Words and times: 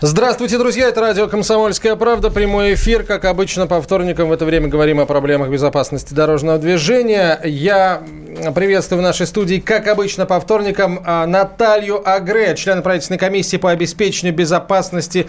Здравствуйте, 0.00 0.58
друзья! 0.58 0.90
Это 0.90 1.00
радио 1.00 1.26
«Комсомольская 1.26 1.96
правда». 1.96 2.30
Прямой 2.30 2.74
эфир. 2.74 3.02
Как 3.02 3.24
обычно, 3.24 3.66
по 3.66 3.82
вторникам 3.82 4.28
в 4.28 4.32
это 4.32 4.44
время 4.44 4.68
говорим 4.68 5.00
о 5.00 5.06
проблемах 5.06 5.50
безопасности 5.50 6.14
дорожного 6.14 6.56
движения. 6.58 7.40
Я 7.42 8.04
приветствую 8.54 9.00
в 9.00 9.02
нашей 9.02 9.26
студии, 9.26 9.58
как 9.58 9.88
обычно, 9.88 10.24
по 10.24 10.38
вторникам 10.38 11.00
а, 11.04 11.26
Наталью 11.26 12.08
Агре, 12.08 12.54
члена 12.54 12.80
правительственной 12.80 13.18
комиссии 13.18 13.56
по 13.56 13.72
обеспечению 13.72 14.36
безопасности 14.36 15.26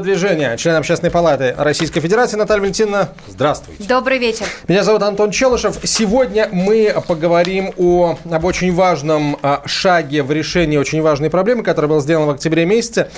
движения, 0.00 0.56
член 0.56 0.74
Общественной 0.74 1.10
палаты 1.10 1.54
Российской 1.56 2.00
Федерации 2.00 2.36
Наталья 2.36 2.60
Валентиновна. 2.60 3.10
Здравствуйте. 3.28 3.84
Добрый 3.84 4.18
вечер. 4.18 4.46
Меня 4.66 4.82
зовут 4.82 5.02
Антон 5.02 5.30
Челышев. 5.30 5.78
Сегодня 5.84 6.48
мы 6.50 6.94
поговорим 7.06 7.72
о, 7.76 8.18
об 8.30 8.44
очень 8.44 8.74
важном 8.74 9.36
а, 9.42 9.62
шаге 9.64 10.24
в 10.24 10.32
решении 10.32 10.76
очень 10.76 11.02
важной 11.02 11.30
проблемы, 11.30 11.62
которая 11.62 11.88
была 11.88 12.00
сделана 12.00 12.26
в 12.26 12.30
октябре 12.30 12.66
месяце. 12.66 13.10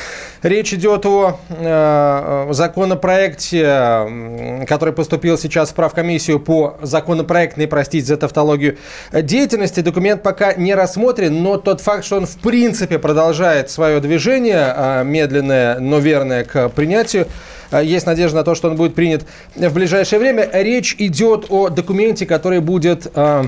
Речь 0.42 0.74
идет 0.74 1.06
о 1.06 1.38
э, 1.48 2.48
законопроекте, 2.50 3.64
м, 3.64 4.66
который 4.66 4.92
поступил 4.92 5.38
сейчас 5.38 5.70
в 5.70 5.74
правкомиссию 5.74 6.38
по 6.38 6.76
законопроектной, 6.82 7.66
простите 7.66 8.06
за 8.06 8.16
тавтологию, 8.16 8.76
деятельности. 9.12 9.80
Документ 9.80 10.22
пока 10.22 10.52
не 10.52 10.74
рассмотрен, 10.74 11.42
но 11.42 11.56
тот 11.56 11.80
факт, 11.80 12.04
что 12.04 12.16
он 12.16 12.26
в 12.26 12.36
принципе 12.36 12.98
продолжает 12.98 13.70
свое 13.70 14.00
движение, 14.00 14.72
а, 14.76 15.02
медленное, 15.02 15.78
но 15.78 15.98
верное 16.20 16.44
к 16.44 16.68
принятию, 16.70 17.26
а, 17.70 17.82
есть 17.82 18.06
надежда 18.06 18.38
на 18.38 18.44
то, 18.44 18.54
что 18.54 18.68
он 18.68 18.76
будет 18.76 18.94
принят 18.94 19.24
в 19.54 19.72
ближайшее 19.72 20.18
время. 20.18 20.48
Речь 20.52 20.94
идет 20.98 21.46
о 21.48 21.68
документе, 21.68 22.26
который 22.26 22.60
будет 22.60 23.06
а, 23.14 23.46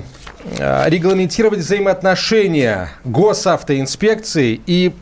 а, 0.58 0.88
регламентировать 0.88 1.60
взаимоотношения 1.60 2.90
госавтоинспекции 3.04 4.60
и 4.66 4.92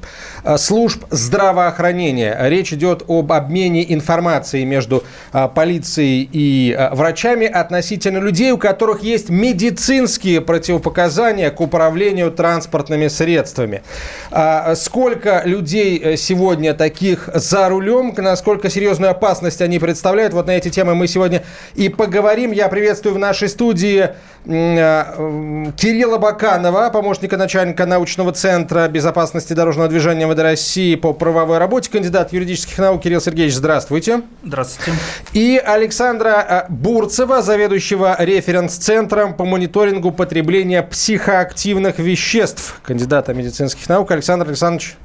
служб 0.56 1.05
здравоохранения. 1.10 2.36
Речь 2.41 2.72
идет 2.72 3.05
об 3.08 3.33
обмене 3.33 3.92
информацией 3.92 4.64
между 4.64 5.05
а, 5.32 5.48
полицией 5.48 6.28
и 6.32 6.72
а, 6.72 6.94
врачами 6.94 7.47
относительно 7.47 8.19
людей, 8.19 8.52
у 8.52 8.58
которых 8.58 9.02
есть 9.02 9.28
медицинские 9.28 10.41
противопоказания 10.41 11.50
к 11.50 11.60
управлению 11.60 12.30
транспортными 12.30 13.08
средствами. 13.08 13.82
А, 14.30 14.74
Сколько 14.74 15.42
людей 15.44 16.00
э, 16.02 16.16
сегодня 16.16 16.75
таких 16.75 17.28
за 17.34 17.69
рулем, 17.69 18.14
насколько 18.16 18.70
серьезную 18.70 19.10
опасность 19.10 19.60
они 19.60 19.78
представляют, 19.78 20.32
вот 20.32 20.47
на 20.47 20.52
эти 20.52 20.70
темы 20.70 20.94
мы 20.94 21.06
сегодня 21.06 21.42
и 21.75 21.88
поговорим. 21.88 22.52
Я 22.52 22.69
приветствую 22.69 23.14
в 23.14 23.19
нашей 23.19 23.48
студии 23.48 24.10
Кирилла 24.47 26.19
Баканова, 26.19 26.91
помощника 26.91 27.36
начальника 27.36 27.84
научного 27.84 28.32
центра 28.32 28.88
безопасности 28.88 29.52
дорожного 29.52 29.88
движения 29.88 30.27
МВД 30.31 30.41
России 30.41 30.95
по 30.95 31.12
правовой 31.12 31.59
работе, 31.59 31.91
кандидат 31.91 32.33
юридических 32.33 32.78
наук 32.78 33.03
Кирилл 33.03 33.20
Сергеевич, 33.20 33.55
здравствуйте. 33.55 34.23
Здравствуйте. 34.45 34.92
И 35.33 35.61
Александра 35.64 36.34
а, 36.41 36.67
Бурцева, 36.69 37.42
заведующего 37.42 38.17
референс-центром 38.19 39.34
по 39.34 39.45
мониторингу 39.45 40.12
потребления 40.12 40.83
психоактивных 40.83 41.98
веществ, 41.98 42.81
кандидата 42.83 43.34
медицинских 43.34 43.89
наук. 43.89 44.11
Александр 44.12 44.47
Александрович, 44.47 44.97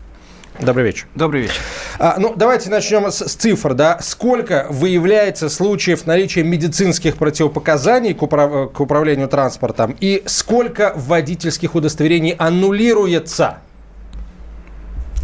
добрый 0.60 0.86
вечер. 0.86 1.08
Добрый 1.16 1.42
вечер. 1.42 1.60
А, 1.98 2.16
ну, 2.20 2.34
давайте 2.36 2.70
начнем 2.70 3.12
с, 3.12 3.28
с 3.28 3.34
цифр, 3.34 3.74
да. 3.74 3.98
Сколько 4.02 4.68
выявляется 4.70 5.50
случаев 5.50 6.06
наличия 6.06 6.44
медицинских 6.44 7.16
противопоказаний 7.16 8.14
к, 8.14 8.22
управ- 8.22 8.72
к 8.72 8.80
управлению 8.80 9.28
транспортом 9.28 9.96
и 10.00 10.22
сколько 10.28 10.94
водительских 10.96 11.74
удостоверений 11.74 12.36
аннулируется? 12.38 13.58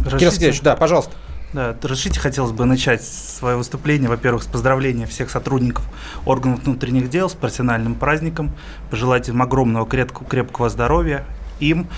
Кирилл 0.04 0.32
Сергеевич, 0.32 0.60
да, 0.62 0.76
пожалуйста. 0.76 1.12
Да, 1.52 1.76
разрешите, 1.82 2.18
хотелось 2.18 2.52
бы 2.52 2.64
начать 2.64 3.04
свое 3.04 3.56
выступление, 3.56 4.08
во-первых, 4.08 4.42
с 4.42 4.46
поздравления 4.46 5.06
всех 5.06 5.30
сотрудников 5.30 5.84
органов 6.24 6.64
внутренних 6.64 7.10
дел 7.10 7.28
с 7.28 7.34
профессиональным 7.34 7.94
праздником, 7.94 8.52
пожелать 8.90 9.28
им 9.28 9.42
огромного 9.42 9.86
крепкого, 9.86 10.26
крепкого 10.26 10.70
здоровья, 10.70 11.26
им 11.60 11.88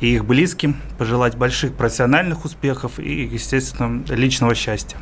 и 0.00 0.14
их 0.14 0.24
близким, 0.24 0.76
пожелать 0.96 1.36
больших 1.36 1.74
профессиональных 1.74 2.46
успехов 2.46 2.98
и, 2.98 3.24
естественно, 3.24 4.02
личного 4.08 4.54
счастья. 4.54 4.96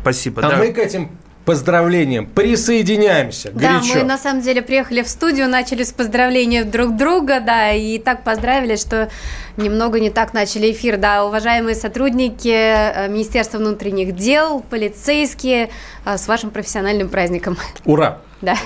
Спасибо. 0.00 0.40
А 0.46 0.50
Да. 0.50 0.56
мы 0.56 0.72
к 0.72 0.78
этим 0.78 1.10
поздравлениям 1.44 2.26
присоединяемся 2.26 3.50
Да, 3.52 3.78
горячо. 3.80 3.98
мы 3.98 4.04
на 4.04 4.18
самом 4.18 4.40
деле 4.42 4.62
приехали 4.62 5.02
в 5.02 5.08
студию, 5.08 5.48
начали 5.48 5.82
с 5.82 5.92
поздравления 5.92 6.64
друг 6.64 6.96
друга, 6.96 7.40
да, 7.40 7.72
и 7.72 7.98
так 7.98 8.24
поздравили, 8.24 8.76
что 8.76 9.10
немного 9.56 10.00
не 10.00 10.10
так 10.10 10.32
начали 10.34 10.72
эфир. 10.72 10.96
Да, 10.96 11.24
уважаемые 11.24 11.74
сотрудники 11.74 12.48
э, 12.48 13.08
Министерства 13.08 13.58
внутренних 13.58 14.14
дел, 14.16 14.60
полицейские, 14.70 15.70
э, 16.04 16.16
с 16.16 16.26
вашим 16.28 16.50
профессиональным 16.50 17.08
праздником. 17.08 17.56
Ура! 17.84 18.18
Да, 18.40 18.56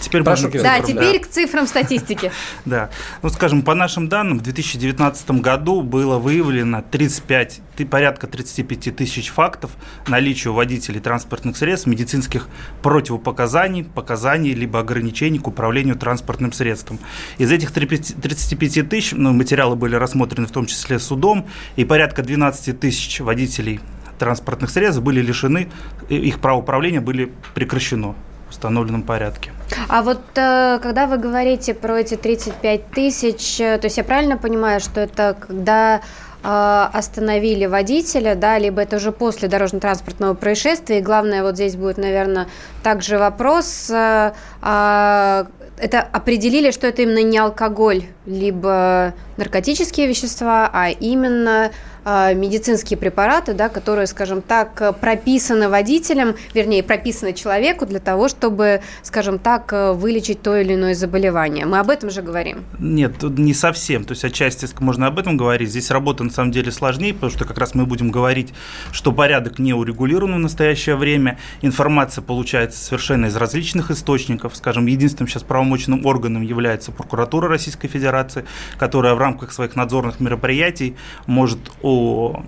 Теперь 0.00 0.22
Прошу, 0.22 0.44
можно 0.44 0.62
да 0.62 0.80
цифрам, 0.80 0.96
теперь 0.96 1.20
к 1.20 1.26
цифрам 1.28 1.66
статистики. 1.66 2.32
Да. 2.64 2.90
Ну, 3.22 3.28
скажем, 3.28 3.62
по 3.62 3.74
нашим 3.74 4.08
данным, 4.08 4.38
в 4.38 4.42
2019 4.42 5.30
году 5.42 5.82
было 5.82 6.18
выявлено 6.18 6.82
35, 6.82 7.60
ты- 7.76 7.86
порядка 7.86 8.26
35 8.26 8.96
тысяч 8.96 9.28
фактов 9.30 9.70
наличия 10.08 10.50
у 10.50 10.54
водителей 10.54 11.00
транспортных 11.00 11.56
средств 11.56 11.86
медицинских 11.86 12.48
противопоказаний, 12.82 13.84
показаний 13.84 14.52
либо 14.52 14.80
ограничений 14.80 15.38
к 15.38 15.46
управлению 15.46 15.96
транспортным 15.96 16.52
средством. 16.52 16.98
Из 17.38 17.50
этих 17.52 17.70
35 17.70 18.20
35 18.20 18.88
тысяч, 18.88 19.12
ну, 19.12 19.32
материалы 19.32 19.76
были 19.76 19.96
рассмотрены 19.96 20.46
в 20.46 20.50
том 20.50 20.66
числе 20.66 20.98
судом, 20.98 21.46
и 21.76 21.84
порядка 21.84 22.22
12 22.22 22.78
тысяч 22.78 23.20
водителей 23.20 23.80
транспортных 24.18 24.70
средств 24.70 25.02
были 25.02 25.20
лишены, 25.20 25.68
их 26.08 26.40
право 26.40 26.58
управления 26.58 27.00
были 27.00 27.32
прекращено 27.54 28.14
установленном 28.56 29.02
порядке. 29.02 29.50
А 29.88 30.02
вот 30.02 30.20
э, 30.36 30.78
когда 30.82 31.06
вы 31.06 31.18
говорите 31.18 31.74
про 31.74 32.00
эти 32.00 32.16
35 32.16 32.90
тысяч, 32.90 33.60
э, 33.60 33.78
то 33.78 33.86
есть 33.86 33.98
я 33.98 34.04
правильно 34.04 34.38
понимаю, 34.38 34.80
что 34.80 35.00
это 35.00 35.36
когда 35.38 36.00
э, 36.42 36.88
остановили 36.92 37.66
водителя, 37.66 38.34
да, 38.34 38.58
либо 38.58 38.80
это 38.80 38.96
уже 38.96 39.12
после 39.12 39.48
дорожно-транспортного 39.48 40.34
происшествия, 40.34 40.98
и 40.98 41.02
главное 41.02 41.42
вот 41.42 41.56
здесь 41.56 41.76
будет, 41.76 41.98
наверное, 41.98 42.46
также 42.82 43.18
вопрос, 43.18 43.90
а, 43.92 45.46
это 45.78 46.00
определили, 46.00 46.70
что 46.70 46.86
это 46.86 47.02
именно 47.02 47.22
не 47.22 47.38
алкоголь, 47.38 48.04
либо 48.24 49.12
наркотические 49.36 50.06
вещества, 50.06 50.70
а 50.72 50.88
именно 50.88 51.70
медицинские 52.06 52.96
препараты, 52.96 53.52
да, 53.52 53.68
которые, 53.68 54.06
скажем 54.06 54.40
так, 54.40 54.98
прописаны 55.00 55.68
водителем, 55.68 56.36
вернее, 56.54 56.82
прописаны 56.82 57.32
человеку 57.32 57.84
для 57.84 57.98
того, 57.98 58.28
чтобы, 58.28 58.80
скажем 59.02 59.38
так, 59.40 59.72
вылечить 59.72 60.40
то 60.40 60.56
или 60.56 60.74
иное 60.74 60.94
заболевание. 60.94 61.66
Мы 61.66 61.80
об 61.80 61.90
этом 61.90 62.10
же 62.10 62.22
говорим. 62.22 62.64
Нет, 62.78 63.18
тут 63.18 63.38
не 63.38 63.52
совсем. 63.52 64.04
То 64.04 64.12
есть 64.12 64.24
отчасти 64.24 64.66
можно 64.78 65.08
об 65.08 65.18
этом 65.18 65.36
говорить. 65.36 65.70
Здесь 65.70 65.90
работа 65.90 66.22
на 66.22 66.30
самом 66.30 66.52
деле 66.52 66.70
сложнее, 66.70 67.12
потому 67.12 67.30
что 67.30 67.44
как 67.44 67.58
раз 67.58 67.74
мы 67.74 67.86
будем 67.86 68.10
говорить, 68.10 68.54
что 68.92 69.10
порядок 69.12 69.58
не 69.58 69.74
урегулирован 69.74 70.34
в 70.34 70.38
настоящее 70.38 70.94
время. 70.96 71.38
Информация 71.62 72.22
получается 72.22 72.82
совершенно 72.82 73.26
из 73.26 73.36
различных 73.36 73.90
источников. 73.90 74.54
Скажем, 74.56 74.86
единственным 74.86 75.28
сейчас 75.28 75.42
правомочным 75.42 76.06
органом 76.06 76.42
является 76.42 76.92
прокуратура 76.92 77.48
Российской 77.48 77.88
Федерации, 77.88 78.44
которая 78.78 79.14
в 79.14 79.18
рамках 79.18 79.52
своих 79.52 79.74
надзорных 79.74 80.20
мероприятий 80.20 80.96
может 81.26 81.58
у 81.96 82.42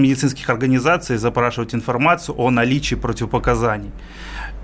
медицинских 0.00 0.50
организаций 0.50 1.16
запрашивать 1.18 1.74
информацию 1.74 2.34
о 2.38 2.50
наличии 2.50 2.96
противопоказаний. 2.96 3.90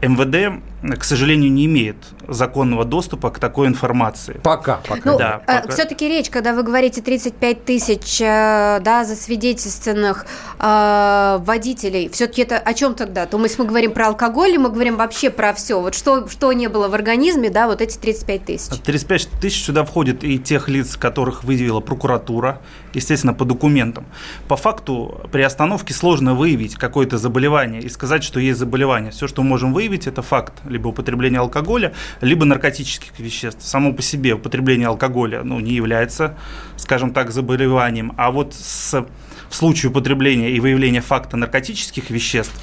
МВД, 0.03 0.61
к 0.99 1.05
сожалению, 1.05 1.53
не 1.53 1.67
имеет 1.67 1.97
законного 2.27 2.85
доступа 2.85 3.31
к 3.31 3.39
такой 3.39 3.69
информации. 3.69 4.41
Пока, 4.43 4.81
пока. 4.87 5.13
Ну, 5.13 5.19
Да, 5.19 5.43
пока. 5.47 5.73
все-таки 5.73 6.09
речь, 6.09 6.29
когда 6.29 6.53
вы 6.55 6.65
говорите 6.65 7.01
35 7.01 7.65
тысяч 7.65 8.21
э, 8.21 8.81
да, 8.83 9.05
засвидетельственных 9.05 10.27
э, 10.59 11.39
водителей, 11.45 12.09
все-таки 12.09 12.43
это 12.43 12.59
о 12.59 12.75
чем 12.75 12.95
тогда? 12.95 13.27
То 13.27 13.39
мы, 13.39 13.47
если 13.47 13.63
мы 13.63 13.69
говорим 13.69 13.93
про 13.93 14.09
алкоголь, 14.09 14.51
или 14.51 14.57
мы 14.57 14.71
говорим 14.71 14.97
вообще 14.97 15.31
про 15.31 15.55
все? 15.55 15.81
Вот 15.81 15.95
что, 15.95 16.29
что 16.29 16.53
не 16.53 16.69
было 16.69 16.89
в 16.89 16.95
организме, 16.95 17.49
да, 17.49 17.69
вот 17.69 17.81
эти 17.81 17.97
35 17.97 18.45
тысяч? 18.45 18.79
35 18.81 19.29
тысяч 19.41 19.65
сюда 19.65 19.85
входит 19.85 20.25
и 20.25 20.39
тех 20.39 20.69
лиц, 20.69 20.97
которых 20.97 21.45
выявила 21.45 21.81
прокуратура, 21.81 22.61
естественно, 22.93 23.35
по 23.35 23.45
документам. 23.45 24.05
По 24.49 24.57
факту 24.57 25.21
при 25.31 25.43
остановке 25.43 25.95
сложно 25.95 26.35
выявить 26.35 26.75
какое-то 26.75 27.19
заболевание 27.19 27.81
и 27.81 27.89
сказать, 27.89 28.25
что 28.25 28.41
есть 28.41 28.59
заболевание. 28.59 29.13
Все, 29.13 29.29
что 29.29 29.43
мы 29.43 29.51
можем 29.51 29.73
выявить, 29.73 29.92
это 30.07 30.23
факт 30.23 30.55
либо 30.65 30.89
употребления 30.89 31.39
алкоголя, 31.39 31.93
либо 32.21 32.45
наркотических 32.45 33.19
веществ. 33.19 33.63
Само 33.63 33.93
по 33.93 34.03
себе 34.03 34.35
употребление 34.35 34.89
алкоголя 34.89 35.43
ну, 35.43 35.61
не 35.61 35.73
является, 35.73 36.37
скажем 36.77 37.13
так, 37.13 37.31
заболеванием. 37.31 38.13
А 38.17 38.31
вот 38.31 38.55
с, 38.55 39.05
в 39.49 39.55
случае 39.55 39.91
употребления 39.91 40.51
и 40.51 40.61
выявления 40.61 41.01
факта 41.01 41.37
наркотических 41.37 42.11
веществ, 42.11 42.55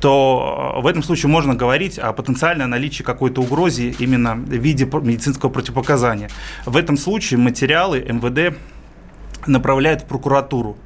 то 0.00 0.80
в 0.82 0.86
этом 0.86 1.02
случае 1.02 1.30
можно 1.30 1.54
говорить 1.54 1.98
о 1.98 2.12
потенциальном 2.12 2.70
наличии 2.70 3.02
какой-то 3.02 3.42
угрозы 3.42 3.94
именно 3.98 4.34
в 4.34 4.48
виде 4.48 4.86
медицинского 4.86 5.50
противопоказания. 5.50 6.30
В 6.64 6.76
этом 6.76 6.96
случае 6.96 7.38
материалы 7.38 8.00
МВД 8.00 8.56
направляют 9.46 10.02
в 10.02 10.06
прокуратуру. 10.06 10.76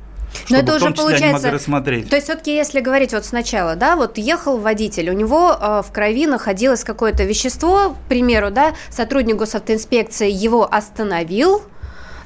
Но 0.51 0.59
это 0.59 0.77
уже 0.77 0.91
получается, 0.93 1.51
рассмотреть. 1.51 2.09
То 2.09 2.17
есть 2.17 2.29
все-таки, 2.29 2.55
если 2.55 2.81
говорить 2.81 3.13
вот 3.13 3.25
сначала, 3.25 3.77
да, 3.77 3.97
вот 3.97 4.19
ехал 4.19 4.59
водитель, 4.59 5.11
у 5.11 5.13
него 5.13 5.57
э, 5.59 5.83
в 5.87 5.93
крови 5.93 6.27
находилось 6.27 6.85
какое-то 6.85 7.25
вещество, 7.25 7.91
к 7.91 8.09
примеру, 8.09 8.51
да, 8.51 8.75
сотрудник 8.91 9.37
госавтоинспекции 9.37 10.31
его 10.31 10.69
остановил, 10.71 11.63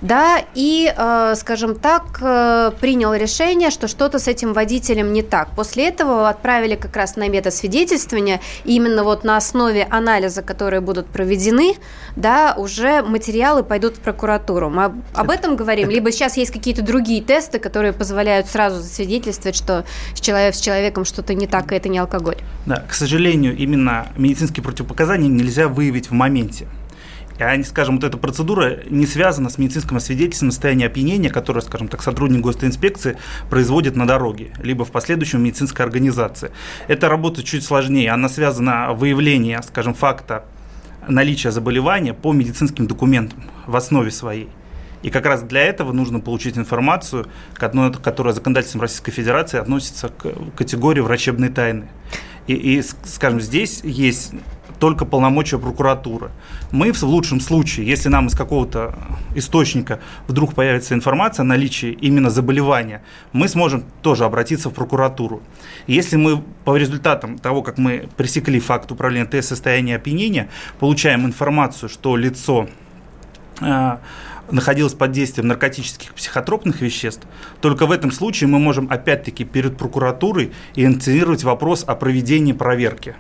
да, 0.01 0.43
и, 0.55 0.93
э, 0.97 1.35
скажем 1.37 1.75
так, 1.75 2.19
э, 2.21 2.73
принял 2.81 3.15
решение, 3.15 3.71
что 3.71 3.89
что-то 3.89 4.19
с 4.19 4.29
этим 4.29 4.53
водителем 4.53 5.13
не 5.13 5.23
так. 5.23 5.49
После 5.57 5.89
этого 5.89 6.29
отправили 6.29 6.77
как 6.77 6.97
раз 6.97 7.17
на 7.17 7.29
метасвидетельствование, 7.29 8.41
и 8.65 8.77
именно 8.77 9.03
вот 9.03 9.25
на 9.25 9.37
основе 9.37 9.87
анализа, 9.91 10.43
которые 10.43 10.81
будут 10.81 11.07
проведены, 11.07 11.75
да, 12.15 12.55
уже 12.57 13.03
материалы 13.03 13.63
пойдут 13.65 13.97
в 13.97 14.01
прокуратуру. 14.01 14.71
Мы 14.71 14.85
об, 14.85 14.95
об 15.15 15.31
этом 15.31 15.57
говорим, 15.57 15.91
либо 15.91 16.13
сейчас 16.13 16.37
есть 16.37 16.53
какие-то 16.53 16.83
другие 16.83 17.21
тесты, 17.23 17.59
которые 17.59 17.93
позволяют 17.93 18.49
сразу 18.49 18.81
засвидетельствовать, 18.81 19.57
что 19.57 19.85
с, 20.15 20.21
человек, 20.21 20.55
с 20.55 20.61
человеком 20.61 21.05
что-то 21.05 21.35
не 21.35 21.47
так, 21.47 21.73
и 21.73 21.75
это 21.75 21.89
не 21.89 21.99
алкоголь. 21.99 22.37
Да, 22.67 22.85
к 22.89 22.95
сожалению, 22.95 23.57
именно 23.57 24.07
медицинские 24.17 24.63
противопоказания 24.63 25.29
нельзя 25.29 25.69
выявить 25.69 26.11
в 26.11 26.13
моменте. 26.13 26.67
Они, 27.39 27.63
скажем, 27.63 27.97
вот 27.97 28.05
эта 28.05 28.19
процедура 28.19 28.79
не 28.91 29.07
связана 29.07 29.49
с 29.49 29.59
медицинским 29.59 29.97
освидетельством 29.97 30.51
состояния 30.51 30.87
опьянения, 30.87 31.31
которое, 31.31 31.61
скажем 31.61 31.89
так, 31.89 32.03
сотрудник 32.03 32.41
госинспекции 32.41 33.17
производит 33.49 33.95
на 33.95 34.07
дороге, 34.07 34.53
либо 34.61 34.85
в 34.85 34.91
последующем 34.91 35.43
медицинской 35.43 35.85
организации. 35.85 36.51
Эта 36.89 37.09
работа 37.09 37.45
чуть 37.45 37.65
сложнее, 37.65 38.11
она 38.11 38.29
связана 38.29 38.93
выявление, 38.93 39.63
скажем, 39.63 39.95
факта 39.95 40.45
наличия 41.07 41.53
заболевания 41.53 42.13
по 42.13 42.33
медицинским 42.33 42.87
документам 42.87 43.45
в 43.67 43.77
основе 43.77 44.11
своей. 44.11 44.49
И 45.03 45.11
как 45.11 45.27
раз 45.27 45.43
для 45.43 45.63
этого 45.63 45.93
нужно 45.93 46.19
получить 46.19 46.59
информацию, 46.59 47.29
которая 47.55 48.35
законодательством 48.35 48.83
Российской 48.83 49.13
Федерации 49.13 49.59
относится 49.59 50.09
к 50.09 50.35
категории 50.57 51.01
врачебной 51.01 51.51
тайны. 51.51 51.89
И, 52.49 52.55
и 52.55 52.83
скажем, 53.05 53.41
здесь 53.41 53.83
есть 53.85 54.33
только 54.79 55.05
полномочия 55.05 55.59
прокуратуры. 55.59 56.31
Мы 56.71 56.93
в 56.93 57.03
лучшем 57.03 57.41
случае, 57.41 57.87
если 57.87 58.09
нам 58.09 58.27
из 58.27 58.35
какого-то 58.35 58.95
источника 59.35 60.01
вдруг 60.27 60.55
появится 60.55 60.95
информация 60.95 61.43
о 61.43 61.47
наличии 61.47 61.91
именно 61.91 62.31
заболевания, 62.31 63.03
мы 63.33 63.49
сможем 63.49 63.85
тоже 64.03 64.25
обратиться 64.25 64.71
в 64.71 64.75
прокуратуру. 64.75 65.43
если 65.87 66.17
мы 66.17 66.43
по 66.65 66.77
результатам 66.77 67.39
того, 67.39 67.63
как 67.63 67.79
мы 67.79 68.09
пресекли 68.17 68.61
факт 68.61 68.91
управления 68.93 69.27
тест 69.27 69.49
состояния 69.49 69.97
опьянения, 69.97 70.49
получаем 70.79 71.27
информацию, 71.27 71.89
что 71.89 72.17
лицо 72.17 72.69
э, 73.61 73.97
находилось 74.51 74.95
под 74.95 75.13
действием 75.13 75.49
наркотических 75.49 76.15
психотропных 76.15 76.81
веществ, 76.81 77.27
только 77.61 77.87
в 77.87 77.93
этом 77.93 78.11
случае 78.11 78.49
мы 78.49 78.59
можем 78.59 78.89
опять-таки 78.91 79.45
перед 79.45 79.77
прокуратурой 79.77 80.53
инициировать 80.75 81.45
вопрос 81.45 81.85
о 81.87 81.95
проведении 81.95 82.53
проверки. 82.53 83.17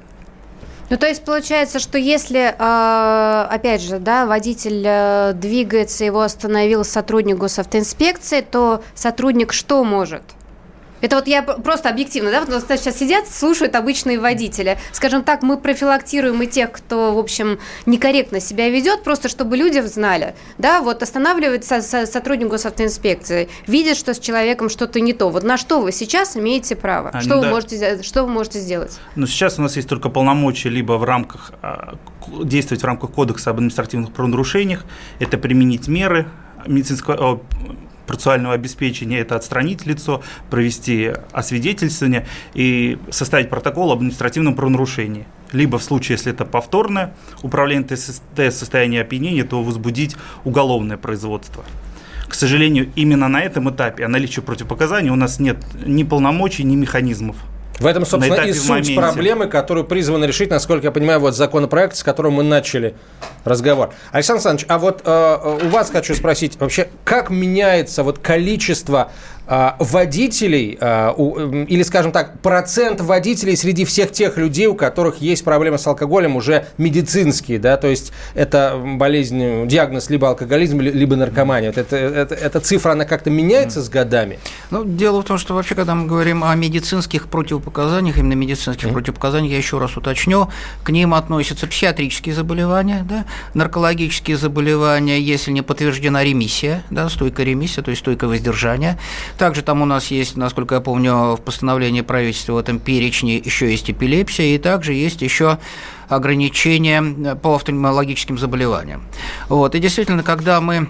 Ну, 0.90 0.96
то 0.96 1.06
есть 1.06 1.22
получается, 1.22 1.78
что 1.78 1.98
если, 1.98 2.54
а, 2.58 3.46
опять 3.50 3.82
же, 3.82 3.98
да, 3.98 4.24
водитель 4.24 4.82
э, 4.86 5.32
двигается, 5.34 6.04
его 6.04 6.22
остановил 6.22 6.82
сотрудник 6.82 7.36
госавтоинспекции, 7.36 8.40
то 8.40 8.82
сотрудник 8.94 9.52
что 9.52 9.84
может? 9.84 10.22
Это 11.00 11.16
вот 11.16 11.26
я 11.26 11.42
просто 11.42 11.88
объективно, 11.88 12.30
да, 12.30 12.44
вот 12.44 12.64
сейчас 12.68 12.98
сидят, 12.98 13.28
слушают 13.28 13.74
обычные 13.74 14.18
водители. 14.18 14.78
Скажем 14.92 15.22
так, 15.22 15.42
мы 15.42 15.56
профилактируем 15.56 16.42
и 16.42 16.46
тех, 16.46 16.72
кто, 16.72 17.14
в 17.14 17.18
общем, 17.18 17.58
некорректно 17.86 18.40
себя 18.40 18.68
ведет, 18.68 19.02
просто 19.02 19.28
чтобы 19.28 19.56
люди 19.56 19.80
знали, 19.80 20.34
да, 20.58 20.80
вот 20.80 21.02
останавливается 21.02 21.80
сотрудник 21.80 22.48
госавтоинспекции, 22.48 23.48
видит, 23.66 23.96
что 23.96 24.14
с 24.14 24.18
человеком 24.18 24.68
что-то 24.68 25.00
не 25.00 25.12
то. 25.12 25.28
Вот 25.28 25.44
на 25.44 25.56
что 25.56 25.80
вы 25.80 25.92
сейчас 25.92 26.36
имеете 26.36 26.76
право? 26.76 27.10
А, 27.12 27.20
что, 27.20 27.30
ну, 27.30 27.36
вы 27.36 27.42
да. 27.42 27.50
можете, 27.50 28.02
что 28.02 28.24
вы 28.24 28.30
можете 28.30 28.58
сделать? 28.60 28.98
Ну, 29.14 29.26
сейчас 29.26 29.58
у 29.58 29.62
нас 29.62 29.76
есть 29.76 29.88
только 29.88 30.08
полномочия 30.08 30.68
либо 30.68 30.94
в 30.94 31.04
рамках, 31.04 31.52
а, 31.62 31.94
действовать 32.42 32.82
в 32.82 32.86
рамках 32.86 33.10
Кодекса 33.12 33.50
об 33.50 33.56
административных 33.56 34.12
правонарушениях, 34.12 34.84
это 35.18 35.38
применить 35.38 35.88
меры 35.88 36.28
медицинского 36.66 37.40
процессуального 38.08 38.54
обеспечения– 38.54 39.18
это 39.20 39.36
отстранить 39.36 39.86
лицо, 39.86 40.22
провести 40.50 41.12
освидетельствование 41.30 42.26
и 42.54 42.98
составить 43.10 43.50
протокол 43.50 43.92
об 43.92 43.98
административном 43.98 44.56
правонарушении. 44.56 45.26
Либо 45.52 45.78
в 45.78 45.84
случае, 45.84 46.16
если 46.16 46.32
это 46.32 46.44
повторное 46.44 47.14
управление 47.42 47.86
ТСС 47.86 48.20
состояние 48.34 49.02
опьянения, 49.02 49.44
то 49.44 49.62
возбудить 49.62 50.16
уголовное 50.44 50.96
производство. 50.96 51.64
К 52.26 52.34
сожалению, 52.34 52.90
именно 52.96 53.28
на 53.28 53.40
этом 53.40 53.70
этапе 53.70 54.04
о 54.04 54.08
наличии 54.08 54.40
противопоказаний 54.40 55.10
у 55.10 55.16
нас 55.16 55.38
нет 55.38 55.58
ни 55.86 56.02
полномочий, 56.02 56.64
ни 56.64 56.76
механизмов. 56.76 57.36
В 57.78 57.86
этом, 57.86 58.04
собственно, 58.04 58.42
и 58.42 58.52
суть 58.52 58.94
проблемы, 58.94 59.46
которую 59.46 59.84
призваны 59.84 60.24
решить, 60.24 60.50
насколько 60.50 60.86
я 60.86 60.90
понимаю, 60.90 61.20
вот 61.20 61.36
законопроект, 61.36 61.96
с 61.96 62.02
которым 62.02 62.34
мы 62.34 62.42
начали 62.42 62.94
разговор. 63.44 63.90
Александр 64.10 64.38
Александрович, 64.38 64.66
а 64.68 64.78
вот 64.78 65.02
э, 65.04 65.58
у 65.64 65.68
вас 65.68 65.90
хочу 65.90 66.14
спросить, 66.14 66.58
вообще, 66.58 66.88
как 67.04 67.30
меняется 67.30 68.02
вот 68.02 68.18
количество 68.18 69.12
водителей, 69.48 70.76
а, 70.80 71.14
или, 71.16 71.82
скажем 71.82 72.12
так, 72.12 72.40
процент 72.40 73.00
водителей 73.00 73.56
среди 73.56 73.84
всех 73.84 74.12
тех 74.12 74.36
людей, 74.36 74.66
у 74.66 74.74
которых 74.74 75.18
есть 75.18 75.44
проблемы 75.44 75.78
с 75.78 75.86
алкоголем, 75.86 76.36
уже 76.36 76.66
медицинские, 76.76 77.58
да, 77.58 77.76
то 77.76 77.88
есть 77.88 78.12
это 78.34 78.78
болезнь, 78.84 79.66
диагноз 79.66 80.10
либо 80.10 80.28
алкоголизм, 80.28 80.80
либо 80.80 81.16
наркомания. 81.16 81.70
Это, 81.70 81.96
это, 81.96 82.34
эта 82.34 82.60
цифра, 82.60 82.92
она 82.92 83.04
как-то 83.04 83.30
меняется 83.30 83.82
с 83.82 83.88
годами? 83.88 84.38
Ну, 84.70 84.84
дело 84.84 85.22
в 85.22 85.24
том, 85.24 85.38
что 85.38 85.54
вообще, 85.54 85.74
когда 85.74 85.94
мы 85.94 86.06
говорим 86.06 86.44
о 86.44 86.54
медицинских 86.54 87.28
противопоказаниях, 87.28 88.18
именно 88.18 88.34
медицинских 88.34 88.88
mm-hmm. 88.88 88.92
противопоказаниях, 88.92 89.52
я 89.52 89.58
еще 89.58 89.78
раз 89.78 89.96
уточню, 89.96 90.48
к 90.82 90.90
ним 90.90 91.14
относятся 91.14 91.66
психиатрические 91.66 92.34
заболевания, 92.34 93.04
да, 93.08 93.24
наркологические 93.54 94.36
заболевания, 94.36 95.20
если 95.20 95.52
не 95.52 95.62
подтверждена 95.62 96.22
ремиссия, 96.22 96.84
да, 96.90 97.08
стойкая 97.08 97.46
ремиссия, 97.46 97.82
то 97.82 97.90
есть 97.90 98.00
стойкое 98.02 98.28
воздержание, 98.28 98.98
также 99.38 99.62
там 99.62 99.80
у 99.80 99.86
нас 99.86 100.08
есть, 100.08 100.36
насколько 100.36 100.74
я 100.74 100.80
помню, 100.80 101.36
в 101.36 101.40
постановлении 101.40 102.02
правительства 102.02 102.54
в 102.54 102.58
этом 102.58 102.78
перечне 102.78 103.36
еще 103.36 103.70
есть 103.70 103.90
эпилепсия, 103.90 104.54
и 104.54 104.58
также 104.58 104.92
есть 104.92 105.22
еще 105.22 105.58
ограничения 106.08 107.34
по 107.36 107.54
офтальмологическим 107.54 108.36
заболеваниям. 108.36 109.02
Вот. 109.48 109.74
И 109.74 109.78
действительно, 109.78 110.22
когда 110.22 110.60
мы 110.60 110.88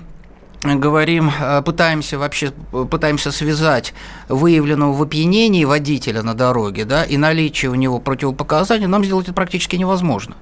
говорим, 0.63 1.31
пытаемся 1.65 2.19
вообще 2.19 2.51
пытаемся 2.91 3.31
связать 3.31 3.95
выявленного 4.29 4.93
в 4.93 5.03
опьянении 5.03 5.65
водителя 5.65 6.23
на 6.23 6.35
дороге, 6.35 6.85
да, 6.85 7.05
и 7.05 7.17
наличие 7.17 7.71
у 7.71 7.77
него 7.77 8.01
противопоказаний, 8.01 8.87
нам 8.87 9.05
сделать 9.05 9.27
это 9.27 9.35
практически 9.35 9.77
невозможно. 9.77 10.35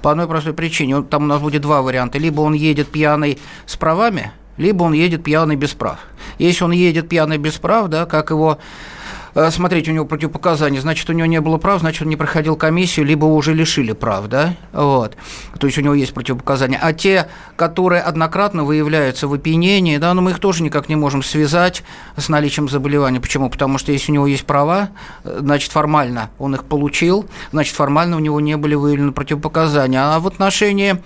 По 0.00 0.12
одной 0.12 0.28
простой 0.28 0.52
причине. 0.52 1.02
Там 1.02 1.24
у 1.24 1.26
нас 1.26 1.40
будет 1.40 1.62
два 1.62 1.82
варианта. 1.82 2.18
Либо 2.18 2.42
он 2.42 2.52
едет 2.52 2.88
пьяный 2.88 3.38
с 3.66 3.76
правами, 3.76 4.30
либо 4.58 4.84
он 4.84 4.92
едет 4.92 5.24
пьяный 5.24 5.56
без 5.56 5.72
прав. 5.72 5.98
Если 6.38 6.64
он 6.64 6.72
едет 6.72 7.08
пьяный 7.08 7.38
без 7.38 7.54
прав, 7.54 7.88
да, 7.88 8.06
как 8.06 8.30
его 8.30 8.58
э, 9.34 9.50
смотреть, 9.50 9.88
у 9.88 9.92
него 9.92 10.04
противопоказания, 10.04 10.80
значит, 10.80 11.08
у 11.10 11.12
него 11.12 11.26
не 11.26 11.40
было 11.40 11.58
прав, 11.58 11.80
значит, 11.80 12.02
он 12.02 12.08
не 12.08 12.16
проходил 12.16 12.56
комиссию, 12.56 13.06
либо 13.06 13.24
уже 13.24 13.54
лишили 13.54 13.92
прав, 13.92 14.26
да, 14.28 14.54
вот, 14.72 15.16
то 15.58 15.66
есть 15.66 15.78
у 15.78 15.80
него 15.80 15.94
есть 15.94 16.14
противопоказания. 16.14 16.78
А 16.80 16.92
те, 16.92 17.28
которые 17.56 18.02
однократно 18.02 18.64
выявляются 18.64 19.28
в 19.28 19.34
опьянении, 19.34 19.98
да, 19.98 20.08
но 20.08 20.20
ну, 20.20 20.22
мы 20.22 20.30
их 20.32 20.38
тоже 20.38 20.62
никак 20.62 20.88
не 20.88 20.96
можем 20.96 21.22
связать 21.22 21.82
с 22.16 22.28
наличием 22.28 22.68
заболевания. 22.68 23.20
Почему? 23.20 23.50
Потому 23.50 23.78
что 23.78 23.92
если 23.92 24.12
у 24.12 24.14
него 24.14 24.26
есть 24.26 24.44
права, 24.44 24.90
э, 25.24 25.38
значит, 25.40 25.72
формально 25.72 26.30
он 26.38 26.54
их 26.54 26.64
получил, 26.64 27.26
значит, 27.52 27.74
формально 27.74 28.16
у 28.16 28.20
него 28.20 28.40
не 28.40 28.56
были 28.56 28.74
выявлены 28.74 29.12
противопоказания. 29.12 30.00
А 30.02 30.20
в 30.20 30.26
отношении 30.26 30.96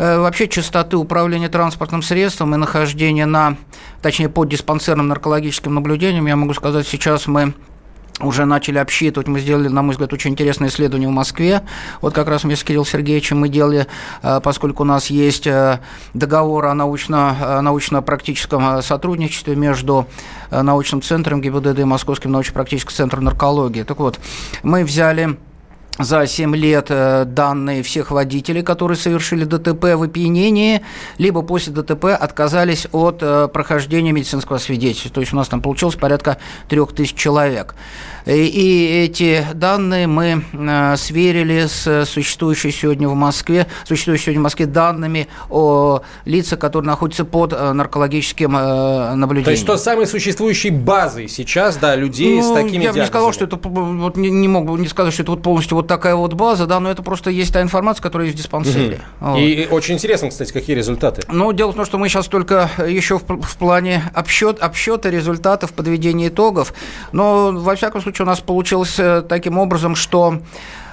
вообще 0.00 0.48
частоты 0.48 0.96
управления 0.96 1.48
транспортным 1.48 2.02
средством 2.02 2.54
и 2.54 2.58
нахождения 2.58 3.26
на, 3.26 3.56
точнее, 4.00 4.30
под 4.30 4.48
диспансерным 4.48 5.08
наркологическим 5.08 5.74
наблюдением, 5.74 6.26
я 6.26 6.36
могу 6.36 6.54
сказать, 6.54 6.86
сейчас 6.86 7.26
мы 7.26 7.52
уже 8.22 8.44
начали 8.44 8.78
обсчитывать, 8.78 9.28
мы 9.28 9.40
сделали, 9.40 9.68
на 9.68 9.82
мой 9.82 9.92
взгляд, 9.92 10.12
очень 10.12 10.30
интересное 10.32 10.68
исследование 10.68 11.08
в 11.08 11.12
Москве. 11.12 11.62
Вот 12.00 12.14
как 12.14 12.28
раз 12.28 12.44
вместе 12.44 12.62
с 12.62 12.66
Кириллом 12.66 12.86
Сергеевичем 12.86 13.38
мы 13.38 13.48
делали, 13.48 13.86
э, 14.22 14.40
поскольку 14.42 14.82
у 14.82 14.86
нас 14.86 15.08
есть 15.08 15.46
э, 15.46 15.80
договор 16.14 16.66
о 16.66 16.74
научно, 16.74 17.60
научно-практическом 17.62 18.82
сотрудничестве 18.82 19.56
между 19.56 20.06
научным 20.50 21.02
центром 21.02 21.40
ГИБДД 21.40 21.80
и 21.80 21.84
Московским 21.84 22.32
научно-практическим 22.32 22.92
центром 22.92 23.24
наркологии. 23.24 23.82
Так 23.82 23.98
вот, 23.98 24.18
мы 24.62 24.84
взяли 24.84 25.36
за 26.02 26.26
7 26.26 26.54
лет 26.56 26.86
э, 26.88 27.24
данные 27.26 27.82
всех 27.82 28.10
водителей, 28.10 28.62
которые 28.62 28.96
совершили 28.96 29.44
ДТП 29.44 29.94
в 29.94 30.02
опьянении, 30.02 30.82
либо 31.18 31.42
после 31.42 31.72
ДТП 31.72 32.06
отказались 32.06 32.86
от 32.92 33.18
э, 33.20 33.48
прохождения 33.52 34.12
медицинского 34.12 34.58
свидетельства. 34.58 35.10
То 35.10 35.20
есть 35.20 35.32
у 35.32 35.36
нас 35.36 35.48
там 35.48 35.60
получилось 35.60 35.96
порядка 35.96 36.38
3000 36.68 37.16
человек. 37.16 37.74
И 38.26 39.06
эти 39.08 39.46
данные 39.54 40.06
мы 40.06 40.44
э, 40.52 40.96
сверили 40.96 41.66
с 41.66 42.04
существующей 42.06 42.70
сегодня 42.70 43.08
в 43.08 43.14
Москве, 43.14 43.66
существующей 43.84 44.24
сегодня 44.24 44.40
в 44.40 44.44
Москве 44.44 44.66
данными 44.66 45.28
о 45.48 46.00
лицах, 46.24 46.58
которые 46.58 46.86
находятся 46.86 47.24
под 47.24 47.52
наркологическим 47.52 48.52
наблюдением. 48.52 49.44
То 49.44 49.50
есть 49.50 49.66
то 49.66 49.76
самой 49.76 50.06
существующей 50.06 50.70
базой 50.70 51.28
сейчас, 51.28 51.76
да, 51.76 51.96
людей 51.96 52.40
ну, 52.40 52.50
с 52.50 52.54
такими 52.54 52.84
Я 52.84 52.92
бы 52.92 52.98
не 52.98 53.06
сказал, 53.06 53.32
что 53.32 53.44
это 53.44 53.56
вот 53.56 54.16
не, 54.16 54.30
не 54.30 54.48
мог 54.48 54.66
бы 54.66 54.78
не 54.78 54.88
сказать, 54.88 55.12
что 55.12 55.22
это 55.22 55.32
вот 55.32 55.42
полностью 55.42 55.76
вот 55.76 55.89
такая 55.90 56.14
вот 56.14 56.34
база, 56.34 56.66
да, 56.66 56.78
но 56.78 56.88
это 56.88 57.02
просто 57.02 57.30
есть 57.30 57.52
та 57.52 57.60
информация, 57.60 58.00
которая 58.00 58.28
есть 58.28 58.38
в 58.38 58.40
диспансере. 58.40 59.00
Угу. 59.20 59.30
Вот. 59.30 59.38
И 59.38 59.68
очень 59.70 59.94
интересно, 59.94 60.28
кстати, 60.28 60.52
какие 60.52 60.76
результаты. 60.76 61.22
Ну, 61.28 61.52
дело 61.52 61.72
в 61.72 61.74
том, 61.74 61.84
что 61.84 61.98
мы 61.98 62.08
сейчас 62.08 62.28
только 62.28 62.70
еще 62.86 63.18
в, 63.18 63.24
в 63.24 63.56
плане 63.56 64.04
обсчет, 64.14 64.60
обсчета 64.60 65.10
результатов, 65.10 65.72
подведения 65.72 66.28
итогов, 66.28 66.72
но, 67.10 67.50
во 67.50 67.74
всяком 67.74 68.00
случае, 68.02 68.24
у 68.24 68.28
нас 68.28 68.38
получилось 68.38 68.94
э, 68.98 69.22
таким 69.28 69.58
образом, 69.58 69.96
что 69.96 70.42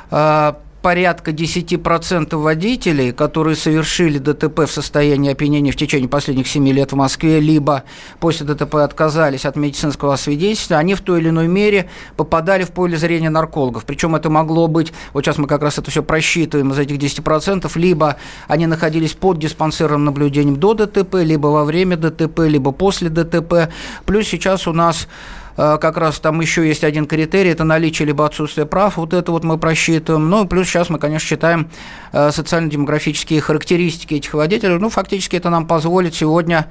э, 0.09 0.53
порядка 0.87 1.31
10% 1.31 2.33
водителей, 2.37 3.11
которые 3.11 3.57
совершили 3.57 4.19
ДТП 4.19 4.59
в 4.59 4.71
состоянии 4.71 5.33
опьянения 5.33 5.73
в 5.73 5.75
течение 5.75 6.07
последних 6.07 6.47
7 6.47 6.65
лет 6.69 6.93
в 6.93 6.95
Москве, 6.95 7.41
либо 7.41 7.83
после 8.21 8.45
ДТП 8.45 8.75
отказались 8.75 9.43
от 9.43 9.57
медицинского 9.57 10.15
свидетельства, 10.15 10.77
они 10.77 10.95
в 10.95 11.01
той 11.01 11.19
или 11.19 11.27
иной 11.27 11.49
мере 11.49 11.89
попадали 12.15 12.63
в 12.63 12.71
поле 12.71 12.95
зрения 12.95 13.29
наркологов. 13.29 13.83
Причем 13.83 14.15
это 14.15 14.29
могло 14.29 14.69
быть, 14.69 14.93
вот 15.11 15.25
сейчас 15.25 15.37
мы 15.37 15.45
как 15.45 15.61
раз 15.61 15.77
это 15.77 15.91
все 15.91 16.03
просчитываем 16.03 16.71
из 16.71 16.79
этих 16.79 16.95
10%, 16.95 17.69
либо 17.75 18.15
они 18.47 18.65
находились 18.65 19.11
под 19.11 19.39
диспансерным 19.39 20.05
наблюдением 20.05 20.55
до 20.55 20.73
ДТП, 20.73 21.15
либо 21.15 21.47
во 21.47 21.65
время 21.65 21.97
ДТП, 21.97 22.47
либо 22.47 22.71
после 22.71 23.09
ДТП. 23.09 23.73
Плюс 24.05 24.25
сейчас 24.25 24.67
у 24.67 24.71
нас 24.71 25.09
как 25.57 25.97
раз 25.97 26.19
там 26.19 26.39
еще 26.39 26.67
есть 26.67 26.83
один 26.83 27.07
критерий, 27.07 27.49
это 27.49 27.63
наличие 27.63 28.05
либо 28.05 28.25
отсутствие 28.25 28.67
прав, 28.67 28.97
вот 28.97 29.13
это 29.13 29.31
вот 29.31 29.43
мы 29.43 29.57
просчитываем. 29.57 30.29
Ну, 30.29 30.45
плюс 30.45 30.67
сейчас 30.67 30.89
мы, 30.89 30.99
конечно, 30.99 31.27
считаем 31.27 31.69
э, 32.13 32.31
социально-демографические 32.31 33.41
характеристики 33.41 34.13
этих 34.13 34.35
водителей. 34.35 34.77
Ну, 34.77 34.89
фактически 34.89 35.35
это 35.35 35.49
нам 35.49 35.65
позволит 35.65 36.13
сегодня 36.13 36.67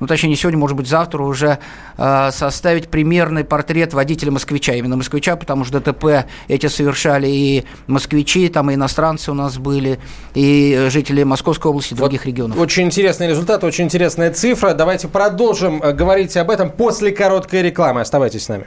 ну, 0.00 0.06
точнее, 0.06 0.30
не 0.30 0.36
сегодня, 0.36 0.58
может 0.58 0.76
быть, 0.76 0.88
завтра 0.88 1.22
уже 1.22 1.58
э, 1.96 2.30
составить 2.32 2.88
примерный 2.88 3.44
портрет 3.44 3.92
водителя-москвича, 3.92 4.74
именно 4.74 4.96
москвича, 4.96 5.36
потому 5.36 5.64
что 5.64 5.78
ДТП 5.80 6.26
эти 6.48 6.66
совершали 6.66 7.28
и 7.28 7.64
москвичи, 7.86 8.48
там 8.48 8.70
и 8.70 8.74
иностранцы 8.74 9.30
у 9.30 9.34
нас 9.34 9.58
были, 9.58 10.00
и 10.34 10.86
жители 10.88 11.22
Московской 11.22 11.70
области, 11.70 11.94
других 11.94 12.24
вот 12.24 12.30
регионов. 12.30 12.58
Очень 12.58 12.84
интересный 12.84 13.28
результат, 13.28 13.62
очень 13.62 13.84
интересная 13.84 14.32
цифра. 14.32 14.72
Давайте 14.72 15.06
продолжим 15.08 15.82
э, 15.82 15.92
говорить 15.92 16.36
об 16.36 16.50
этом 16.50 16.70
после 16.70 17.12
короткой 17.12 17.62
рекламы. 17.62 18.00
Оставайтесь 18.00 18.44
с 18.44 18.48
нами. 18.48 18.66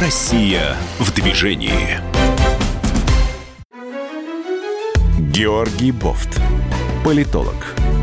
Россия 0.00 0.74
в 0.98 1.12
движении. 1.14 2.00
Георгий 5.18 5.92
Бофт. 5.92 6.40
Политолог 7.04 7.54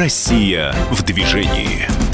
Россия 0.00 0.72
в 0.90 1.02
движении. 1.02 2.09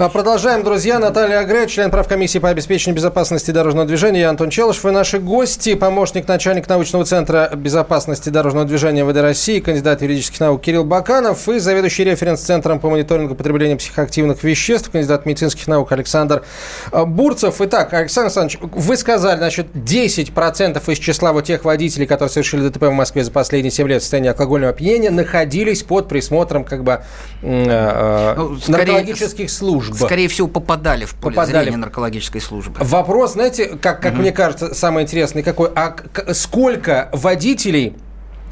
А, 0.00 0.08
продолжаем, 0.08 0.62
друзья. 0.62 1.00
Наталья 1.00 1.40
Агре, 1.40 1.66
член 1.66 1.90
правкомиссии 1.90 2.38
по 2.38 2.50
обеспечению 2.50 2.94
безопасности 2.94 3.50
дорожного 3.50 3.84
движения. 3.84 4.20
Я 4.20 4.30
Антон 4.30 4.48
Челышев 4.48 4.86
и 4.86 4.90
наши 4.92 5.18
гости. 5.18 5.74
Помощник 5.74 6.28
начальника 6.28 6.70
научного 6.70 7.04
центра 7.04 7.50
безопасности 7.52 8.28
дорожного 8.28 8.64
движения 8.64 9.04
ВД 9.04 9.16
России, 9.16 9.58
кандидат 9.58 10.00
юридических 10.00 10.38
наук 10.38 10.62
Кирилл 10.62 10.84
Баканов 10.84 11.48
и 11.48 11.58
заведующий 11.58 12.04
референс-центром 12.04 12.78
по 12.78 12.88
мониторингу 12.88 13.34
потребления 13.34 13.74
психоактивных 13.74 14.44
веществ, 14.44 14.88
кандидат 14.88 15.26
медицинских 15.26 15.66
наук 15.66 15.90
Александр 15.90 16.44
а, 16.92 17.04
Бурцев. 17.04 17.56
Итак, 17.58 17.92
Александр 17.92 18.26
Александрович, 18.26 18.60
вы 18.72 18.96
сказали, 18.96 19.38
значит, 19.38 19.66
10% 19.74 20.92
из 20.92 20.98
числа 20.98 21.32
вот 21.32 21.46
тех 21.46 21.64
водителей, 21.64 22.06
которые 22.06 22.30
совершили 22.30 22.68
ДТП 22.68 22.84
в 22.84 22.92
Москве 22.92 23.24
за 23.24 23.32
последние 23.32 23.72
7 23.72 23.88
лет 23.88 24.00
в 24.00 24.04
состоянии 24.04 24.30
алкогольного 24.30 24.70
опьянения, 24.70 25.10
находились 25.10 25.82
под 25.82 26.06
присмотром 26.06 26.62
как 26.62 26.84
бы 26.84 27.02
э, 27.42 28.34
ну, 28.36 28.58
наркологических 28.68 29.50
служб 29.50 29.87
служба. 29.88 30.06
Скорее 30.06 30.28
всего, 30.28 30.48
попадали 30.48 31.04
в 31.04 31.14
поле 31.14 31.36
попадали 31.36 31.64
зрения 31.64 31.76
наркологической 31.76 32.40
службы. 32.40 32.76
Вопрос, 32.80 33.32
знаете, 33.32 33.76
как, 33.80 34.00
как 34.00 34.14
угу. 34.14 34.22
мне 34.22 34.32
кажется, 34.32 34.74
самый 34.74 35.04
интересный 35.04 35.42
какой? 35.42 35.70
А 35.74 35.96
сколько 36.32 37.08
водителей 37.12 37.96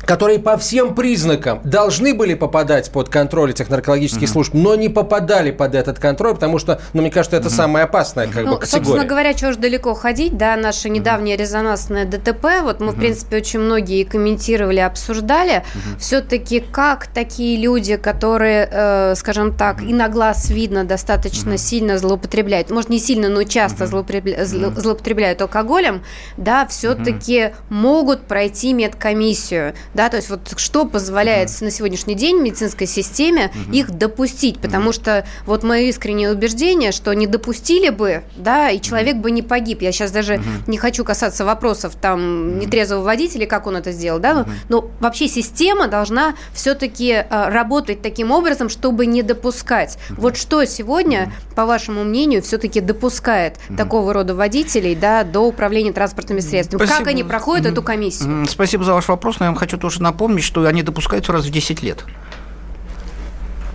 которые 0.05 0.39
по 0.39 0.57
всем 0.57 0.95
признакам 0.95 1.61
должны 1.65 2.15
были 2.15 2.35
попадать 2.35 2.91
под 2.91 3.09
контроль 3.09 3.51
этих 3.51 3.69
наркологических 3.69 4.29
mm-hmm. 4.29 4.33
служб, 4.33 4.55
но 4.55 4.75
не 4.75 4.89
попадали 4.89 5.51
под 5.51 5.75
этот 5.75 5.99
контроль, 5.99 6.35
потому 6.35 6.59
что, 6.59 6.81
ну, 6.93 7.03
мне 7.03 7.11
кажется, 7.11 7.37
это 7.37 7.49
mm-hmm. 7.49 7.51
самая 7.51 7.85
опасная 7.85 8.27
как 8.27 8.45
ну, 8.45 8.53
бы, 8.53 8.59
категория. 8.59 8.85
Собственно 8.85 9.05
говоря, 9.05 9.35
чего 9.35 9.53
ж 9.53 9.57
далеко 9.57 9.95
ходить, 9.95 10.37
да, 10.37 10.57
наше 10.57 10.89
недавнее 10.89 11.37
резонансное 11.37 12.05
ДТП, 12.05 12.63
вот 12.63 12.81
мы, 12.81 12.87
mm-hmm. 12.87 12.91
в 12.93 12.97
принципе, 12.97 13.37
очень 13.39 13.61
многие 13.61 14.05
комментировали, 14.05 14.81
обсуждали, 14.81 15.57
mm-hmm. 15.57 15.99
все-таки 15.99 16.61
как 16.61 17.07
такие 17.09 17.61
люди, 17.61 17.97
которые, 17.97 18.69
э, 18.71 19.15
скажем 19.17 19.57
так, 19.57 19.81
mm-hmm. 19.81 19.91
и 19.91 19.95
на 19.95 20.09
глаз 20.09 20.51
видно 20.51 20.85
достаточно 20.85 21.51
mm-hmm. 21.51 21.59
сильно 21.59 21.99
злоупотребляют, 21.99 22.71
может, 22.71 22.91
не 22.91 22.99
сильно, 22.99 23.29
но 23.29 23.43
часто 23.45 23.85
mm-hmm. 23.85 23.89
злоупотребля... 23.89 24.39
mm-hmm. 24.43 24.81
злоупотребляют 24.81 25.43
алкоголем, 25.43 26.03
да, 26.37 26.67
все-таки 26.67 27.39
mm-hmm. 27.39 27.55
могут 27.71 28.23
пройти 28.23 28.73
медкомиссию, 28.73 29.75
да, 29.95 30.09
то 30.09 30.17
есть 30.17 30.31
вот 30.31 30.55
что 30.57 30.85
позволяет 30.85 31.49
uh-huh. 31.49 31.65
на 31.65 31.71
сегодняшний 31.71 32.15
день 32.15 32.41
медицинской 32.41 32.87
системе 32.87 33.51
uh-huh. 33.53 33.73
их 33.73 33.91
допустить, 33.91 34.59
потому 34.59 34.91
uh-huh. 34.91 34.95
что 34.95 35.27
вот 35.47 35.63
мое 35.63 35.83
искреннее 35.83 36.31
убеждение, 36.31 36.93
что 36.93 37.13
не 37.13 37.27
допустили 37.27 37.91
бы, 37.91 38.23
да, 38.37 38.71
и 38.71 38.81
человек 38.81 39.17
uh-huh. 39.17 39.21
бы 39.21 39.31
не 39.31 39.43
погиб. 39.43 39.83
Я 39.83 39.93
сейчас 39.93 40.11
даже 40.11 40.35
uh-huh. 40.35 40.43
не 40.67 40.79
хочу 40.79 41.05
касаться 41.05 41.45
вопросов 41.45 41.95
там 42.01 42.21
uh-huh. 42.21 42.65
нетрезвого 42.65 43.03
водителя, 43.03 43.47
как 43.47 43.67
он 43.67 43.77
это 43.77 43.93
сделал, 43.93 44.19
да, 44.19 44.33
uh-huh. 44.33 44.49
но 44.69 44.91
вообще 45.01 45.29
система 45.29 45.89
должна 45.89 46.35
все-таки 46.53 47.13
э, 47.13 47.49
работать 47.49 48.03
таким 48.03 48.31
образом, 48.31 48.69
чтобы 48.69 49.07
не 49.07 49.23
допускать. 49.23 49.99
Uh-huh. 50.09 50.15
Вот 50.19 50.37
что 50.37 50.65
сегодня, 50.65 51.33
uh-huh. 51.51 51.55
по 51.55 51.67
вашему 51.67 52.05
мнению, 52.05 52.43
все-таки 52.43 52.81
допускает 52.81 53.57
uh-huh. 53.69 53.77
такого 53.77 54.13
рода 54.13 54.35
водителей, 54.35 54.95
да, 54.95 55.25
до 55.25 55.41
управления 55.41 55.93
транспортными 55.93 56.41
средствами? 56.41 56.79
Спасибо. 56.79 56.99
Как 56.99 57.09
они 57.09 57.25
проходят 57.25 57.67
uh-huh. 57.67 57.73
эту 57.73 57.83
комиссию? 57.83 58.47
Спасибо 58.47 58.85
за 58.85 58.93
ваш 58.95 59.09
вопрос, 59.09 59.39
но 59.41 59.47
я 59.47 59.51
вам 59.51 59.59
хочу 59.59 59.76
тоже 59.77 60.03
напомнить, 60.03 60.45
что 60.45 60.65
они 60.67 60.83
допускаются 60.83 61.33
раз 61.33 61.45
в 61.45 61.51
10 61.51 61.83
лет, 61.83 62.05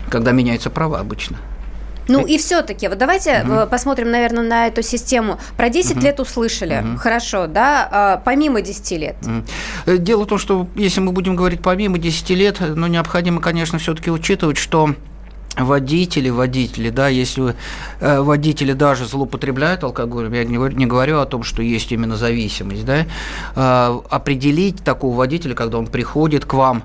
когда 0.09 0.31
меняются 0.31 0.69
права 0.69 0.99
обычно. 0.99 1.37
Ну 2.07 2.25
и 2.25 2.37
все-таки, 2.37 2.87
вот 2.87 2.97
давайте 2.97 3.43
угу. 3.43 3.69
посмотрим, 3.69 4.11
наверное, 4.11 4.43
на 4.43 4.67
эту 4.67 4.81
систему. 4.81 5.39
Про 5.55 5.69
10 5.69 5.97
угу. 5.97 6.01
лет 6.01 6.19
услышали, 6.19 6.83
угу. 6.83 6.97
хорошо, 6.97 7.47
да, 7.47 7.87
а, 7.91 8.21
помимо 8.23 8.61
10 8.61 8.91
лет. 8.99 9.15
Угу. 9.21 9.97
Дело 9.97 10.23
в 10.23 10.27
том, 10.27 10.37
что 10.37 10.67
если 10.75 10.99
мы 10.99 11.11
будем 11.11 11.35
говорить 11.35 11.61
помимо 11.61 11.97
10 11.97 12.29
лет, 12.31 12.57
ну 12.59 12.87
необходимо, 12.87 13.41
конечно, 13.41 13.79
все-таки 13.79 14.11
учитывать, 14.11 14.57
что 14.57 14.95
водители, 15.57 16.29
водители, 16.29 16.89
да, 16.89 17.07
если 17.09 17.55
э, 17.99 18.21
водители 18.21 18.73
даже 18.73 19.05
злоупотребляют 19.05 19.83
алкоголем, 19.83 20.33
я 20.33 20.43
не 20.43 20.55
говорю, 20.55 20.77
не 20.77 20.85
говорю 20.85 21.19
о 21.19 21.25
том, 21.25 21.43
что 21.43 21.61
есть 21.61 21.91
именно 21.91 22.15
зависимость, 22.15 22.85
да, 22.85 23.05
э, 23.55 23.99
определить 24.09 24.83
такого 24.83 25.15
водителя, 25.15 25.53
когда 25.55 25.77
он 25.77 25.87
приходит 25.87 26.45
к 26.45 26.53
вам 26.53 26.83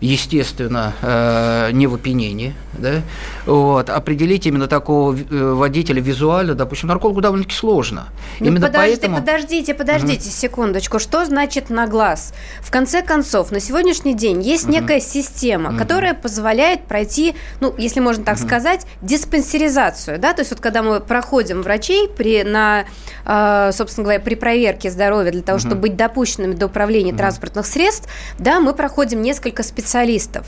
естественно, 0.00 0.94
э, 1.02 1.70
не 1.72 1.86
в 1.86 1.94
опьянении, 1.94 2.54
да, 2.72 3.02
вот, 3.44 3.90
определить 3.90 4.46
именно 4.46 4.66
такого 4.66 5.14
э, 5.14 5.52
водителя 5.52 6.00
визуально, 6.00 6.54
допустим, 6.54 6.88
наркологу 6.88 7.20
довольно-таки 7.20 7.54
сложно. 7.54 8.08
Ну, 8.38 8.46
именно 8.46 8.66
подождите, 8.66 9.00
поэтому... 9.00 9.16
подождите, 9.18 9.74
подождите 9.74 10.28
угу. 10.28 10.34
секундочку. 10.34 10.98
Что 10.98 11.26
значит 11.26 11.68
на 11.68 11.86
глаз? 11.86 12.32
В 12.60 12.70
конце 12.70 13.02
концов, 13.02 13.50
на 13.50 13.60
сегодняшний 13.60 14.14
день 14.14 14.40
есть 14.40 14.64
угу. 14.64 14.72
некая 14.72 15.00
система, 15.00 15.70
угу. 15.70 15.78
которая 15.78 16.14
позволяет 16.14 16.86
пройти, 16.86 17.34
ну, 17.60 17.74
если 17.76 18.00
можно 18.00 18.24
так 18.24 18.38
угу. 18.38 18.46
сказать, 18.46 18.86
диспансеризацию, 19.02 20.18
да, 20.18 20.32
то 20.32 20.40
есть 20.40 20.50
вот 20.50 20.60
когда 20.60 20.82
мы 20.82 21.00
проходим 21.00 21.60
врачей 21.60 22.08
при, 22.08 22.42
на, 22.42 22.86
э, 23.26 23.70
собственно 23.74 24.04
говоря, 24.04 24.20
при 24.20 24.34
проверке 24.34 24.90
здоровья 24.90 25.30
для 25.30 25.42
того, 25.42 25.56
угу. 25.56 25.66
чтобы 25.66 25.82
быть 25.82 25.96
допущенными 25.96 26.54
до 26.54 26.66
управления 26.66 27.10
угу. 27.10 27.18
транспортных 27.18 27.66
средств, 27.66 28.08
да, 28.38 28.60
мы 28.60 28.72
проходим 28.72 29.20
несколько 29.20 29.62
специальных 29.62 29.89
специалистов. 29.90 30.46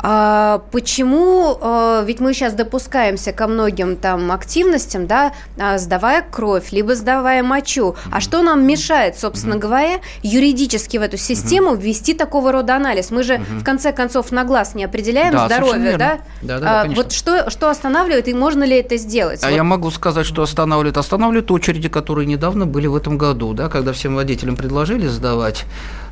А 0.00 0.62
почему? 0.70 1.58
А, 1.60 2.02
ведь 2.04 2.20
мы 2.20 2.32
сейчас 2.32 2.54
допускаемся 2.54 3.32
ко 3.32 3.46
многим 3.46 3.96
там 3.96 4.30
активностям, 4.30 5.06
да, 5.06 5.32
а, 5.58 5.78
сдавая 5.78 6.22
кровь, 6.22 6.70
либо 6.70 6.94
сдавая 6.94 7.42
мочу. 7.42 7.96
А 8.12 8.20
что 8.20 8.42
нам 8.42 8.66
мешает, 8.66 9.18
собственно 9.18 9.56
говоря, 9.56 9.98
юридически 10.22 10.98
в 10.98 11.02
эту 11.02 11.16
систему 11.16 11.74
ввести 11.74 12.14
такого 12.14 12.52
рода 12.52 12.76
анализ? 12.76 13.10
Мы 13.10 13.22
же 13.22 13.38
в 13.38 13.64
конце 13.64 13.92
концов 13.92 14.30
на 14.30 14.44
глаз 14.44 14.74
не 14.74 14.84
определяем 14.84 15.32
да, 15.32 15.46
здоровье, 15.46 15.96
да? 15.96 16.18
Да, 16.42 16.60
да, 16.60 16.82
а, 16.82 16.88
Вот 16.88 17.12
что, 17.12 17.50
что 17.50 17.68
останавливает 17.68 18.28
и 18.28 18.34
можно 18.34 18.62
ли 18.64 18.76
это 18.76 18.96
сделать? 18.96 19.42
А 19.42 19.48
вот. 19.48 19.56
я 19.56 19.64
могу 19.64 19.90
сказать, 19.90 20.26
что 20.26 20.42
останавливает. 20.42 20.96
Останавливает 20.96 21.50
очереди, 21.50 21.88
которые 21.88 22.26
недавно 22.26 22.66
были 22.66 22.86
в 22.86 22.94
этом 22.94 23.18
году, 23.18 23.52
да, 23.52 23.68
когда 23.68 23.92
всем 23.92 24.14
водителям 24.14 24.56
предложили 24.56 25.06
сдавать 25.08 25.64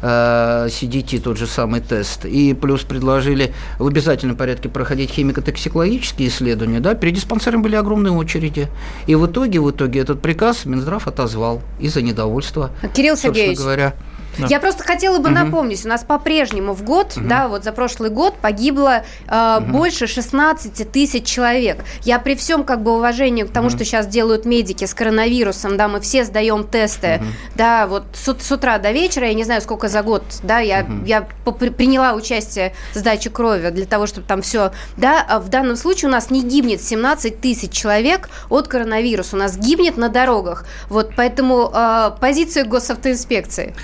э, 0.03 0.67
CDT, 0.69 1.21
тот 1.21 1.37
же 1.39 1.47
самый 1.47 1.81
тест, 1.81 2.25
и 2.25 2.55
плюс 2.55 2.83
предложили 2.83 3.55
в 3.79 3.87
обязательном 3.87 4.37
порядке 4.37 4.69
проходить 4.69 5.11
химико-токсикологические 5.11 6.29
исследования, 6.29 6.81
да, 6.81 6.95
перед 6.95 7.15
диспансером 7.15 7.63
были 7.63 7.77
огромные 7.77 8.13
очереди. 8.13 8.69
И 9.07 9.15
в 9.15 9.27
итоге, 9.27 9.61
в 9.61 9.71
итоге 9.71 10.01
этот 10.01 10.21
приказ 10.23 10.65
Минздрав 10.65 11.07
отозвал 11.07 11.63
из-за 11.79 12.03
недовольства. 12.03 12.71
Кирилл 12.95 13.17
Сергеевич, 13.17 13.59
говоря. 13.59 13.95
Да. 14.39 14.47
Я 14.49 14.61
просто 14.61 14.85
хотела 14.85 15.19
бы 15.19 15.31
угу. 15.31 15.35
напомнить, 15.35 15.85
у 15.85 15.89
нас 15.89 16.05
по-прежнему 16.05 16.73
в 16.73 16.83
год, 16.83 17.17
угу. 17.17 17.27
да, 17.27 17.49
вот 17.49 17.65
за 17.65 17.73
прошлый 17.73 18.11
год 18.11 18.37
погибло 18.37 19.05
э, 19.27 19.59
угу. 19.61 19.73
больше 19.73 20.07
16 20.07 20.91
тысяч 20.91 21.25
человек. 21.25 21.85
Я 22.03 22.19
при 22.19 22.35
всем 22.35 22.65
как 22.65 22.83
бы 22.83 22.93
уважении 22.93 23.43
к 23.45 23.51
тому, 23.51 23.69
угу. 23.69 23.77
что 23.77 23.85
сейчас 23.85 24.07
делают 24.07 24.45
медики 24.45 24.85
с 24.85 24.95
коронавирусом, 24.95 25.77
да, 25.77 25.89
мы 25.89 26.01
все 26.01 26.25
сдаем 26.25 26.65
тесты, 26.65 27.17
угу. 27.17 27.25
да, 27.55 27.87
вот 27.87 28.05
с, 28.15 28.37
с 28.39 28.53
утра 28.53 28.79
до 28.79 28.93
вечера, 28.93 29.27
я 29.27 29.35
не 29.35 29.45
знаю, 29.45 29.61
сколько 29.61 29.89
за 29.89 30.03
год, 30.03 30.23
да, 30.43 30.59
я, 30.59 30.83
угу. 30.83 31.05
я 31.05 31.23
приняла 31.23 32.15
участие 32.15 32.75
в 32.95 32.99
сдаче 32.99 33.31
крови 33.31 33.71
для 33.71 33.87
того, 33.87 34.07
чтобы 34.07 34.27
там 34.27 34.43
все, 34.43 34.73
да, 34.97 35.25
а 35.29 35.41
в 35.41 35.49
данном 35.49 35.77
случае 35.77 36.09
у 36.09 36.13
нас 36.13 36.31
не 36.31 36.43
гибнет 36.43 36.83
17 36.83 37.41
тысяч 37.41 37.71
человек 37.73 38.29
от 38.49 38.69
коронавируса, 38.69 39.37
у 39.37 39.39
нас 39.39 39.57
гибнет 39.57 39.97
на 39.97 40.09
дорогах, 40.09 40.67
вот, 40.89 41.13
поэтому 41.17 41.71
э, 41.73 42.11
позиция 42.21 42.65
госавтоинспекции 42.65 43.75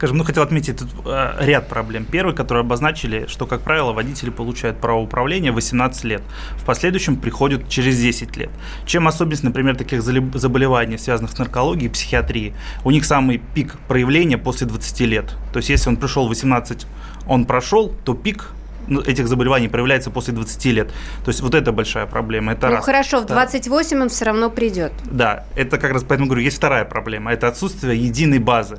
скажем, 0.00 0.16
ну, 0.16 0.24
хотел 0.24 0.42
отметить 0.42 0.78
тут 0.78 0.88
э, 1.04 1.34
ряд 1.40 1.68
проблем. 1.68 2.06
Первый, 2.10 2.34
который 2.34 2.62
обозначили, 2.62 3.26
что, 3.26 3.44
как 3.44 3.60
правило, 3.60 3.92
водители 3.92 4.30
получают 4.30 4.80
право 4.80 4.98
управления 4.98 5.52
18 5.52 6.04
лет. 6.04 6.22
В 6.56 6.64
последующем 6.64 7.16
приходят 7.16 7.68
через 7.68 7.98
10 7.98 8.34
лет. 8.38 8.48
Чем 8.86 9.08
особенность, 9.08 9.42
например, 9.42 9.76
таких 9.76 10.02
заболеваний, 10.02 10.96
связанных 10.96 11.32
с 11.32 11.38
наркологией 11.38 11.88
и 11.90 11.92
психиатрией? 11.92 12.54
У 12.82 12.90
них 12.90 13.04
самый 13.04 13.42
пик 13.54 13.76
проявления 13.88 14.38
после 14.38 14.66
20 14.66 15.00
лет. 15.00 15.36
То 15.52 15.58
есть, 15.58 15.68
если 15.68 15.90
он 15.90 15.98
пришел 15.98 16.26
18, 16.28 16.86
он 17.26 17.44
прошел, 17.44 17.92
то 18.02 18.14
пик 18.14 18.52
ну, 18.86 19.02
этих 19.02 19.28
заболеваний 19.28 19.68
проявляется 19.68 20.10
после 20.10 20.32
20 20.32 20.64
лет. 20.64 20.88
То 21.26 21.28
есть 21.28 21.42
вот 21.42 21.54
это 21.54 21.72
большая 21.72 22.06
проблема. 22.06 22.52
Это 22.52 22.68
ну 22.68 22.76
раз. 22.76 22.86
хорошо, 22.86 23.20
в 23.20 23.26
28 23.26 24.00
он 24.00 24.08
все 24.08 24.24
равно 24.24 24.48
придет. 24.48 24.92
Да, 25.04 25.44
это 25.56 25.76
как 25.76 25.92
раз 25.92 26.04
поэтому 26.04 26.26
говорю, 26.26 26.42
есть 26.42 26.56
вторая 26.56 26.86
проблема. 26.86 27.34
Это 27.34 27.48
отсутствие 27.48 28.02
единой 28.02 28.38
базы 28.38 28.78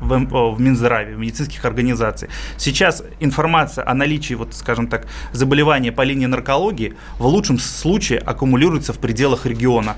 в, 0.00 0.54
в 0.54 0.60
Минздраве, 0.60 1.14
в 1.14 1.18
медицинских 1.18 1.64
организациях. 1.64 2.32
Сейчас 2.56 3.02
информация 3.20 3.88
о 3.88 3.94
наличии, 3.94 4.34
вот, 4.34 4.54
скажем 4.54 4.88
так, 4.88 5.06
заболевания 5.32 5.92
по 5.92 6.02
линии 6.02 6.26
наркологии 6.26 6.94
в 7.18 7.26
лучшем 7.26 7.58
случае 7.58 8.18
аккумулируется 8.18 8.92
в 8.92 8.98
пределах 8.98 9.46
региона. 9.46 9.96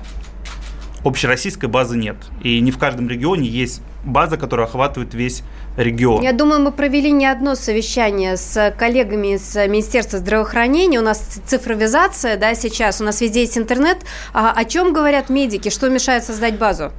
Общероссийской 1.03 1.67
базы 1.67 1.97
нет. 1.97 2.15
И 2.41 2.61
не 2.61 2.71
в 2.71 2.77
каждом 2.77 3.09
регионе 3.09 3.49
есть 3.49 3.81
база, 4.05 4.37
которая 4.37 4.67
охватывает 4.67 5.13
весь 5.13 5.43
регион. 5.75 6.23
Я 6.23 6.31
думаю, 6.31 6.61
мы 6.61 6.71
провели 6.71 7.11
не 7.11 7.25
одно 7.25 7.55
совещание 7.55 8.37
с 8.37 8.73
коллегами 8.77 9.35
из 9.35 9.53
Министерства 9.55 10.19
здравоохранения. 10.19 10.99
У 10.99 11.03
нас 11.03 11.19
цифровизация, 11.45 12.37
да, 12.37 12.55
сейчас, 12.55 13.01
у 13.01 13.03
нас 13.03 13.19
везде 13.19 13.41
есть 13.41 13.57
интернет. 13.57 13.97
А 14.33 14.51
о 14.51 14.63
чем 14.63 14.93
говорят 14.93 15.29
медики? 15.29 15.67
Что 15.67 15.89
мешает 15.89 16.23
создать 16.23 16.57
базу? 16.57 16.93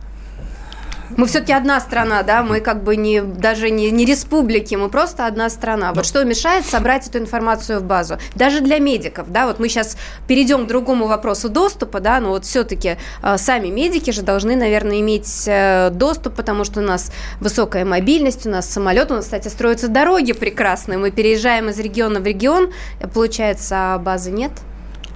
Мы 1.16 1.26
все-таки 1.26 1.52
одна 1.52 1.80
страна, 1.80 2.22
да, 2.22 2.42
мы 2.42 2.60
как 2.60 2.82
бы 2.82 2.96
не, 2.96 3.20
даже 3.20 3.70
не, 3.70 3.90
не 3.90 4.04
республики, 4.04 4.74
мы 4.74 4.88
просто 4.88 5.26
одна 5.26 5.50
страна. 5.50 5.92
Вот 5.92 6.06
что 6.06 6.24
мешает 6.24 6.66
собрать 6.66 7.06
эту 7.06 7.18
информацию 7.18 7.80
в 7.80 7.84
базу? 7.84 8.18
Даже 8.34 8.60
для 8.60 8.78
медиков, 8.78 9.30
да, 9.30 9.46
вот 9.46 9.58
мы 9.58 9.68
сейчас 9.68 9.96
перейдем 10.26 10.64
к 10.64 10.68
другому 10.68 11.06
вопросу 11.06 11.48
доступа, 11.48 12.00
да, 12.00 12.20
но 12.20 12.30
вот 12.30 12.44
все-таки 12.44 12.96
э, 13.22 13.36
сами 13.38 13.68
медики 13.68 14.10
же 14.10 14.22
должны, 14.22 14.56
наверное, 14.56 15.00
иметь 15.00 15.44
э, 15.46 15.90
доступ, 15.90 16.34
потому 16.34 16.64
что 16.64 16.80
у 16.80 16.82
нас 16.82 17.12
высокая 17.40 17.84
мобильность, 17.84 18.46
у 18.46 18.50
нас 18.50 18.68
самолет, 18.68 19.10
у 19.10 19.14
нас, 19.14 19.24
кстати, 19.24 19.48
строятся 19.48 19.88
дороги 19.88 20.32
прекрасные, 20.32 20.98
мы 20.98 21.10
переезжаем 21.10 21.68
из 21.68 21.78
региона 21.78 22.20
в 22.20 22.26
регион, 22.26 22.72
получается, 23.12 23.94
а 23.94 23.98
базы 23.98 24.30
нет? 24.30 24.52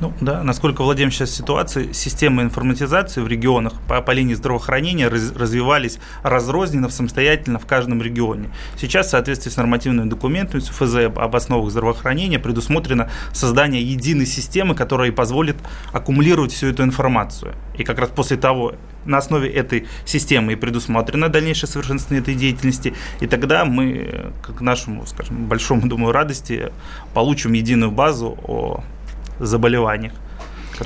Ну 0.01 0.13
да, 0.21 0.45
насколько 0.45 0.83
владеем 0.83 1.11
сейчас 1.11 1.33
ситуацией, 1.33 1.93
системы 1.93 2.43
информатизации 2.43 3.21
в 3.21 3.27
регионах 3.27 3.73
по, 3.89 4.01
по 4.01 4.13
линии 4.13 4.35
здравоохранения 4.35 5.09
раз, 5.09 5.33
развивались 5.33 5.99
разрозненно, 6.23 6.89
самостоятельно 6.89 7.59
в 7.59 7.67
каждом 7.67 8.01
регионе. 8.01 8.51
Сейчас 8.77 9.09
в 9.09 9.11
соответствии 9.11 9.51
с 9.51 9.57
нормативными 9.57 10.09
документами 10.09 10.61
ФЗ 10.61 11.17
об 11.17 11.35
основах 11.35 11.73
здравоохранения 11.73 12.39
предусмотрено 12.39 13.11
создание 13.33 13.83
единой 13.83 14.27
системы, 14.27 14.77
которая 14.77 15.11
позволит 15.11 15.57
аккумулировать 15.93 16.53
всю 16.53 16.69
эту 16.69 16.85
информацию. 16.85 17.55
И 17.77 17.83
как 17.83 17.99
раз 17.99 18.11
после 18.11 18.37
того, 18.37 18.75
на 19.05 19.19
основе 19.19 19.49
этой 19.49 19.89
системы 20.05 20.53
и 20.53 20.57
предусмотрено 20.57 21.29
дальнейшее 21.29 21.69
совершенствование 21.69 22.23
этой 22.23 22.35
деятельности, 22.37 22.95
и 23.21 23.27
тогда 23.27 23.65
мы, 23.65 24.33
к 24.43 24.61
нашему, 24.61 25.07
скажем, 25.07 25.47
большому, 25.47 25.89
думаю, 25.89 26.13
радости, 26.13 26.73
получим 27.15 27.55
единую 27.55 27.91
базу 27.91 28.39
о 28.45 28.85
заболеваниях. 29.39 30.13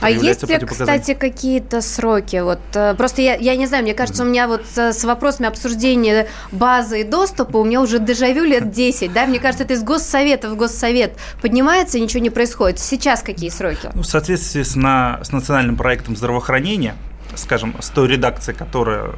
А 0.01 0.11
есть 0.11 0.49
ли, 0.49 0.59
кстати, 0.59 1.15
какие-то 1.15 1.81
сроки? 1.81 2.41
Вот, 2.41 2.61
э, 2.75 2.95
просто 2.95 3.23
я, 3.23 3.35
я 3.35 3.57
не 3.57 3.67
знаю, 3.67 3.83
мне 3.83 3.95
кажется, 3.95 4.23
у 4.23 4.27
меня 4.27 4.49
вот 4.49 4.65
с 4.75 5.05
вопросами 5.05 5.49
обсуждения 5.49 6.29
базы 6.51 7.03
и 7.03 7.05
доступа 7.05 7.59
у 7.59 7.65
меня 7.65 7.81
уже 7.81 7.99
дежавю 7.99 8.45
лет 8.45 8.71
10, 8.71 9.13
да? 9.13 9.27
Мне 9.27 9.39
кажется, 9.39 9.65
это 9.65 9.75
из 9.75 9.83
госсовета 9.83 10.51
в 10.51 10.57
госсовет 10.57 11.17
поднимается, 11.41 11.99
ничего 11.99 12.23
не 12.23 12.31
происходит. 12.31 12.79
Сейчас 12.79 13.23
какие 13.23 13.51
сроки? 13.51 13.91
Ну, 13.95 14.03
в 14.03 14.07
соответствии 14.07 14.63
с, 14.63 14.77
на, 14.77 15.21
с 15.23 15.33
национальным 15.33 15.77
проектом 15.77 16.17
здравоохранения, 16.17 16.95
скажем, 17.35 17.75
с 17.81 17.89
той 17.91 18.09
редакцией, 18.09 18.57
которая 18.57 19.11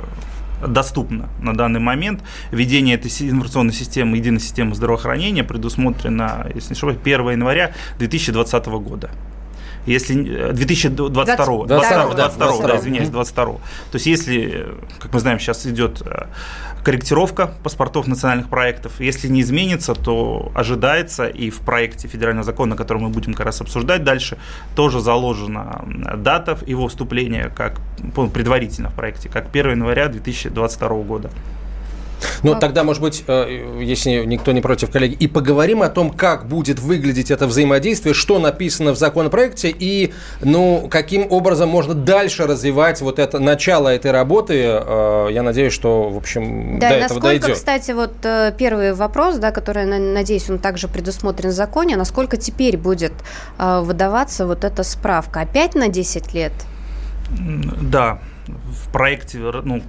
доступна 0.67 1.29
на 1.41 1.55
данный 1.55 1.81
момент. 1.81 2.23
Введение 2.51 2.97
этой 2.97 3.09
информационной 3.09 3.73
системы, 3.73 4.17
единой 4.17 4.41
системы 4.41 4.75
здравоохранения 4.75 5.45
предусмотрено, 5.45 6.47
если 6.55 6.71
не 6.71 6.77
ошибаюсь, 6.77 6.99
1 7.03 7.31
января 7.31 7.73
2020 7.99 8.67
года 8.67 9.11
если 9.87 10.15
2022, 10.53 11.09
22, 11.11 11.67
22, 11.67 12.15
22, 12.15 12.67
да, 12.67 12.77
извиняюсь, 12.79 13.11
22. 13.11 13.45
То 13.45 13.61
есть 13.93 14.07
если, 14.07 14.67
как 14.99 15.13
мы 15.13 15.21
знаем, 15.21 15.39
сейчас 15.39 15.67
идет 15.67 16.03
э, 16.05 16.27
корректировка 16.85 17.51
паспортов 17.63 18.07
национальных 18.07 18.49
проектов, 18.49 19.01
если 19.01 19.27
не 19.29 19.41
изменится, 19.41 19.95
то 19.95 20.53
ожидается 20.55 21.27
и 21.27 21.51
в 21.51 21.61
проекте 21.61 22.09
федерального 22.09 22.45
закона, 22.45 22.77
который 22.77 22.99
мы 22.99 23.09
будем 23.09 23.33
как 23.33 23.47
раз 23.47 23.61
обсуждать 23.61 24.05
дальше, 24.05 24.37
тоже 24.77 25.01
заложена 25.01 25.85
дата 26.17 26.59
его 26.67 26.87
вступления 26.89 27.51
как 27.57 27.81
предварительно 28.33 28.91
в 28.91 28.95
проекте, 28.95 29.29
как 29.29 29.49
1 29.51 29.71
января 29.71 30.09
2022 30.09 30.89
года. 31.03 31.31
Ну, 32.43 32.53
а... 32.53 32.57
тогда, 32.57 32.85
может 32.85 33.03
быть, 33.03 33.25
э, 33.27 33.81
если 33.81 34.25
никто 34.25 34.53
не 34.53 34.61
против, 34.61 34.91
коллеги, 34.91 35.15
и 35.15 35.27
поговорим 35.27 35.83
о 35.83 35.89
том, 35.89 36.11
как 36.11 36.47
будет 36.47 36.79
выглядеть 36.79 37.31
это 37.31 37.47
взаимодействие, 37.47 38.15
что 38.15 38.39
написано 38.39 38.93
в 38.93 38.99
законопроекте 38.99 39.75
и, 39.77 40.13
ну, 40.41 40.89
каким 40.91 41.31
образом 41.31 41.69
можно 41.69 41.95
дальше 41.95 42.47
развивать 42.47 43.01
вот 43.01 43.19
это 43.19 43.39
начало 43.39 43.89
этой 43.89 44.11
работы. 44.11 44.63
Э, 44.65 45.29
я 45.31 45.43
надеюсь, 45.43 45.73
что, 45.73 46.11
в 46.11 46.17
общем, 46.17 46.79
да, 46.79 46.91
до 46.91 46.95
этого 46.95 47.21
дойдет. 47.21 47.55
кстати, 47.55 47.93
вот 47.93 48.13
э, 48.23 48.55
первый 48.57 48.93
вопрос, 48.93 49.37
да, 49.37 49.51
который, 49.51 49.85
надеюсь, 49.85 50.49
он 50.51 50.59
также 50.59 50.89
предусмотрен 50.89 51.51
в 51.51 51.53
законе, 51.53 51.97
насколько 51.97 52.37
теперь 52.37 52.77
будет 52.77 53.13
выдаваться 53.59 54.47
вот 54.47 54.65
эта 54.65 54.83
справка? 54.83 55.41
Опять 55.41 55.75
на 55.75 55.89
10 55.89 56.35
лет? 56.35 56.53
Да, 57.81 58.19
в 58.47 58.93
проекте, 58.93 59.39
ну, 59.39 59.83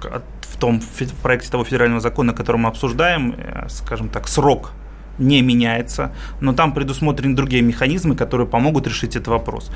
в 0.56 0.58
том 0.58 0.80
в 0.80 1.22
проекте 1.22 1.50
того 1.50 1.64
федерального 1.64 2.00
закона, 2.00 2.32
который 2.32 2.56
мы 2.56 2.68
обсуждаем, 2.68 3.34
э, 3.36 3.66
скажем 3.68 4.08
так, 4.08 4.26
срок 4.28 4.72
не 5.18 5.42
меняется, 5.42 6.12
но 6.40 6.52
там 6.52 6.72
предусмотрены 6.72 7.34
другие 7.34 7.62
механизмы, 7.62 8.16
которые 8.16 8.46
помогут 8.46 8.86
решить 8.86 9.16
этот 9.16 9.28
вопрос. 9.28 9.70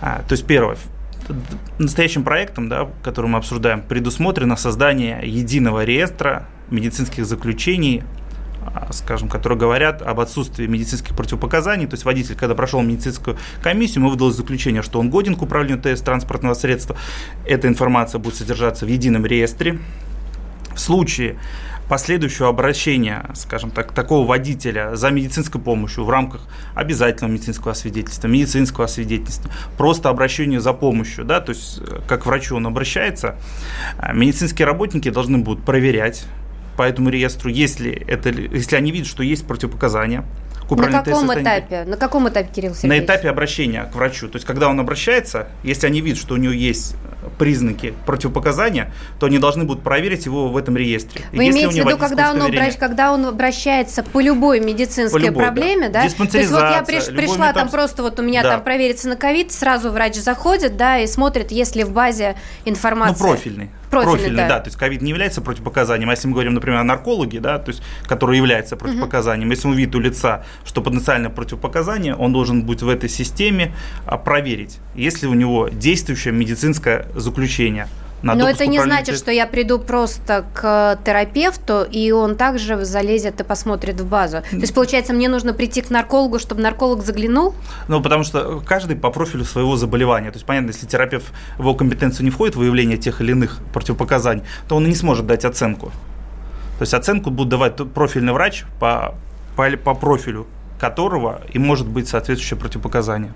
А, 0.00 0.22
то 0.26 0.32
есть 0.32 0.46
первое, 0.46 0.76
настоящим 1.78 2.24
проектом, 2.24 2.68
да, 2.68 2.88
который 3.02 3.26
мы 3.26 3.38
обсуждаем, 3.38 3.82
предусмотрено 3.82 4.56
создание 4.56 5.20
единого 5.22 5.84
реестра 5.84 6.46
медицинских 6.70 7.26
заключений 7.26 8.02
а, 8.62 8.92
скажем, 8.92 9.28
которые 9.28 9.58
говорят 9.58 10.02
об 10.02 10.20
отсутствии 10.20 10.66
медицинских 10.66 11.16
противопоказаний. 11.16 11.86
То 11.86 11.94
есть 11.94 12.04
водитель, 12.04 12.36
когда 12.36 12.54
прошел 12.54 12.82
медицинскую 12.82 13.38
комиссию, 13.62 14.02
ему 14.02 14.10
выдалось 14.10 14.36
заключение, 14.36 14.82
что 14.82 15.00
он 15.00 15.08
годен 15.08 15.34
к 15.34 15.42
управлению 15.42 15.80
ТС 15.82 16.02
транспортного 16.02 16.54
средства. 16.54 16.96
Эта 17.46 17.68
информация 17.68 18.18
будет 18.18 18.34
содержаться 18.34 18.84
в 18.84 18.88
едином 18.88 19.24
реестре. 19.24 19.78
В 20.74 20.78
случае 20.78 21.38
последующего 21.90 22.48
обращения, 22.48 23.28
скажем 23.34 23.72
так, 23.72 23.92
такого 23.92 24.24
водителя 24.24 24.94
за 24.94 25.10
медицинской 25.10 25.60
помощью 25.60 26.04
в 26.04 26.10
рамках 26.10 26.46
обязательного 26.74 27.32
медицинского 27.32 27.72
освидетельства, 27.72 28.28
медицинского 28.28 28.84
освидетельства, 28.84 29.50
просто 29.76 30.08
обращение 30.08 30.60
за 30.60 30.72
помощью, 30.72 31.24
да, 31.24 31.40
то 31.40 31.50
есть 31.50 31.80
э, 31.80 32.00
как 32.06 32.26
врачу 32.26 32.54
он 32.54 32.68
обращается, 32.68 33.34
э, 33.98 34.14
медицинские 34.14 34.66
работники 34.66 35.10
должны 35.10 35.38
будут 35.38 35.64
проверять 35.64 36.26
по 36.76 36.82
этому 36.82 37.10
реестру, 37.10 37.50
если, 37.50 37.90
это, 37.90 38.30
если 38.30 38.76
они 38.76 38.92
видят, 38.92 39.08
что 39.08 39.24
есть 39.24 39.44
противопоказания, 39.44 40.24
к 40.76 40.80
На 40.80 41.02
каком 41.02 41.32
этапе? 41.34 41.84
На 41.84 41.96
каком 41.96 42.28
этапе, 42.28 42.48
Кирилл 42.54 42.74
Сергеевич? 42.74 43.00
На 43.00 43.04
этапе 43.04 43.28
обращения 43.28 43.84
к 43.84 43.94
врачу. 43.94 44.28
То 44.28 44.36
есть, 44.36 44.46
когда 44.46 44.68
он 44.68 44.78
обращается, 44.80 45.48
если 45.62 45.86
они 45.86 46.00
видят, 46.00 46.18
что 46.18 46.34
у 46.34 46.36
него 46.36 46.52
есть 46.52 46.96
признаки 47.38 47.94
противопоказания, 48.06 48.92
то 49.18 49.26
они 49.26 49.38
должны 49.38 49.64
будут 49.64 49.82
проверить 49.82 50.26
его 50.26 50.48
в 50.48 50.56
этом 50.56 50.76
реестре. 50.76 51.24
Вы 51.32 51.44
если 51.44 51.60
имеете 51.60 51.82
в 51.82 51.86
виду, 51.86 51.98
когда 51.98 52.30
он, 52.30 52.42
обращ... 52.42 52.76
когда 52.76 53.12
он 53.12 53.26
обращается 53.26 54.02
по 54.02 54.20
любой 54.20 54.60
медицинской 54.60 55.20
по 55.20 55.26
любой, 55.26 55.44
проблеме, 55.44 55.88
да? 55.88 56.02
да? 56.02 56.26
То 56.26 56.38
есть 56.38 56.50
вот 56.50 56.60
я 56.60 56.82
приш... 56.86 57.06
пришла, 57.06 57.48
метап... 57.48 57.54
там 57.54 57.68
просто 57.68 58.02
вот 58.02 58.18
у 58.18 58.22
меня 58.22 58.42
да. 58.42 58.52
там 58.52 58.62
провериться 58.62 59.08
на 59.08 59.16
ковид, 59.16 59.52
сразу 59.52 59.90
врач 59.90 60.16
заходит, 60.16 60.76
да, 60.76 60.98
и 60.98 61.06
смотрит, 61.06 61.50
если 61.50 61.82
в 61.82 61.92
базе 61.92 62.36
информация. 62.64 63.22
Ну, 63.22 63.32
профильный. 63.32 63.70
Профильный, 63.90 64.16
профильный 64.16 64.42
да. 64.44 64.48
да. 64.48 64.60
То 64.60 64.68
есть 64.68 64.78
ковид 64.78 65.02
не 65.02 65.10
является 65.10 65.40
противопоказанием. 65.40 66.08
А 66.08 66.12
если 66.12 66.28
мы 66.28 66.34
говорим, 66.34 66.54
например, 66.54 66.78
о 66.78 66.84
наркологе, 66.84 67.40
да, 67.40 67.58
то 67.58 67.70
есть, 67.70 67.82
который 68.04 68.36
является 68.36 68.76
противопоказанием, 68.76 69.48
угу. 69.48 69.54
если 69.54 69.68
он 69.68 69.74
видит 69.74 69.94
у 69.96 70.00
лица, 70.00 70.44
что 70.64 70.80
потенциальное 70.80 71.30
противопоказание, 71.30 72.14
он 72.14 72.32
должен 72.32 72.64
быть 72.64 72.82
в 72.82 72.88
этой 72.88 73.08
системе 73.08 73.74
а, 74.06 74.16
проверить, 74.16 74.78
если 74.94 75.26
у 75.26 75.34
него 75.34 75.68
действующее 75.68 76.32
медицинское 76.32 77.06
заключение. 77.14 77.88
Но 78.22 78.48
это 78.48 78.66
не 78.66 78.80
значит, 78.80 79.16
что 79.16 79.30
я 79.30 79.46
приду 79.46 79.78
просто 79.78 80.44
к 80.54 80.98
терапевту, 81.04 81.82
и 81.90 82.10
он 82.10 82.36
также 82.36 82.84
залезет 82.84 83.40
и 83.40 83.44
посмотрит 83.44 84.00
в 84.00 84.06
базу. 84.06 84.42
То 84.50 84.56
есть, 84.56 84.74
получается, 84.74 85.12
мне 85.12 85.28
нужно 85.28 85.52
прийти 85.52 85.82
к 85.82 85.90
наркологу, 85.90 86.38
чтобы 86.38 86.62
нарколог 86.62 87.04
заглянул? 87.04 87.54
Ну, 87.88 88.02
потому 88.02 88.24
что 88.24 88.62
каждый 88.66 88.96
по 88.96 89.10
профилю 89.10 89.44
своего 89.44 89.76
заболевания. 89.76 90.30
То 90.30 90.36
есть, 90.36 90.46
понятно, 90.46 90.68
если 90.68 90.86
терапевт 90.86 91.26
в 91.56 91.60
его 91.60 91.74
компетенцию 91.74 92.24
не 92.24 92.30
входит 92.30 92.56
выявление 92.56 92.98
тех 92.98 93.20
или 93.20 93.32
иных 93.32 93.58
противопоказаний, 93.72 94.42
то 94.68 94.76
он 94.76 94.86
и 94.86 94.88
не 94.88 94.94
сможет 94.94 95.26
дать 95.26 95.44
оценку. 95.44 95.86
То 96.78 96.82
есть, 96.82 96.94
оценку 96.94 97.30
будет 97.30 97.48
давать 97.48 97.76
профильный 97.92 98.32
врач 98.32 98.64
по, 98.78 99.14
по, 99.56 99.70
по 99.76 99.94
профилю 99.94 100.46
которого 100.78 101.42
и 101.52 101.58
может 101.58 101.86
быть 101.86 102.08
соответствующее 102.08 102.58
противопоказание. 102.58 103.32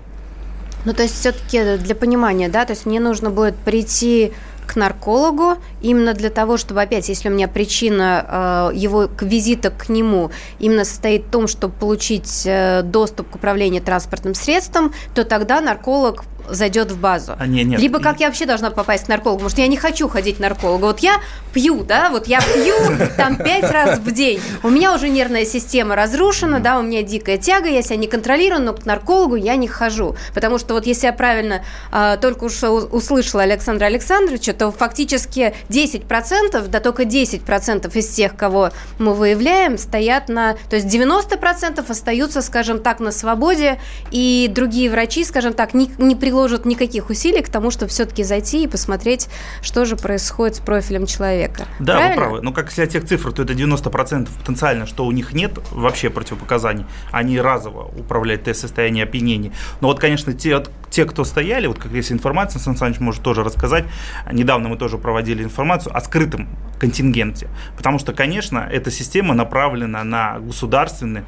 Ну, 0.85 0.93
то 0.93 1.03
есть 1.03 1.15
все-таки 1.15 1.77
для 1.77 1.95
понимания, 1.95 2.49
да, 2.49 2.65
то 2.65 2.73
есть 2.73 2.85
мне 2.85 2.99
нужно 2.99 3.29
будет 3.29 3.55
прийти 3.55 4.33
к 4.65 4.75
наркологу 4.75 5.57
именно 5.81 6.13
для 6.13 6.29
того, 6.29 6.57
чтобы 6.57 6.81
опять, 6.81 7.09
если 7.09 7.29
у 7.29 7.31
меня 7.31 7.47
причина 7.47 8.71
э, 8.73 8.75
его 8.75 9.09
визита 9.21 9.69
к 9.69 9.89
нему 9.89 10.31
именно 10.59 10.85
состоит 10.85 11.25
в 11.25 11.29
том, 11.29 11.47
чтобы 11.47 11.73
получить 11.73 12.43
э, 12.45 12.81
доступ 12.83 13.29
к 13.29 13.35
управлению 13.35 13.81
транспортным 13.81 14.33
средством, 14.33 14.93
то 15.13 15.23
тогда 15.23 15.61
нарколог 15.61 16.23
зайдет 16.49 16.91
в 16.91 16.99
базу. 16.99 17.35
А, 17.37 17.47
нет, 17.47 17.65
нет. 17.67 17.79
Либо 17.79 17.99
как 17.99 18.19
я 18.19 18.27
вообще 18.27 18.45
должна 18.45 18.69
попасть 18.71 19.05
к 19.05 19.07
наркологу, 19.07 19.39
потому 19.39 19.49
что 19.49 19.61
я 19.61 19.67
не 19.67 19.77
хочу 19.77 20.07
ходить 20.07 20.37
к 20.37 20.39
наркологу. 20.39 20.85
Вот 20.85 20.99
я 20.99 21.21
пью, 21.53 21.83
да, 21.83 22.09
вот 22.09 22.27
я 22.27 22.39
пью 22.41 22.75
там 23.17 23.37
пять 23.37 23.69
раз 23.71 23.99
в 23.99 24.11
день. 24.11 24.39
У 24.63 24.69
меня 24.69 24.93
уже 24.93 25.09
нервная 25.09 25.45
система 25.45 25.95
разрушена, 25.95 26.59
да, 26.59 26.79
у 26.79 26.83
меня 26.83 27.01
дикая 27.01 27.37
тяга, 27.37 27.69
я 27.69 27.81
себя 27.81 27.97
не 27.97 28.07
контролирую, 28.07 28.61
но 28.61 28.73
к 28.73 28.85
наркологу 28.85 29.35
я 29.35 29.55
не 29.55 29.67
хожу. 29.67 30.15
Потому 30.33 30.57
что 30.57 30.73
вот 30.73 30.85
если 30.85 31.07
я 31.07 31.13
правильно 31.13 31.63
а, 31.91 32.17
только 32.17 32.49
что 32.49 32.71
услышала 32.71 33.43
Александра 33.43 33.85
Александровича, 33.85 34.53
то 34.53 34.71
фактически 34.71 35.53
10%, 35.69 36.67
да 36.67 36.79
только 36.79 37.03
10% 37.03 37.97
из 37.97 38.07
тех, 38.09 38.35
кого 38.35 38.71
мы 38.99 39.13
выявляем, 39.13 39.77
стоят 39.77 40.29
на... 40.29 40.53
То 40.69 40.75
есть 40.75 40.87
90% 40.87 41.83
остаются, 41.89 42.41
скажем 42.41 42.79
так, 42.79 42.99
на 42.99 43.11
свободе, 43.11 43.79
и 44.11 44.49
другие 44.53 44.89
врачи, 44.89 45.23
скажем 45.23 45.53
так, 45.53 45.73
не, 45.73 45.91
не 45.97 46.15
приглашают 46.15 46.34
приложат 46.35 46.65
никаких 46.65 47.09
усилий 47.09 47.41
к 47.41 47.47
тому, 47.47 47.71
чтобы 47.71 47.89
все-таки 47.89 48.21
зайти 48.23 48.65
и 48.65 48.67
посмотреть, 48.67 49.29
что 49.61 49.85
же 49.85 49.95
происходит 49.95 50.57
с 50.57 50.59
профилем 50.59 51.05
человека. 51.05 51.65
Да, 51.79 51.93
Правильно? 51.93 52.09
вы 52.09 52.21
правы. 52.21 52.41
Но 52.41 52.51
как 52.51 52.67
если 52.67 52.85
тех 52.87 53.05
цифр, 53.05 53.31
то 53.31 53.43
это 53.43 53.53
90% 53.53 54.27
потенциально, 54.39 54.85
что 54.85 55.05
у 55.05 55.11
них 55.13 55.31
нет 55.31 55.57
вообще 55.71 56.09
противопоказаний. 56.09 56.85
Они 57.11 57.39
разово 57.39 57.85
управляют 57.97 58.43
тест 58.43 58.59
состояния 58.59 59.03
опьянения. 59.03 59.53
Но 59.79 59.87
вот, 59.87 60.01
конечно, 60.01 60.33
те, 60.33 60.61
те, 60.89 61.05
кто 61.05 61.23
стояли, 61.23 61.67
вот 61.67 61.79
как 61.79 61.93
есть 61.93 62.11
информация, 62.11 62.59
Сан 62.59 62.75
Саныч 62.75 62.99
может 62.99 63.23
тоже 63.23 63.41
рассказать, 63.41 63.85
недавно 64.29 64.67
мы 64.67 64.75
тоже 64.75 64.97
проводили 64.97 65.41
информацию 65.41 65.95
о 65.95 66.01
скрытом 66.01 66.49
контингенте. 66.81 67.47
Потому 67.77 67.97
что, 67.97 68.11
конечно, 68.11 68.67
эта 68.69 68.91
система 68.91 69.33
направлена 69.35 70.03
на 70.03 70.39
государственные 70.39 71.23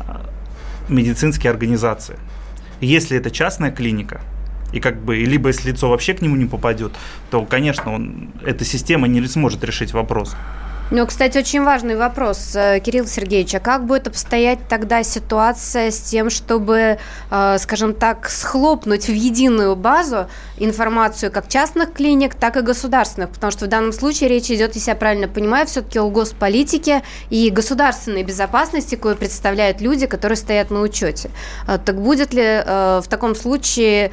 а, 0.00 0.28
медицинские 0.90 1.50
организации. 1.50 2.18
Если 2.82 3.16
это 3.16 3.30
частная 3.30 3.70
клиника, 3.70 4.20
и 4.72 4.80
как 4.80 5.02
бы, 5.02 5.16
либо 5.16 5.48
если 5.48 5.70
лицо 5.70 5.88
вообще 5.88 6.14
к 6.14 6.22
нему 6.22 6.36
не 6.36 6.46
попадет, 6.46 6.92
то, 7.30 7.44
конечно, 7.44 7.92
он, 7.92 8.30
эта 8.44 8.64
система 8.64 9.08
не 9.08 9.26
сможет 9.26 9.64
решить 9.64 9.92
вопрос. 9.92 10.36
Ну, 10.92 11.06
кстати, 11.06 11.38
очень 11.38 11.62
важный 11.62 11.94
вопрос, 11.94 12.50
э, 12.56 12.80
Кирилл 12.80 13.06
Сергеевич. 13.06 13.54
А 13.54 13.60
как 13.60 13.86
будет 13.86 14.08
обстоять 14.08 14.58
тогда 14.68 15.04
ситуация 15.04 15.92
с 15.92 16.00
тем, 16.00 16.30
чтобы, 16.30 16.98
э, 17.30 17.58
скажем 17.60 17.94
так, 17.94 18.28
схлопнуть 18.28 19.06
в 19.06 19.12
единую 19.12 19.76
базу 19.76 20.26
информацию 20.58 21.30
как 21.30 21.46
частных 21.46 21.92
клиник, 21.92 22.34
так 22.34 22.56
и 22.56 22.62
государственных? 22.62 23.30
Потому 23.30 23.52
что 23.52 23.66
в 23.66 23.68
данном 23.68 23.92
случае 23.92 24.30
речь 24.30 24.50
идет, 24.50 24.74
если 24.74 24.90
я 24.90 24.96
правильно 24.96 25.28
понимаю, 25.28 25.68
все-таки 25.68 26.00
о 26.00 26.08
госполитике 26.08 27.02
и 27.30 27.50
государственной 27.50 28.24
безопасности, 28.24 28.96
кое 28.96 29.14
представляют 29.14 29.80
люди, 29.80 30.06
которые 30.06 30.36
стоят 30.36 30.72
на 30.72 30.80
учете. 30.80 31.30
Э, 31.68 31.78
так 31.78 32.00
будет 32.00 32.34
ли 32.34 32.40
в 32.40 33.04
таком 33.08 33.34
случае 33.34 34.10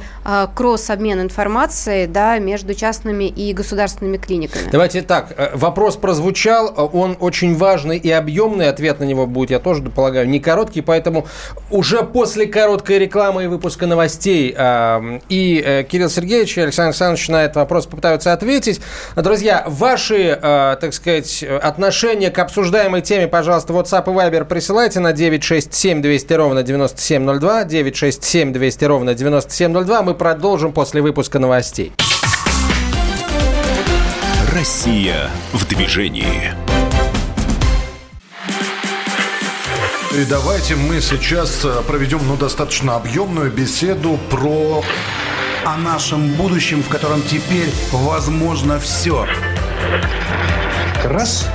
кросс-обмен 0.54 1.20
информацией 1.20 2.06
да, 2.06 2.38
между 2.38 2.74
частными 2.74 3.24
и 3.24 3.52
государственными 3.52 4.16
клиниками? 4.16 4.70
Давайте 4.70 5.02
так. 5.02 5.34
Вопрос 5.54 5.96
прозвучал 5.96 6.67
он 6.68 7.16
очень 7.20 7.56
важный 7.56 7.98
и 7.98 8.10
объемный. 8.10 8.68
Ответ 8.68 9.00
на 9.00 9.04
него 9.04 9.26
будет, 9.26 9.50
я 9.50 9.58
тоже 9.58 9.82
полагаю, 9.82 10.28
не 10.28 10.40
короткий. 10.40 10.80
Поэтому 10.80 11.26
уже 11.70 12.02
после 12.02 12.46
короткой 12.46 12.98
рекламы 12.98 13.44
и 13.44 13.46
выпуска 13.46 13.86
новостей 13.86 14.54
э, 14.56 15.20
и 15.28 15.62
э, 15.64 15.82
Кирилл 15.84 16.08
Сергеевич 16.08 16.58
и 16.58 16.60
Александр 16.60 16.88
Александрович 16.88 17.28
на 17.28 17.44
этот 17.44 17.56
вопрос 17.56 17.86
попытаются 17.86 18.32
ответить. 18.32 18.80
Друзья, 19.16 19.64
ваши, 19.66 20.38
э, 20.40 20.76
так 20.80 20.92
сказать, 20.94 21.42
отношения 21.42 22.30
к 22.30 22.38
обсуждаемой 22.38 23.02
теме, 23.02 23.28
пожалуйста, 23.28 23.72
WhatsApp 23.72 24.04
и 24.06 24.16
Viber 24.16 24.44
присылайте 24.44 25.00
на 25.00 25.12
967 25.12 26.02
200 26.02 26.32
ровно 26.34 26.62
9702. 26.62 27.64
967 27.64 28.52
200 28.52 28.84
ровно 28.84 29.14
9702. 29.14 30.02
Мы 30.02 30.14
продолжим 30.14 30.72
после 30.72 31.02
выпуска 31.02 31.38
новостей. 31.38 31.92
Россия 34.54 35.30
в 35.52 35.66
движении. 35.66 36.54
И 40.14 40.24
давайте 40.24 40.74
мы 40.74 41.02
сейчас 41.02 41.64
э, 41.64 41.82
проведем 41.86 42.26
ну, 42.26 42.36
достаточно 42.36 42.96
объемную 42.96 43.52
беседу 43.52 44.18
про... 44.30 44.82
О 45.64 45.76
нашем 45.76 46.32
будущем, 46.34 46.82
в 46.82 46.88
котором 46.88 47.20
теперь 47.22 47.70
возможно 47.92 48.80
все. 48.80 49.26
Раз 51.04 51.46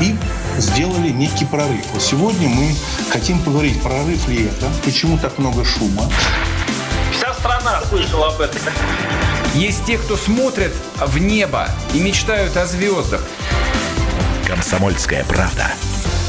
и 0.00 0.14
сделали 0.58 1.08
некий 1.08 1.44
прорыв. 1.44 1.84
Вот 1.92 2.02
сегодня 2.02 2.48
мы 2.48 2.72
хотим 3.10 3.40
поговорить, 3.40 3.82
прорыв 3.82 4.28
ли 4.28 4.44
это, 4.44 4.70
почему 4.84 5.18
так 5.18 5.38
много 5.38 5.64
шума. 5.64 6.04
Вся 7.12 7.34
страна 7.34 7.80
слышала 7.88 8.28
об 8.28 8.40
этом. 8.40 8.60
Есть 9.54 9.84
те, 9.84 9.98
кто 9.98 10.16
смотрят 10.16 10.72
в 10.98 11.18
небо 11.18 11.68
и 11.92 12.00
мечтают 12.00 12.56
о 12.56 12.66
звездах. 12.66 13.22
Комсомольская 14.46 15.24
правда. 15.24 15.72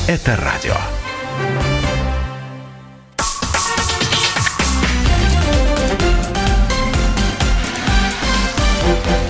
Это 0.07 0.35
радио. 0.37 0.75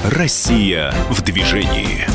Россия 0.06 0.94
в 1.10 1.22
движении. 1.22 2.06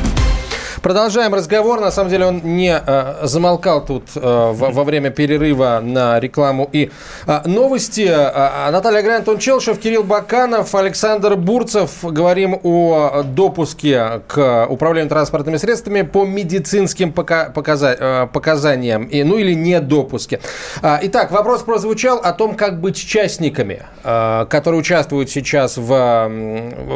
Продолжаем 0.87 1.35
разговор. 1.35 1.81
На 1.81 1.91
самом 1.91 2.11
деле 2.11 2.27
он 2.27 2.43
не 2.45 2.71
э, 2.73 3.27
замолкал 3.27 3.85
тут 3.85 4.05
э, 4.15 4.21
во, 4.21 4.71
во 4.71 4.85
время 4.85 5.11
перерыва 5.11 5.81
на 5.83 6.21
рекламу 6.21 6.71
и 6.73 6.93
э, 7.27 7.41
новости. 7.45 8.07
Э, 8.09 8.71
Наталья 8.71 9.03
Гран, 9.03 9.17
Антон 9.17 9.39
Челшев, 9.39 9.81
Кирилл 9.81 10.05
Баканов, 10.05 10.73
Александр 10.77 11.35
Бурцев. 11.35 11.91
Говорим 12.05 12.61
о 12.63 13.25
допуске 13.25 14.21
к 14.29 14.69
управлению 14.71 15.09
транспортными 15.09 15.57
средствами 15.57 16.03
по 16.03 16.25
медицинским 16.25 17.13
пока, 17.13 17.47
показа, 17.47 17.97
э, 17.99 18.29
показаниям. 18.33 19.07
И, 19.07 19.25
ну 19.25 19.39
или 19.39 19.55
не 19.55 19.81
допуске. 19.81 20.39
Э, 20.83 20.99
итак, 21.03 21.33
вопрос 21.33 21.63
прозвучал 21.63 22.19
о 22.19 22.33
том, 22.33 22.55
как 22.55 22.81
быть 22.81 22.95
частниками, 22.97 23.83
э, 24.05 24.47
которые 24.49 24.83
участвуют 24.83 25.31
сейчас 25.31 25.79
в, 25.79 26.31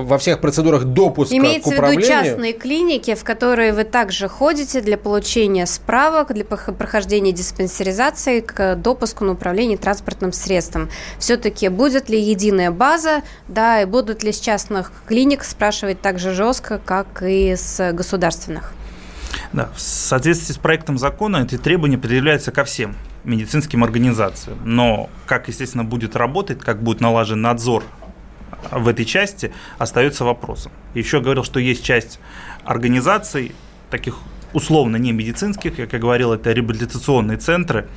во 0.05 0.18
всех 0.18 0.38
процедурах 0.38 0.85
допуска 0.85 1.37
Имеется 1.37 1.70
к 1.70 1.72
управлению. 1.72 2.07
в 2.07 2.09
виду 2.09 2.24
частные 2.29 2.53
клиники, 2.53 3.16
в 3.16 3.24
которые 3.24 3.72
вы 3.72 3.79
также 3.84 4.28
ходите 4.28 4.80
для 4.80 4.96
получения 4.96 5.66
справок, 5.66 6.32
для 6.32 6.44
прохождения 6.44 7.32
диспансеризации 7.32 8.40
к 8.40 8.76
допуску 8.76 9.24
на 9.24 9.32
управление 9.32 9.78
транспортным 9.78 10.32
средством. 10.32 10.88
Все-таки 11.18 11.68
будет 11.68 12.08
ли 12.08 12.20
единая 12.20 12.70
база, 12.70 13.22
да, 13.48 13.82
и 13.82 13.84
будут 13.84 14.22
ли 14.22 14.32
с 14.32 14.40
частных 14.40 14.92
клиник 15.06 15.44
спрашивать 15.44 16.00
так 16.00 16.18
же 16.18 16.34
жестко, 16.34 16.80
как 16.84 17.22
и 17.22 17.54
с 17.56 17.92
государственных? 17.92 18.72
Да, 19.52 19.70
в 19.74 19.80
соответствии 19.80 20.52
с 20.52 20.58
проектом 20.58 20.98
закона 20.98 21.44
эти 21.44 21.58
требования 21.58 21.98
предъявляются 21.98 22.52
ко 22.52 22.64
всем 22.64 22.96
медицинским 23.24 23.84
организациям. 23.84 24.58
Но 24.64 25.10
как, 25.26 25.48
естественно, 25.48 25.84
будет 25.84 26.16
работать, 26.16 26.60
как 26.60 26.82
будет 26.82 27.00
налажен 27.00 27.40
надзор 27.40 27.84
в 28.70 28.88
этой 28.88 29.04
части, 29.04 29.52
остается 29.78 30.24
вопросом. 30.24 30.72
Еще 30.94 31.20
говорил, 31.20 31.44
что 31.44 31.60
есть 31.60 31.82
часть 31.82 32.18
организаций, 32.64 33.54
таких 33.90 34.18
условно 34.53 34.96
не 34.96 35.12
медицинских, 35.12 35.76
как 35.76 35.92
я 35.92 35.98
говорил, 35.98 36.33
это 36.33 36.53
реабилитационные 36.53 37.38
центры, 37.38 37.88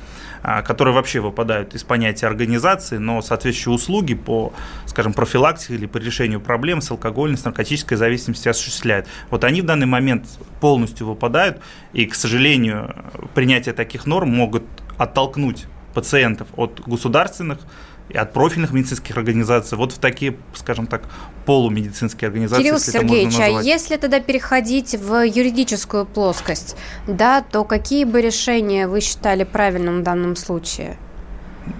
а, 0.42 0.62
которые 0.62 0.94
вообще 0.94 1.20
выпадают 1.20 1.74
из 1.74 1.82
понятия 1.84 2.26
организации, 2.26 2.98
но 2.98 3.22
соответствующие 3.22 3.74
услуги 3.74 4.14
по, 4.14 4.52
скажем, 4.86 5.12
профилактике 5.12 5.74
или 5.74 5.86
по 5.86 5.98
решению 5.98 6.40
проблем 6.40 6.80
с 6.80 6.90
алкогольной, 6.90 7.38
с 7.38 7.44
наркотической 7.44 7.96
зависимостью 7.96 8.50
осуществляют. 8.50 9.06
Вот 9.30 9.44
они 9.44 9.62
в 9.62 9.64
данный 9.64 9.86
момент 9.86 10.26
полностью 10.60 11.06
выпадают, 11.06 11.60
и, 11.92 12.06
к 12.06 12.14
сожалению, 12.14 12.94
принятие 13.34 13.74
таких 13.74 14.06
норм 14.06 14.30
могут 14.30 14.64
оттолкнуть 14.98 15.64
пациентов 15.94 16.48
от 16.56 16.80
государственных 16.86 17.60
и 18.08 18.16
от 18.16 18.32
профильных 18.32 18.72
медицинских 18.72 19.16
организаций 19.16 19.78
вот 19.78 19.92
в 19.92 19.98
такие, 19.98 20.36
скажем 20.54 20.86
так, 20.86 21.04
полумедицинские 21.46 22.28
организации. 22.28 22.62
Кирилл 22.62 22.78
Сергеевич, 22.78 23.38
а 23.38 23.62
если 23.62 23.96
тогда 23.96 24.20
переходить 24.20 24.94
в 24.94 25.22
юридическую 25.26 26.04
плоскость, 26.04 26.76
да, 27.06 27.42
то 27.42 27.64
какие 27.64 28.04
бы 28.04 28.20
решения 28.20 28.88
вы 28.88 29.00
считали 29.00 29.44
правильным 29.44 30.00
в 30.00 30.02
данном 30.02 30.36
случае? 30.36 30.98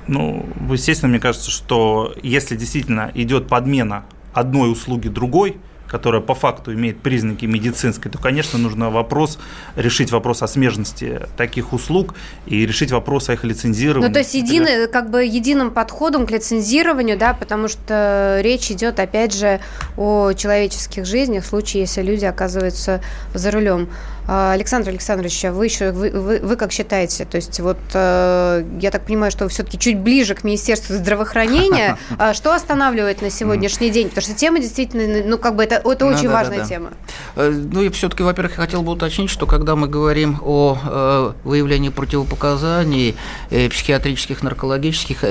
Ну, 0.07 0.47
естественно, 0.71 1.11
мне 1.11 1.21
кажется, 1.21 1.51
что 1.51 2.15
если 2.23 2.57
действительно 2.57 3.11
идет 3.15 3.49
подмена 3.49 4.05
одной 4.33 4.73
услуги 4.73 5.09
другой, 5.09 5.59
которая 5.95 6.21
по 6.21 6.35
факту 6.35 6.75
имеет 6.75 7.01
признаки 7.03 7.47
медицинской, 7.47 8.11
то, 8.11 8.19
конечно, 8.19 8.59
нужно 8.59 8.91
вопрос, 8.91 9.39
решить 9.77 10.11
вопрос 10.11 10.43
о 10.43 10.49
смежности 10.49 11.21
таких 11.37 11.73
услуг 11.73 12.17
и 12.47 12.67
решить 12.67 12.91
вопрос 12.91 13.29
о 13.29 13.35
их 13.35 13.45
лицензировании. 13.45 14.09
Ну, 14.09 14.13
то 14.13 14.19
есть 14.19 14.35
единый, 14.35 14.89
как 14.89 15.09
бы 15.09 15.25
единым 15.25 15.71
подходом 15.71 16.27
к 16.27 16.33
лицензированию, 16.33 17.17
да, 17.17 17.33
потому 17.33 17.69
что 17.69 18.41
речь 18.43 18.73
идет, 18.73 18.99
опять 18.99 19.33
же, 19.33 19.61
о 19.97 20.33
человеческих 20.33 21.07
жизнях 21.07 21.45
в 21.45 21.47
случае, 21.47 21.83
если 21.83 22.03
люди 22.03 22.25
оказываются 22.25 23.01
за 23.33 23.53
рулем. 23.53 23.89
А, 24.27 24.53
Александр 24.53 24.91
Александрович, 24.91 25.45
а 25.45 25.53
вы 25.53 25.67
еще 25.67 25.91
вы, 25.91 26.11
вы, 26.11 26.39
вы 26.41 26.57
как 26.57 26.73
считаете? 26.73 27.25
То 27.25 27.37
есть 27.37 27.61
вот 27.61 27.77
э, 27.93 28.65
я 28.81 28.91
так 28.91 29.05
понимаю, 29.05 29.31
что 29.31 29.45
вы 29.45 29.51
все-таки 29.51 29.79
чуть 29.79 29.99
ближе 29.99 30.35
к 30.35 30.45
Министерству 30.45 30.95
здравоохранения. 30.95 31.99
А 32.17 32.33
что 32.33 32.55
останавливает 32.55 33.23
на 33.23 33.31
сегодняшний 33.31 33.91
день? 33.91 34.09
Потому 34.09 34.23
что 34.23 34.35
тема 34.35 34.61
действительно, 34.61 35.23
ну 35.27 35.37
как 35.37 35.57
бы 35.57 35.65
это, 35.65 35.77
это 35.77 36.07
очень 36.07 36.29
важная 36.29 36.65
тема. 36.65 36.91
Э, 37.37 37.51
ну 37.51 37.83
и 37.83 37.91
все-таки, 37.91 38.23
во-первых, 38.23 38.57
я 38.57 38.63
хотел 38.63 38.83
бы 38.83 38.93
уточнить, 38.93 39.31
что 39.31 39.47
когда 39.47 39.77
мы 39.77 39.89
говорим 39.89 40.39
о 40.43 40.79
э, 40.85 41.33
выявлении 41.45 41.91
противопоказаний 41.91 43.17
психиатрических, 43.51 44.43
наркологических, 44.43 45.25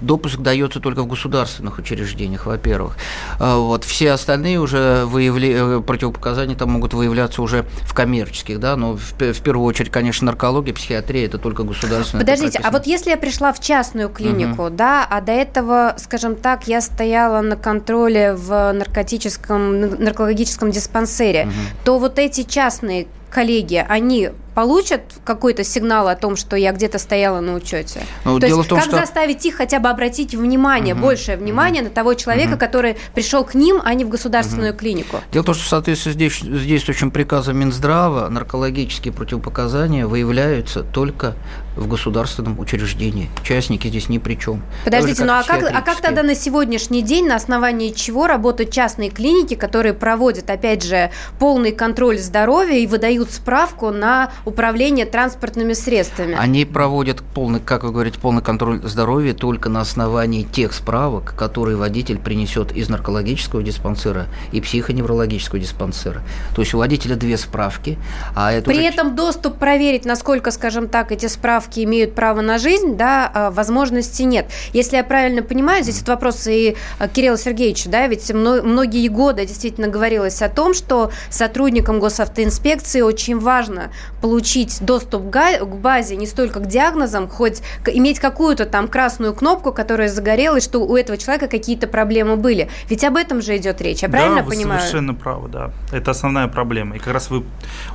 допуск 0.00 0.38
дается 0.38 0.80
только 0.80 1.02
в 1.02 1.06
государственных 1.06 1.78
учреждениях, 1.78 2.46
во-первых. 2.46 2.96
Вот 3.38 3.84
все 3.84 4.12
остальные 4.12 4.60
уже 4.60 5.04
выявли, 5.04 5.82
противопоказания 5.82 6.56
там 6.56 6.70
могут 6.70 6.94
выявляться 6.94 7.42
уже 7.42 7.64
в 7.82 7.94
комиссии 7.94 8.13
коммерческих, 8.14 8.60
да, 8.60 8.76
но 8.76 8.96
в, 8.96 9.12
в 9.18 9.40
первую 9.40 9.66
очередь, 9.66 9.90
конечно, 9.90 10.26
наркология, 10.26 10.72
психиатрия 10.72 11.26
это 11.26 11.38
только 11.38 11.64
государственная. 11.64 12.24
Подождите, 12.24 12.60
а 12.62 12.70
вот 12.70 12.86
если 12.86 13.10
я 13.10 13.16
пришла 13.16 13.52
в 13.52 13.60
частную 13.60 14.08
клинику, 14.08 14.64
угу. 14.64 14.70
да, 14.70 15.06
а 15.08 15.20
до 15.20 15.32
этого, 15.32 15.94
скажем 15.98 16.36
так, 16.36 16.68
я 16.68 16.80
стояла 16.80 17.40
на 17.40 17.56
контроле 17.56 18.34
в 18.34 18.72
наркотическом, 18.72 19.80
наркологическом 19.80 20.70
диспансере, 20.70 21.46
угу. 21.46 21.52
то 21.84 21.98
вот 21.98 22.18
эти 22.18 22.42
частные 22.42 23.06
коллеги, 23.34 23.84
они 23.88 24.30
получат 24.54 25.02
какой-то 25.24 25.64
сигнал 25.64 26.06
о 26.06 26.14
том, 26.14 26.36
что 26.36 26.56
я 26.56 26.72
где-то 26.72 26.98
стояла 26.98 27.40
на 27.40 27.54
учете? 27.54 28.02
Ну, 28.24 28.38
То 28.38 28.46
есть, 28.46 28.68
том, 28.68 28.78
как 28.78 28.88
что... 28.88 28.96
заставить 28.96 29.44
их 29.44 29.56
хотя 29.56 29.80
бы 29.80 29.88
обратить 29.88 30.34
внимание, 30.34 30.94
угу. 30.94 31.02
большее 31.02 31.36
внимание 31.36 31.82
угу. 31.82 31.88
на 31.88 31.94
того 31.94 32.14
человека, 32.14 32.52
угу. 32.52 32.60
который 32.60 32.96
пришел 33.14 33.44
к 33.44 33.54
ним, 33.54 33.80
а 33.84 33.92
не 33.94 34.04
в 34.04 34.08
государственную 34.08 34.70
угу. 34.70 34.78
клинику? 34.78 35.16
Дело 35.32 35.42
в 35.42 35.46
том, 35.46 35.54
что 35.56 35.64
в 35.64 35.68
соответствии 35.68 36.12
с 36.12 36.64
действующим 36.64 37.10
приказом 37.10 37.58
Минздрава 37.58 38.28
наркологические 38.28 39.12
противопоказания 39.12 40.06
выявляются 40.06 40.84
только 40.84 41.34
в 41.76 41.88
государственном 41.88 42.58
учреждении. 42.58 43.30
Частники 43.42 43.88
здесь 43.88 44.08
ни 44.08 44.18
при 44.18 44.34
чем. 44.34 44.62
Подождите, 44.84 45.24
ну 45.24 45.32
а 45.32 45.42
как, 45.42 45.62
а 45.62 45.82
как 45.82 46.00
тогда 46.00 46.22
на 46.22 46.34
сегодняшний 46.34 47.02
день, 47.02 47.26
на 47.26 47.36
основании 47.36 47.90
чего 47.90 48.26
работают 48.26 48.70
частные 48.70 49.10
клиники, 49.10 49.54
которые 49.54 49.92
проводят, 49.92 50.50
опять 50.50 50.82
же, 50.82 51.10
полный 51.38 51.72
контроль 51.72 52.18
здоровья 52.18 52.78
и 52.78 52.86
выдают 52.86 53.30
справку 53.30 53.90
на 53.90 54.30
управление 54.44 55.06
транспортными 55.06 55.72
средствами. 55.72 56.36
Они 56.38 56.64
проводят 56.64 57.22
полный, 57.34 57.60
как 57.60 57.84
вы 57.84 57.92
говорите, 57.92 58.18
полный 58.18 58.42
контроль 58.42 58.80
здоровья 58.84 59.34
только 59.34 59.68
на 59.68 59.80
основании 59.80 60.42
тех 60.42 60.72
справок, 60.72 61.34
которые 61.36 61.76
водитель 61.76 62.18
принесет 62.18 62.72
из 62.72 62.88
наркологического 62.88 63.62
диспансера 63.62 64.26
и 64.52 64.60
психоневрологического 64.60 65.58
диспансера. 65.58 66.22
То 66.54 66.62
есть 66.62 66.74
у 66.74 66.78
водителя 66.78 67.16
две 67.16 67.36
справки, 67.36 67.98
а 68.34 68.52
это 68.52 68.66
При 68.66 68.78
уже... 68.78 68.86
этом 68.86 69.14
доступ 69.14 69.58
проверить, 69.58 70.04
насколько, 70.04 70.50
скажем 70.50 70.88
так, 70.88 71.12
эти 71.12 71.26
справки 71.26 71.63
имеют 71.76 72.14
право 72.14 72.40
на 72.40 72.58
жизнь, 72.58 72.96
да, 72.96 73.30
а, 73.32 73.50
возможности 73.50 74.22
нет. 74.22 74.46
Если 74.72 74.96
я 74.96 75.04
правильно 75.04 75.42
понимаю, 75.42 75.82
здесь 75.82 76.00
вот 76.00 76.08
вопрос 76.08 76.46
и 76.46 76.76
а, 76.98 77.08
Кирилла 77.08 77.38
Сергеевича, 77.38 77.88
да, 77.88 78.06
ведь 78.06 78.32
многие 78.32 79.08
годы 79.08 79.46
действительно 79.46 79.88
говорилось 79.88 80.42
о 80.42 80.48
том, 80.48 80.74
что 80.74 81.10
сотрудникам 81.30 82.00
госавтоинспекции 82.00 83.00
очень 83.00 83.38
важно 83.38 83.90
получить 84.20 84.78
доступ 84.80 85.30
к 85.30 85.64
базе 85.64 86.16
не 86.16 86.26
столько 86.26 86.60
к 86.60 86.66
диагнозам, 86.66 87.28
хоть 87.28 87.62
иметь 87.86 88.18
какую-то 88.18 88.66
там 88.66 88.88
красную 88.88 89.34
кнопку, 89.34 89.72
которая 89.72 90.08
загорелась, 90.08 90.64
что 90.64 90.80
у 90.80 90.96
этого 90.96 91.18
человека 91.18 91.46
какие-то 91.46 91.86
проблемы 91.86 92.36
были. 92.36 92.68
Ведь 92.88 93.04
об 93.04 93.16
этом 93.16 93.42
же 93.42 93.56
идет 93.56 93.80
речь, 93.80 94.02
я 94.02 94.08
правильно 94.08 94.36
да, 94.36 94.42
вы 94.42 94.50
понимаю? 94.50 94.80
совершенно 94.80 95.14
правы, 95.14 95.48
да. 95.48 95.70
Это 95.92 96.10
основная 96.10 96.48
проблема. 96.48 96.96
И 96.96 96.98
как 96.98 97.12
раз 97.14 97.30
вы 97.30 97.44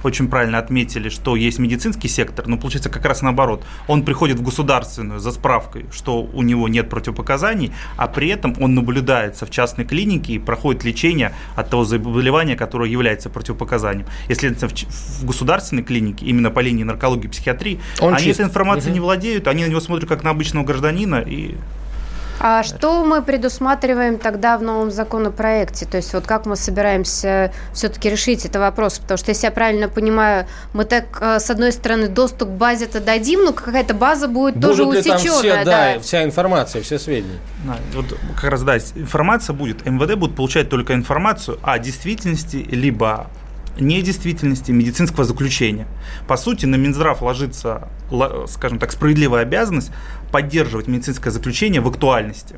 очень 0.03 0.27
правильно 0.27 0.57
отметили, 0.57 1.09
что 1.09 1.35
есть 1.35 1.59
медицинский 1.59 2.07
сектор, 2.07 2.47
но 2.47 2.57
получается 2.57 2.89
как 2.89 3.05
раз 3.05 3.21
наоборот. 3.21 3.58
Он 3.87 4.03
приходит 4.03 4.39
в 4.39 4.43
государственную 4.43 5.19
за 5.19 5.31
справкой, 5.31 5.85
что 5.91 6.21
у 6.21 6.41
него 6.41 6.67
нет 6.67 6.89
противопоказаний, 6.89 7.71
а 7.97 8.07
при 8.07 8.29
этом 8.29 8.55
он 8.59 8.75
наблюдается 8.75 9.45
в 9.45 9.51
частной 9.51 9.85
клинике 9.85 10.33
и 10.33 10.39
проходит 10.39 10.83
лечение 10.83 11.33
от 11.55 11.69
того 11.69 11.85
заболевания, 11.85 12.55
которое 12.55 12.89
является 12.89 13.29
противопоказанием. 13.29 14.07
Если 14.27 14.49
в 14.49 15.25
государственной 15.25 15.83
клинике 15.83 16.25
именно 16.25 16.51
по 16.51 16.59
линии 16.59 16.83
наркологии 16.83 17.25
и 17.25 17.29
психиатрии, 17.29 17.79
Он 17.99 18.13
они 18.13 18.25
чист. 18.25 18.39
этой 18.39 18.49
информацией 18.49 18.91
угу. 18.91 18.95
не 18.95 18.99
владеют, 18.99 19.47
они 19.47 19.63
на 19.65 19.69
него 19.69 19.79
смотрят 19.79 20.09
как 20.09 20.23
на 20.23 20.31
обычного 20.31 20.65
гражданина 20.65 21.23
и 21.25 21.55
а 22.39 22.63
что 22.63 23.03
мы 23.03 23.21
предусматриваем 23.21 24.17
тогда 24.17 24.57
в 24.57 24.63
новом 24.63 24.91
законопроекте? 24.91 25.85
То 25.85 25.97
есть 25.97 26.13
вот 26.13 26.25
как 26.25 26.45
мы 26.45 26.55
собираемся 26.55 27.51
все-таки 27.73 28.09
решить 28.09 28.45
этот 28.45 28.61
вопрос? 28.61 28.99
Потому 28.99 29.17
что, 29.17 29.31
если 29.31 29.47
я 29.47 29.51
правильно 29.51 29.89
понимаю, 29.89 30.47
мы 30.73 30.85
так, 30.85 31.17
э, 31.19 31.39
с 31.39 31.49
одной 31.49 31.73
стороны, 31.73 32.07
доступ 32.07 32.49
к 32.49 32.51
базе-то 32.53 33.01
дадим, 33.01 33.43
но 33.43 33.51
какая-то 33.51 33.93
база 33.93 34.27
будет 34.27 34.55
Будут 34.55 34.69
тоже 34.69 34.85
усеченная. 34.85 35.17
Там 35.17 35.19
все, 35.19 35.65
да, 35.65 35.65
да, 35.65 35.99
вся 35.99 36.23
информация, 36.23 36.81
все 36.81 36.97
сведения. 36.97 37.39
Да, 37.65 37.77
вот 37.93 38.17
как 38.35 38.51
раз, 38.51 38.63
да, 38.63 38.77
информация 38.77 39.53
будет. 39.53 39.85
МВД 39.85 40.15
будет 40.15 40.35
получать 40.35 40.69
только 40.69 40.93
информацию 40.93 41.59
о 41.61 41.77
действительности, 41.77 42.57
либо 42.57 43.27
недействительности 43.79 44.71
медицинского 44.71 45.23
заключения. 45.23 45.87
По 46.27 46.37
сути, 46.37 46.65
на 46.65 46.75
Минздрав 46.75 47.21
ложится, 47.21 47.87
скажем 48.47 48.79
так, 48.79 48.91
справедливая 48.91 49.43
обязанность 49.43 49.91
поддерживать 50.31 50.87
медицинское 50.87 51.31
заключение 51.31 51.81
в 51.81 51.87
актуальности. 51.87 52.55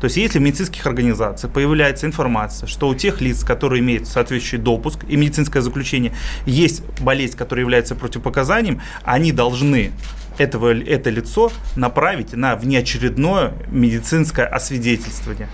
То 0.00 0.06
есть 0.06 0.16
если 0.16 0.38
в 0.38 0.42
медицинских 0.42 0.86
организациях 0.86 1.52
появляется 1.52 2.06
информация, 2.06 2.66
что 2.66 2.88
у 2.88 2.94
тех 2.94 3.20
лиц, 3.20 3.44
которые 3.44 3.80
имеют 3.80 4.08
соответствующий 4.08 4.58
допуск 4.58 5.04
и 5.06 5.16
медицинское 5.16 5.60
заключение, 5.60 6.14
есть 6.46 6.82
болезнь, 7.00 7.36
которая 7.36 7.64
является 7.64 7.94
противопоказанием, 7.94 8.80
они 9.04 9.32
должны 9.32 9.92
этого, 10.38 10.74
это 10.74 11.10
лицо 11.10 11.52
направить 11.76 12.32
на 12.32 12.56
внеочередное 12.56 13.52
медицинское 13.70 14.46
освидетельствование. 14.46 15.48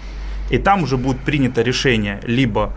И 0.51 0.59
там 0.59 0.85
уже 0.85 0.97
будет 0.97 1.19
принято 1.21 1.63
решение 1.63 2.21
либо 2.23 2.73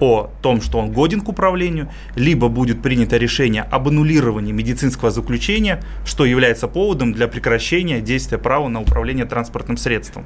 о 0.00 0.30
том, 0.42 0.60
что 0.60 0.78
он 0.78 0.92
годен 0.92 1.20
к 1.20 1.28
управлению, 1.28 1.88
либо 2.16 2.48
будет 2.48 2.82
принято 2.82 3.16
решение 3.16 3.62
об 3.62 3.88
аннулировании 3.88 4.52
медицинского 4.52 5.10
заключения, 5.10 5.82
что 6.04 6.24
является 6.24 6.68
поводом 6.68 7.12
для 7.12 7.28
прекращения 7.28 8.00
действия 8.00 8.38
права 8.38 8.68
на 8.68 8.80
управление 8.80 9.24
транспортным 9.24 9.76
средством. 9.76 10.24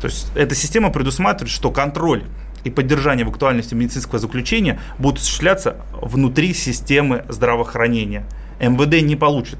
То 0.00 0.06
есть 0.06 0.30
эта 0.34 0.54
система 0.54 0.90
предусматривает, 0.90 1.50
что 1.50 1.70
контроль 1.70 2.24
и 2.64 2.70
поддержание 2.70 3.24
в 3.24 3.30
актуальности 3.30 3.74
медицинского 3.74 4.18
заключения 4.18 4.80
будут 4.98 5.20
осуществляться 5.20 5.76
внутри 6.00 6.54
системы 6.54 7.24
здравоохранения. 7.28 8.24
МВД 8.60 9.02
не 9.02 9.16
получит 9.16 9.58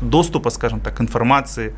доступа, 0.00 0.50
скажем 0.50 0.80
так, 0.80 0.96
к 0.96 1.00
информации 1.00 1.74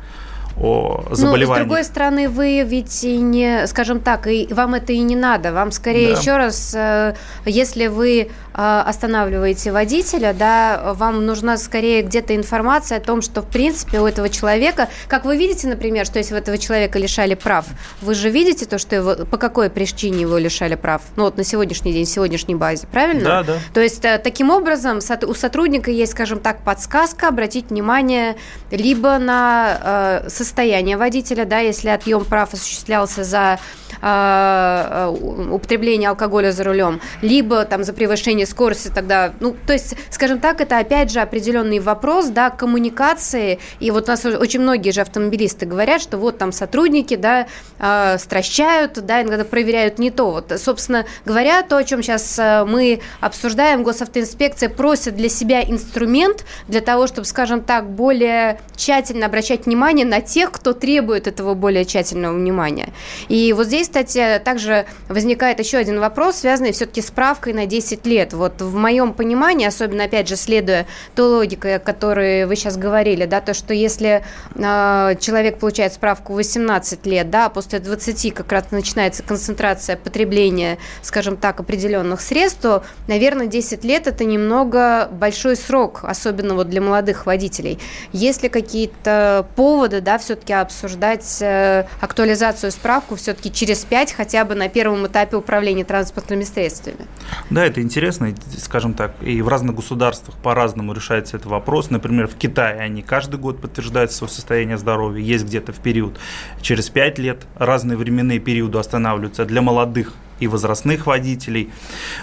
о 0.59 1.03
заболевании. 1.11 1.45
Ну, 1.45 1.53
с 1.53 1.57
другой 1.57 1.83
стороны, 1.83 2.29
вы 2.29 2.61
ведь 2.63 3.03
и 3.03 3.17
не, 3.17 3.65
скажем 3.67 3.99
так, 3.99 4.27
и 4.27 4.47
вам 4.51 4.75
это 4.75 4.93
и 4.93 4.99
не 4.99 5.15
надо. 5.15 5.51
Вам 5.51 5.71
скорее 5.71 6.13
да. 6.13 6.19
еще 6.19 6.37
раз, 6.37 6.73
э, 6.75 7.15
если 7.45 7.87
вы 7.87 8.29
э, 8.53 8.83
останавливаете 8.85 9.71
водителя, 9.71 10.33
да, 10.33 10.93
вам 10.93 11.25
нужна 11.25 11.57
скорее 11.57 12.03
где-то 12.03 12.35
информация 12.35 12.99
о 12.99 13.01
том, 13.01 13.21
что 13.21 13.41
в 13.41 13.47
принципе 13.47 13.99
у 13.99 14.05
этого 14.05 14.29
человека, 14.29 14.89
как 15.07 15.25
вы 15.25 15.37
видите, 15.37 15.67
например, 15.67 16.05
что 16.05 16.19
если 16.19 16.33
вы 16.33 16.39
этого 16.39 16.57
человека 16.57 16.99
лишали 16.99 17.33
прав, 17.33 17.65
вы 18.01 18.13
же 18.13 18.29
видите 18.29 18.65
то, 18.65 18.77
что 18.77 18.95
его, 18.95 19.15
по 19.25 19.37
какой 19.37 19.69
причине 19.69 20.21
его 20.21 20.37
лишали 20.37 20.75
прав, 20.75 21.01
ну 21.15 21.23
вот 21.23 21.37
на 21.37 21.43
сегодняшний 21.43 21.93
день, 21.93 22.05
сегодняшней 22.05 22.55
базе, 22.55 22.87
правильно? 22.87 23.23
Да, 23.23 23.43
да. 23.43 23.53
То 23.73 23.81
есть 23.81 24.05
э, 24.05 24.19
таким 24.19 24.51
образом 24.51 24.97
у 24.97 25.33
сотрудника 25.33 25.89
есть, 25.89 26.11
скажем 26.11 26.39
так, 26.39 26.63
подсказка 26.63 27.29
обратить 27.29 27.71
внимание 27.71 28.35
либо 28.69 29.17
на 29.17 30.23
состояние 30.43 30.97
водителя, 30.97 31.45
да, 31.45 31.59
если 31.59 31.89
отъем 31.89 32.25
прав 32.25 32.53
осуществлялся 32.53 33.23
за 33.23 33.59
э, 34.01 35.15
употребление 35.51 36.09
алкоголя 36.09 36.51
за 36.51 36.63
рулем, 36.63 37.01
либо 37.21 37.65
там 37.65 37.83
за 37.83 37.93
превышение 37.93 38.45
скорости, 38.45 38.91
тогда, 38.93 39.33
ну, 39.39 39.55
то 39.65 39.73
есть, 39.73 39.95
скажем 40.09 40.39
так, 40.39 40.61
это 40.61 40.77
опять 40.77 41.11
же 41.11 41.19
определенный 41.19 41.79
вопрос, 41.79 42.27
да, 42.27 42.49
коммуникации, 42.49 43.59
и 43.79 43.91
вот 43.91 44.05
у 44.05 44.11
нас 44.11 44.25
очень 44.25 44.61
многие 44.61 44.91
же 44.91 45.01
автомобилисты 45.01 45.65
говорят, 45.65 46.01
что 46.01 46.17
вот 46.17 46.37
там 46.37 46.51
сотрудники, 46.51 47.15
да, 47.15 47.47
э, 47.79 48.17
стращают, 48.17 48.93
да, 49.05 49.21
иногда 49.21 49.45
проверяют 49.45 49.99
не 49.99 50.11
то. 50.11 50.31
Вот, 50.31 50.53
собственно 50.57 51.05
говоря, 51.25 51.63
то, 51.63 51.77
о 51.77 51.83
чем 51.83 52.01
сейчас 52.03 52.37
мы 52.67 53.01
обсуждаем, 53.19 53.83
госавтоинспекция 53.83 54.69
просит 54.69 55.15
для 55.15 55.29
себя 55.29 55.63
инструмент 55.63 56.45
для 56.67 56.81
того, 56.81 57.07
чтобы, 57.07 57.25
скажем 57.25 57.61
так, 57.61 57.89
более 57.89 58.59
тщательно 58.75 59.25
обращать 59.25 59.65
внимание 59.65 60.05
на 60.05 60.21
тех, 60.33 60.51
кто 60.51 60.73
требует 60.73 61.27
этого 61.27 61.53
более 61.53 61.85
тщательного 61.85 62.33
внимания. 62.33 62.89
И 63.29 63.53
вот 63.53 63.67
здесь, 63.67 63.87
кстати, 63.87 64.41
также 64.43 64.87
возникает 65.07 65.59
еще 65.59 65.77
один 65.77 65.99
вопрос, 65.99 66.37
связанный 66.37 66.71
все-таки 66.71 67.03
с 67.03 67.11
правкой 67.11 67.53
на 67.53 67.67
10 67.67 68.03
лет. 68.07 68.33
Вот 68.33 68.59
в 68.59 68.75
моем 68.75 69.13
понимании, 69.13 69.67
особенно, 69.67 70.05
опять 70.05 70.27
же, 70.27 70.35
следуя 70.35 70.87
той 71.13 71.27
логике, 71.27 71.75
о 71.75 71.79
которой 71.79 72.47
вы 72.47 72.55
сейчас 72.55 72.77
говорили, 72.77 73.25
да, 73.25 73.41
то, 73.41 73.53
что 73.53 73.75
если 73.75 74.23
э, 74.55 75.15
человек 75.19 75.59
получает 75.59 75.93
справку 75.93 76.33
18 76.33 77.05
лет, 77.05 77.29
да, 77.29 77.45
а 77.45 77.49
после 77.49 77.77
20 77.77 78.33
как 78.33 78.51
раз 78.51 78.71
начинается 78.71 79.21
концентрация 79.21 79.97
потребления, 79.97 80.79
скажем 81.03 81.37
так, 81.37 81.59
определенных 81.59 82.21
средств, 82.21 82.61
то, 82.61 82.83
наверное, 83.07 83.45
10 83.45 83.83
лет 83.83 84.07
это 84.07 84.25
немного 84.25 85.09
большой 85.11 85.55
срок, 85.55 85.99
особенно 86.01 86.55
вот 86.55 86.69
для 86.69 86.81
молодых 86.81 87.27
водителей. 87.27 87.77
Есть 88.13 88.41
ли 88.41 88.49
какие-то 88.49 89.45
поводы, 89.55 90.01
да, 90.01 90.17
все-таки 90.23 90.53
обсуждать 90.53 91.41
э, 91.41 91.85
актуализацию 92.01 92.71
справку 92.71 93.15
все-таки 93.15 93.51
через 93.51 93.83
5 93.85 94.13
хотя 94.13 94.45
бы 94.45 94.55
на 94.55 94.69
первом 94.69 95.05
этапе 95.07 95.37
управления 95.37 95.83
транспортными 95.83 96.43
средствами. 96.43 97.07
Да, 97.49 97.65
это 97.65 97.81
интересно, 97.81 98.33
скажем 98.57 98.93
так, 98.93 99.15
и 99.21 99.41
в 99.41 99.47
разных 99.47 99.75
государствах 99.75 100.35
по-разному 100.37 100.93
решается 100.93 101.37
этот 101.37 101.47
вопрос. 101.47 101.89
Например, 101.89 102.27
в 102.27 102.35
Китае 102.35 102.79
они 102.79 103.01
каждый 103.01 103.39
год 103.39 103.61
подтверждают 103.61 104.11
свое 104.11 104.31
состояние 104.31 104.77
здоровья, 104.77 105.23
есть 105.23 105.45
где-то 105.45 105.73
в 105.73 105.79
период 105.79 106.19
через 106.61 106.89
5 106.89 107.19
лет, 107.19 107.45
разные 107.55 107.97
временные 107.97 108.39
периоды 108.39 108.79
останавливаются 108.79 109.45
для 109.45 109.61
молодых 109.61 110.13
и 110.39 110.47
возрастных 110.47 111.05
водителей. 111.05 111.71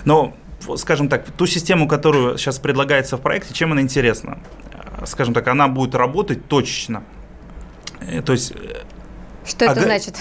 Но 0.04 0.34
скажем 0.76 1.08
так, 1.08 1.24
ту 1.30 1.46
систему, 1.46 1.88
которую 1.88 2.38
сейчас 2.38 2.58
предлагается 2.58 3.16
в 3.16 3.20
проекте, 3.20 3.54
чем 3.54 3.72
она 3.72 3.80
интересна? 3.80 4.38
Скажем 5.04 5.34
так, 5.34 5.48
она 5.48 5.68
будет 5.68 5.94
работать 5.94 6.46
точечно. 6.46 7.02
Э, 8.00 8.22
то 8.22 8.32
есть... 8.32 8.52
Э, 8.52 8.82
Что 9.44 9.64
это 9.64 9.80
значит? 9.80 10.16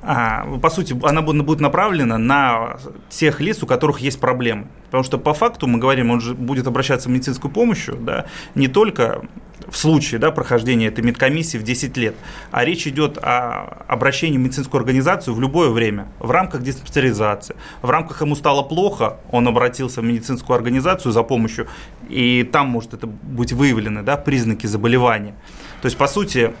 А, 0.00 0.46
по 0.58 0.70
сути, 0.70 0.96
она 1.02 1.22
будет 1.22 1.60
направлена 1.60 2.18
на 2.18 2.76
тех 3.08 3.40
лиц, 3.40 3.62
у 3.62 3.66
которых 3.66 3.98
есть 3.98 4.20
проблемы. 4.20 4.68
Потому 4.86 5.04
что 5.04 5.18
по 5.18 5.34
факту 5.34 5.66
мы 5.66 5.78
говорим, 5.78 6.10
он 6.10 6.20
же 6.20 6.34
будет 6.34 6.66
обращаться 6.66 7.08
в 7.08 7.12
медицинскую 7.12 7.50
помощь, 7.50 7.88
да, 7.88 8.26
не 8.54 8.68
только 8.68 9.22
в 9.68 9.76
случае 9.76 10.18
да, 10.18 10.30
прохождения 10.30 10.86
этой 10.86 11.04
медкомиссии 11.04 11.58
в 11.58 11.62
10 11.62 11.96
лет, 11.98 12.14
а 12.50 12.64
речь 12.64 12.86
идет 12.86 13.18
о 13.18 13.84
обращении 13.86 14.38
в 14.38 14.40
медицинскую 14.40 14.78
организацию 14.78 15.34
в 15.34 15.40
любое 15.40 15.68
время, 15.68 16.08
в 16.20 16.30
рамках 16.30 16.62
диспансеризации. 16.62 17.56
В 17.82 17.90
рамках 17.90 18.22
ему 18.22 18.34
стало 18.34 18.62
плохо, 18.62 19.18
он 19.30 19.46
обратился 19.46 20.00
в 20.00 20.04
медицинскую 20.04 20.56
организацию 20.56 21.12
за 21.12 21.22
помощью, 21.22 21.68
и 22.08 22.48
там 22.50 22.68
может 22.68 22.94
это 22.94 23.06
быть 23.06 23.52
выявлены 23.52 24.02
да, 24.02 24.16
признаки 24.16 24.66
заболевания. 24.66 25.34
То 25.82 25.86
есть, 25.86 25.98
по 25.98 26.06
сути, 26.06 26.52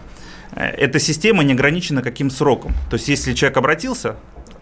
эта 0.54 0.98
система 0.98 1.44
не 1.44 1.52
ограничена 1.52 2.02
каким 2.02 2.30
сроком. 2.30 2.72
То 2.90 2.94
есть, 2.94 3.08
если 3.08 3.34
человек 3.34 3.56
обратился 3.56 4.16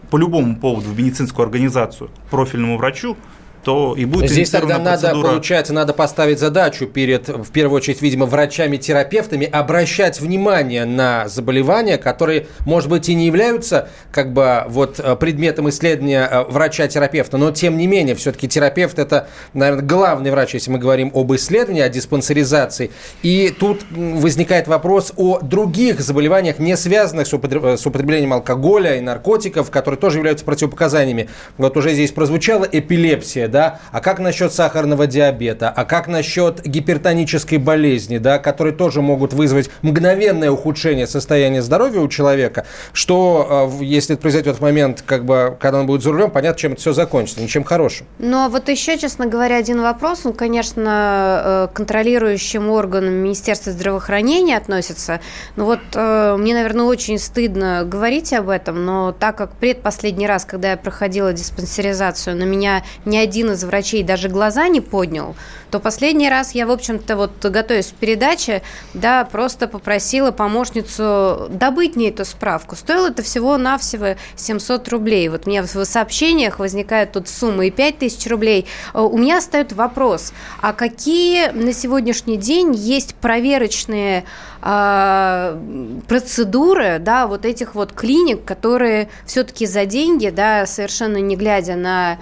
по 0.09 0.17
любому 0.17 0.55
поводу 0.55 0.89
в 0.89 0.97
медицинскую 0.97 1.45
организацию, 1.45 2.09
профильному 2.29 2.77
врачу, 2.77 3.17
то 3.63 3.95
и 3.97 4.05
будет 4.05 4.31
Здесь 4.31 4.49
тогда 4.49 4.77
надо, 4.79 5.11
получается, 5.11 5.73
надо 5.73 5.93
поставить 5.93 6.39
задачу 6.39 6.87
перед, 6.87 7.27
в 7.27 7.51
первую 7.51 7.77
очередь, 7.77 8.01
видимо, 8.01 8.25
врачами-терапевтами, 8.25 9.45
обращать 9.45 10.19
внимание 10.19 10.85
на 10.85 11.27
заболевания, 11.27 11.97
которые, 11.97 12.47
может 12.65 12.89
быть, 12.89 13.09
и 13.09 13.15
не 13.15 13.25
являются 13.25 13.89
как 14.11 14.33
бы 14.33 14.63
вот 14.67 14.99
предметом 15.19 15.69
исследования 15.69 16.27
э, 16.29 16.43
врача-терапевта, 16.43 17.37
но 17.37 17.51
тем 17.51 17.77
не 17.77 17.87
менее, 17.87 18.15
все-таки 18.15 18.47
терапевт 18.47 18.99
это, 18.99 19.27
наверное, 19.53 19.83
главный 19.85 20.31
врач, 20.31 20.53
если 20.53 20.71
мы 20.71 20.79
говорим 20.79 21.11
об 21.13 21.33
исследовании, 21.33 21.81
о 21.81 21.89
диспансеризации. 21.89 22.91
И 23.23 23.53
тут 23.57 23.85
возникает 23.91 24.67
вопрос 24.67 25.13
о 25.15 25.39
других 25.39 25.99
заболеваниях, 25.99 26.59
не 26.59 26.75
связанных 26.77 27.27
с 27.27 27.33
употреблением 27.33 28.33
алкоголя 28.33 28.97
и 28.97 29.01
наркотиков, 29.01 29.71
которые 29.71 29.99
тоже 29.99 30.17
являются 30.17 30.45
противопоказаниями. 30.45 31.29
Вот 31.57 31.75
уже 31.77 31.93
здесь 31.93 32.11
прозвучала 32.11 32.67
эпилепсия, 32.71 33.46
да, 33.47 33.79
а 33.91 33.99
как 33.99 34.19
насчет 34.19 34.53
сахарного 34.53 35.07
диабета, 35.07 35.69
а 35.69 35.85
как 35.85 36.07
насчет 36.07 36.65
гипертонической 36.65 37.57
болезни, 37.57 38.17
да, 38.17 38.39
которые 38.39 38.73
тоже 38.73 39.01
могут 39.01 39.33
вызвать 39.33 39.69
мгновенное 39.81 40.51
ухудшение 40.51 41.07
состояния 41.07 41.61
здоровья 41.61 41.99
у 41.99 42.07
человека, 42.07 42.65
что, 42.93 43.69
э, 43.81 43.83
если 43.83 44.15
это 44.15 44.21
произойдет 44.21 44.57
в 44.57 44.61
момент, 44.61 45.03
как 45.05 45.25
бы, 45.25 45.57
когда 45.59 45.79
он 45.79 45.87
будет 45.87 46.03
за 46.03 46.11
рулем, 46.11 46.31
понятно, 46.31 46.59
чем 46.59 46.71
это 46.73 46.81
все 46.81 46.93
закончится, 46.93 47.41
ничем 47.41 47.63
хорошим. 47.63 48.07
А 48.21 48.49
вот 48.49 48.69
еще, 48.69 48.97
честно 48.97 49.25
говоря, 49.25 49.57
один 49.57 49.81
вопрос, 49.81 50.25
он, 50.25 50.33
конечно, 50.33 51.67
э, 51.71 51.73
контролирующим 51.73 52.69
органам 52.69 53.13
Министерства 53.13 53.71
здравоохранения 53.71 54.57
относится, 54.57 55.19
ну 55.55 55.65
вот 55.65 55.79
э, 55.93 56.35
мне, 56.37 56.53
наверное, 56.53 56.85
очень 56.85 57.19
стыдно 57.19 57.83
говорить 57.85 58.33
об 58.33 58.49
этом, 58.49 58.85
но 58.85 59.11
так 59.11 59.37
как 59.37 59.51
предпоследний 59.51 60.27
раз, 60.27 60.45
когда 60.45 60.71
я 60.71 60.77
проходила 60.77 61.33
диспансеризацию, 61.33 62.35
на 62.35 62.43
меня 62.43 62.83
ни 63.05 63.17
один 63.17 63.36
один 63.37 63.51
из 63.51 63.63
врачей 63.63 64.01
даже 64.01 64.29
глаза 64.29 64.67
не 64.67 64.81
поднял, 64.81 65.35
то 65.69 65.79
последний 65.79 66.29
раз 66.29 66.55
я, 66.55 66.65
в 66.65 66.71
общем-то, 66.71 67.15
вот 67.15 67.31
готовясь 67.45 67.87
к 67.87 67.95
передаче, 67.95 68.63
да, 68.95 69.25
просто 69.25 69.67
попросила 69.67 70.31
помощницу 70.31 71.47
добыть 71.51 71.95
мне 71.95 72.09
эту 72.09 72.25
справку. 72.25 72.75
Стоило 72.75 73.09
это 73.09 73.21
всего-навсего 73.21 74.15
700 74.35 74.87
рублей. 74.89 75.29
Вот 75.29 75.45
у 75.45 75.49
меня 75.49 75.61
в 75.63 75.85
сообщениях 75.85 76.57
возникают 76.57 77.11
тут 77.11 77.27
суммы 77.27 77.67
и 77.67 77.71
5000 77.71 78.27
рублей. 78.27 78.65
Э, 78.93 79.01
у 79.01 79.17
меня 79.17 79.37
остается 79.37 79.75
вопрос, 79.75 80.33
а 80.61 80.73
какие 80.73 81.49
на 81.51 81.73
сегодняшний 81.73 82.37
день 82.37 82.73
есть 82.73 83.13
проверочные 83.15 84.23
э, 84.63 85.59
процедуры, 86.07 86.97
да, 86.99 87.27
вот 87.27 87.45
этих 87.45 87.75
вот 87.75 87.93
клиник, 87.93 88.45
которые 88.45 89.09
все-таки 89.25 89.67
за 89.67 89.85
деньги, 89.85 90.29
да, 90.29 90.65
совершенно 90.65 91.17
не 91.17 91.35
глядя 91.35 91.75
на 91.75 92.17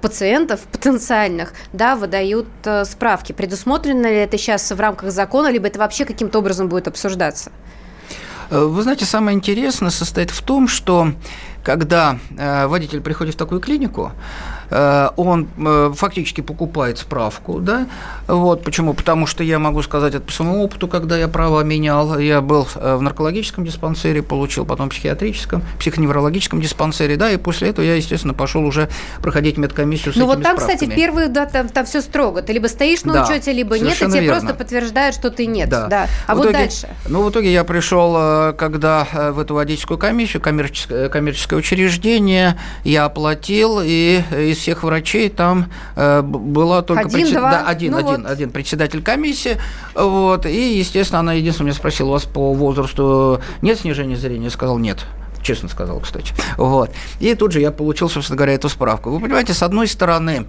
пациентов 0.00 0.60
потенциальных, 0.72 1.52
да, 1.72 1.96
выдают 1.96 2.48
э, 2.64 2.84
справки. 2.84 3.32
Предусмотрено 3.32 4.06
ли 4.06 4.16
это 4.16 4.38
сейчас 4.38 4.70
в 4.70 4.80
рамках 4.80 5.10
закона, 5.10 5.50
либо 5.50 5.66
это 5.66 5.78
вообще 5.78 6.04
каким-то 6.04 6.38
образом 6.38 6.68
будет 6.68 6.88
обсуждаться? 6.88 7.52
Вы 8.50 8.82
знаете, 8.82 9.04
самое 9.04 9.36
интересное 9.36 9.90
состоит 9.90 10.30
в 10.30 10.40
том, 10.42 10.68
что 10.68 11.12
когда 11.62 12.18
водитель 12.30 13.02
приходит 13.02 13.34
в 13.34 13.36
такую 13.36 13.60
клинику, 13.60 14.12
Э, 14.12 14.57
он 14.70 15.48
э, 15.58 15.92
фактически 15.94 16.40
покупает 16.40 16.98
справку, 16.98 17.58
да, 17.60 17.86
вот, 18.26 18.62
почему? 18.64 18.92
Потому 18.94 19.26
что 19.26 19.42
я 19.42 19.58
могу 19.58 19.82
сказать 19.82 20.14
это 20.14 20.24
по 20.24 20.32
своему 20.32 20.62
опыту, 20.62 20.88
когда 20.88 21.16
я 21.16 21.28
право 21.28 21.62
менял, 21.62 22.18
я 22.18 22.40
был 22.40 22.68
э, 22.74 22.96
в 22.96 23.02
наркологическом 23.02 23.64
диспансере, 23.64 24.22
получил 24.22 24.64
потом 24.66 24.88
в 24.88 24.90
психиатрическом, 24.92 25.62
психоневрологическом 25.78 26.60
диспансере, 26.60 27.16
да, 27.16 27.30
и 27.30 27.36
после 27.36 27.70
этого 27.70 27.84
я, 27.84 27.94
естественно, 27.94 28.34
пошел 28.34 28.64
уже 28.64 28.88
проходить 29.22 29.56
медкомиссию 29.58 30.12
с 30.12 30.16
Ну 30.16 30.26
вот 30.26 30.42
там, 30.42 30.56
справками. 30.56 30.76
кстати, 30.76 30.94
первые, 30.96 31.28
да, 31.28 31.46
там, 31.46 31.68
там 31.68 31.86
все 31.86 32.00
строго, 32.02 32.42
ты 32.42 32.52
либо 32.52 32.66
стоишь 32.66 33.04
на 33.04 33.14
Да, 33.14 33.24
учете, 33.24 33.52
либо 33.52 33.78
нет, 33.78 33.94
и 33.94 34.04
тебе 34.06 34.20
верно. 34.20 34.40
просто 34.40 34.54
подтверждают, 34.54 35.14
что 35.14 35.30
ты 35.30 35.46
нет, 35.46 35.68
Да. 35.68 35.86
да. 35.86 36.06
А 36.26 36.34
В 36.34 36.38
вот 36.38 36.44
итоге- 36.46 36.58
дальше? 36.58 36.88
Ну, 37.08 37.22
в 37.22 37.30
итоге 37.30 37.52
я 37.52 37.64
пришел, 37.64 38.52
когда 38.54 39.06
э, 39.12 39.30
в 39.32 39.38
эту 39.38 39.54
водительскую 39.54 39.98
комиссию, 39.98 40.42
коммерческое, 40.42 41.08
коммерческое 41.08 41.58
учреждение, 41.58 42.58
я 42.84 43.06
оплатил, 43.06 43.80
и 43.82 44.22
из 44.58 44.62
всех 44.62 44.82
врачей 44.82 45.28
там 45.28 45.70
э, 45.96 46.22
была 46.22 46.82
только... 46.82 47.06
Один, 47.06 47.32
два? 47.32 47.50
Да, 47.50 47.66
один, 47.66 47.92
Ну 47.92 47.98
один, 47.98 48.22
вот. 48.22 48.30
один 48.30 48.50
председатель 48.50 49.02
комиссии, 49.02 49.56
вот, 49.94 50.44
и, 50.46 50.78
естественно, 50.78 51.20
она 51.20 51.34
единственное 51.34 51.68
меня 51.68 51.78
спросила, 51.78 52.08
у 52.08 52.12
вас 52.12 52.24
по 52.24 52.52
возрасту 52.52 53.40
нет 53.62 53.78
снижения 53.78 54.16
зрения? 54.16 54.44
Я 54.44 54.50
сказал, 54.50 54.78
нет. 54.78 55.06
Честно 55.42 55.68
сказал, 55.68 56.00
кстати. 56.00 56.34
Вот. 56.56 56.90
И 57.20 57.34
тут 57.34 57.52
же 57.52 57.60
я 57.60 57.70
получил, 57.70 58.10
собственно 58.10 58.36
говоря, 58.36 58.54
эту 58.54 58.68
справку. 58.68 59.10
Вы 59.10 59.20
понимаете, 59.20 59.54
с 59.54 59.62
одной 59.62 59.86
стороны, 59.86 60.46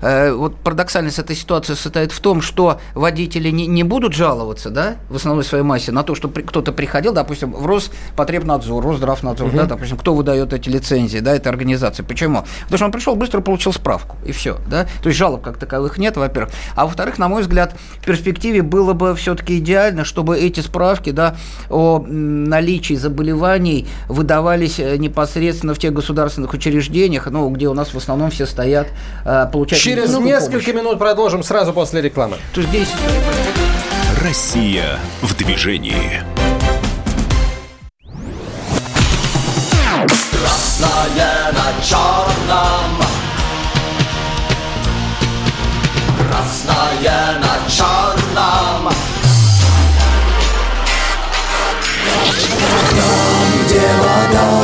вот 0.00 0.56
парадоксальность 0.56 1.18
этой 1.18 1.36
ситуации 1.36 1.74
состоит 1.74 2.12
в 2.12 2.20
том, 2.20 2.40
что 2.40 2.80
водители 2.94 3.50
не, 3.50 3.66
не 3.66 3.82
будут 3.82 4.12
жаловаться, 4.12 4.70
да, 4.70 4.96
в 5.08 5.16
основной 5.16 5.44
своей 5.44 5.64
массе 5.64 5.92
на 5.92 6.02
то, 6.02 6.14
что 6.14 6.28
при- 6.28 6.42
кто-то 6.42 6.72
приходил, 6.72 7.12
допустим, 7.12 7.52
в 7.52 7.66
Роспотребнадзор, 7.66 8.84
Росздравнадзор, 8.84 9.50
да, 9.52 9.64
допустим, 9.66 9.96
кто 9.96 10.14
выдает 10.14 10.52
эти 10.52 10.68
лицензии, 10.68 11.18
да, 11.18 11.34
этой 11.34 11.48
организации. 11.48 12.02
Почему? 12.02 12.44
Потому 12.64 12.76
что 12.76 12.84
он 12.86 12.92
пришел, 12.92 13.14
быстро 13.16 13.40
получил 13.40 13.72
справку, 13.72 14.16
и 14.24 14.32
все, 14.32 14.58
да. 14.68 14.84
То 15.02 15.08
есть 15.08 15.18
жалоб 15.18 15.42
как 15.42 15.58
таковых 15.58 15.98
нет, 15.98 16.16
во-первых. 16.16 16.52
А 16.74 16.84
во-вторых, 16.84 17.18
на 17.18 17.28
мой 17.28 17.42
взгляд, 17.42 17.74
в 18.00 18.04
перспективе 18.04 18.62
было 18.62 18.92
бы 18.92 19.14
все-таки 19.16 19.58
идеально, 19.58 20.04
чтобы 20.04 20.38
эти 20.38 20.60
справки, 20.60 21.10
да, 21.10 21.36
о 21.70 22.04
наличии 22.06 22.94
заболеваний 22.94 23.86
выдавались 24.08 24.78
э, 24.78 24.96
непосредственно 24.96 25.74
в 25.74 25.78
тех 25.78 25.92
государственных 25.92 26.52
учреждениях, 26.52 27.26
ну, 27.30 27.48
где 27.50 27.68
у 27.68 27.74
нас 27.74 27.94
в 27.94 27.96
основном 27.96 28.30
все 28.30 28.46
стоят, 28.46 28.88
э, 29.24 29.46
получать 29.52 29.78
Через 29.86 30.08
медицинскую 30.08 30.26
несколько 30.26 30.50
помощь. 30.72 30.74
минут 30.74 30.98
продолжим 30.98 31.42
сразу 31.44 31.72
после 31.72 32.02
рекламы. 32.02 32.38
Россия 34.20 34.98
в 35.22 35.36
движении. 35.36 36.22
Красное 40.32 41.52
на 41.52 41.84
черном 41.84 43.06
Красное 46.18 47.38
на 47.38 47.70
черном 47.70 48.92
Там, 52.90 53.64
где 53.64 53.80
вода 54.00 54.62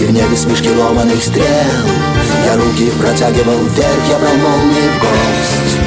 И 0.00 0.04
в 0.04 0.12
небе 0.12 0.36
смешки 0.36 0.70
ломаных 0.70 1.22
стрел 1.22 2.11
Я 2.44 2.56
руки 2.56 2.90
протягивал 3.00 3.58
вверх 3.66 4.08
Я 4.08 4.18
брал 4.18 4.36
молнии 4.36 4.88
в 4.88 5.00
гость 5.00 5.78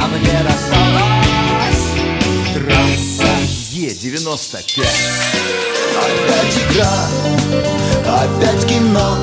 а 0.00 0.06
мне 0.06 0.42
досталась 0.44 1.84
Трасса 2.54 3.32
Е95 3.72 4.84
Опять 5.98 6.58
игра, 6.70 6.94
опять 8.06 8.66
кино. 8.66 9.18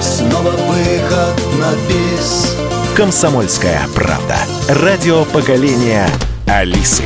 Снова 0.00 0.50
выход 0.50 1.36
на 1.58 1.72
бис. 1.88 2.56
Комсомольская 2.96 3.88
правда. 3.94 4.36
Радио 4.68 5.24
поколения 5.24 6.08
Алисы. 6.46 7.04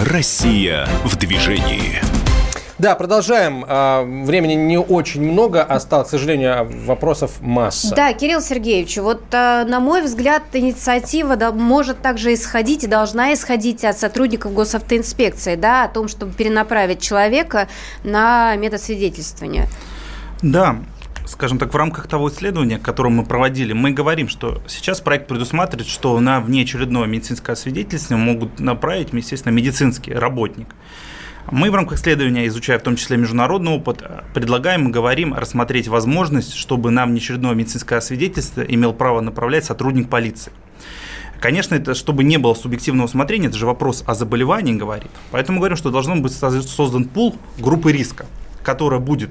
Россия 0.00 0.88
в 1.04 1.16
движении. 1.16 2.15
Да, 2.78 2.94
продолжаем. 2.94 3.64
А, 3.66 4.02
Времени 4.02 4.52
не 4.52 4.78
очень 4.78 5.22
много 5.22 5.62
осталось, 5.62 6.08
к 6.08 6.10
сожалению, 6.10 6.68
вопросов 6.84 7.40
масса. 7.40 7.94
Да, 7.94 8.12
Кирилл 8.12 8.42
Сергеевич, 8.42 8.98
вот 8.98 9.22
э, 9.32 9.64
на 9.64 9.80
мой 9.80 10.02
взгляд, 10.02 10.42
инициатива 10.52 11.36
да, 11.36 11.52
может 11.52 12.02
также 12.02 12.34
исходить 12.34 12.84
и 12.84 12.86
должна 12.86 13.32
исходить 13.32 13.82
от 13.84 13.98
сотрудников 13.98 14.52
госавтоинспекции, 14.52 15.56
да, 15.56 15.84
о 15.84 15.88
том, 15.88 16.08
чтобы 16.08 16.32
перенаправить 16.32 17.00
человека 17.00 17.68
на 18.04 18.54
метасвидетельствование. 18.56 19.68
Да, 20.42 20.76
скажем 21.24 21.58
так, 21.58 21.72
в 21.72 21.76
рамках 21.76 22.06
того 22.08 22.28
исследования, 22.28 22.78
которое 22.78 23.10
мы 23.10 23.24
проводили, 23.24 23.72
мы 23.72 23.92
говорим, 23.92 24.28
что 24.28 24.60
сейчас 24.68 25.00
проект 25.00 25.28
предусматривает, 25.28 25.88
что 25.88 26.18
на 26.20 26.40
внеочередное 26.40 27.06
медицинское 27.06 27.52
освидетельствование 27.52 28.34
могут 28.34 28.60
направить, 28.60 29.14
естественно, 29.14 29.52
медицинский 29.52 30.12
работник. 30.12 30.68
Мы 31.50 31.70
в 31.70 31.74
рамках 31.76 32.00
исследования, 32.00 32.48
изучая 32.48 32.76
в 32.80 32.82
том 32.82 32.96
числе 32.96 33.16
международный 33.16 33.70
опыт, 33.70 34.02
предлагаем 34.34 34.88
и 34.88 34.90
говорим 34.90 35.32
рассмотреть 35.32 35.86
возможность, 35.86 36.54
чтобы 36.54 36.90
на 36.90 37.06
внеочередное 37.06 37.54
медицинское 37.54 37.96
освидетельство 37.96 38.62
имел 38.62 38.92
право 38.92 39.20
направлять 39.20 39.64
сотрудник 39.64 40.08
полиции. 40.08 40.50
Конечно, 41.38 41.76
это 41.76 41.94
чтобы 41.94 42.24
не 42.24 42.38
было 42.38 42.54
субъективного 42.54 43.06
смотрения, 43.06 43.46
это 43.46 43.56
же 43.56 43.66
вопрос 43.66 44.02
о 44.06 44.14
заболевании 44.14 44.74
говорит. 44.74 45.10
Поэтому 45.30 45.60
говорим, 45.60 45.76
что 45.76 45.90
должен 45.90 46.20
быть 46.20 46.32
создан 46.32 47.04
пул 47.04 47.36
группы 47.58 47.92
риска, 47.92 48.26
которая 48.64 48.98
будет 48.98 49.30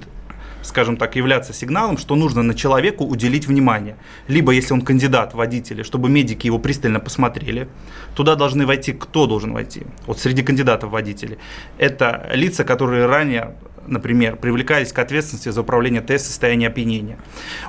скажем 0.65 0.97
так, 0.97 1.15
являться 1.15 1.53
сигналом, 1.53 1.97
что 1.97 2.15
нужно 2.15 2.43
на 2.43 2.53
человеку 2.53 3.05
уделить 3.05 3.47
внимание. 3.47 3.97
Либо, 4.27 4.51
если 4.51 4.73
он 4.73 4.81
кандидат 4.81 5.33
в 5.33 5.37
водители, 5.37 5.83
чтобы 5.83 6.09
медики 6.09 6.47
его 6.47 6.59
пристально 6.59 6.99
посмотрели. 6.99 7.67
Туда 8.15 8.35
должны 8.35 8.65
войти, 8.65 8.93
кто 8.93 9.27
должен 9.27 9.53
войти? 9.53 9.83
Вот 10.07 10.19
среди 10.19 10.43
кандидатов 10.43 10.89
в 10.89 10.93
водители. 10.93 11.37
Это 11.77 12.29
лица, 12.33 12.63
которые 12.63 13.05
ранее 13.05 13.55
например, 13.87 14.35
привлекались 14.37 14.91
к 14.91 14.97
ответственности 14.97 15.49
за 15.49 15.61
управление 15.61 16.01
ТС 16.01 16.23
в 16.23 16.27
состоянии 16.27 16.67
опьянения. 16.67 17.19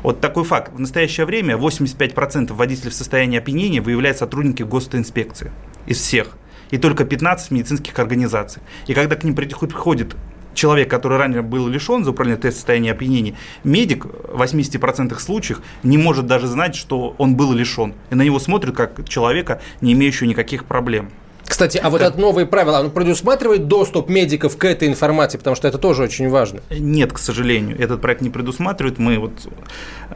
Вот 0.03 0.21
такой 0.21 0.45
факт. 0.45 0.73
В 0.73 0.81
настоящее 0.81 1.27
время 1.27 1.57
85% 1.57 2.55
водителей 2.55 2.91
в 2.91 2.95
состоянии 2.95 3.39
опьянения 3.39 3.83
выявляют 3.83 4.19
сотрудники 4.19 4.63
госинспекции 4.63 5.53
из 5.87 5.99
всех. 5.99 6.29
И 6.71 6.79
только 6.79 7.05
15 7.05 7.51
медицинских 7.51 7.99
организаций. 7.99 8.63
И 8.87 8.95
когда 8.95 9.15
к 9.15 9.25
ним 9.25 9.35
приходит 9.35 10.17
человек, 10.57 10.91
который 10.91 11.19
ранее 11.19 11.43
был 11.43 11.69
лишен 11.69 12.05
за 12.05 12.11
управление 12.11 12.41
тест 12.41 12.57
состояния 12.57 12.93
опьянения, 12.93 13.37
медик 13.63 14.07
в 14.07 14.43
80% 14.43 15.17
случаев 15.21 15.61
не 15.85 15.99
может 15.99 16.27
даже 16.27 16.49
знать, 16.49 16.75
что 16.75 17.15
он 17.19 17.37
был 17.37 17.53
лишен. 17.53 17.95
И 18.11 18.17
на 18.17 18.23
него 18.23 18.41
смотрят 18.41 18.75
как 18.75 19.09
человека, 19.09 19.61
не 19.81 19.93
имеющего 19.93 20.27
никаких 20.27 20.65
проблем. 20.65 21.11
Кстати, 21.47 21.79
а 21.79 21.91
вот 21.91 22.03
это 22.03 22.19
новые 22.19 22.47
правила, 22.47 22.79
оно 22.79 22.91
предусматривает 22.91 23.69
доступ 23.69 24.09
медиков 24.09 24.57
к 24.57 24.65
этой 24.65 24.89
информации, 24.89 25.39
потому 25.39 25.57
что 25.57 25.69
это 25.69 25.79
тоже 25.79 26.03
очень 26.03 26.29
важно. 26.29 26.61
Нет, 26.71 27.13
к 27.13 27.19
сожалению, 27.19 27.81
этот 27.81 28.01
проект 28.01 28.21
не 28.21 28.31
предусматривает. 28.31 28.99
Мы 28.99 29.19
вот, 29.19 29.49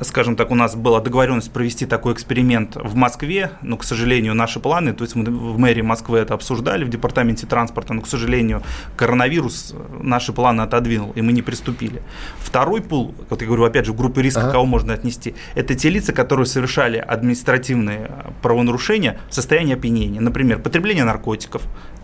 скажем 0.03 0.37
так, 0.37 0.51
у 0.51 0.55
нас 0.55 0.75
была 0.75 1.01
договоренность 1.01 1.53
провести 1.53 1.87
такой 1.87 2.15
эксперимент 2.15 2.77
в 2.77 2.95
Москве, 2.95 3.53
но, 3.63 3.77
к 3.77 3.85
сожалению, 3.85 4.35
наши 4.35 4.61
планы, 4.61 4.93
то 4.93 5.05
есть 5.05 5.15
мы 5.15 5.25
в 5.25 5.59
мэрии 5.59 5.83
Москвы 5.83 6.19
это 6.19 6.35
обсуждали, 6.35 6.85
в 6.85 6.91
департаменте 6.91 7.47
транспорта, 7.47 7.95
но, 7.95 8.03
к 8.03 8.09
сожалению, 8.09 8.63
коронавирус 8.97 9.75
наши 10.01 10.33
планы 10.33 10.63
отодвинул, 10.63 11.13
и 11.15 11.23
мы 11.23 11.33
не 11.33 11.43
приступили. 11.43 12.03
Второй 12.39 12.83
пул, 12.83 13.15
вот 13.29 13.41
я 13.41 13.47
говорю, 13.47 13.65
опять 13.65 13.87
же, 13.87 13.93
в 13.93 13.97
группе 13.97 14.21
риска, 14.23 14.43
ага. 14.43 14.53
кого 14.53 14.67
можно 14.67 14.95
отнести, 14.95 15.35
это 15.55 15.75
те 15.75 15.91
лица, 15.91 16.13
которые 16.13 16.47
совершали 16.47 16.99
административные 16.99 18.11
правонарушения 18.43 19.21
в 19.31 19.35
состоянии 19.35 19.75
опьянения. 19.75 20.21
Например, 20.21 20.59
потребление 20.59 21.05
наркотиков, 21.05 21.20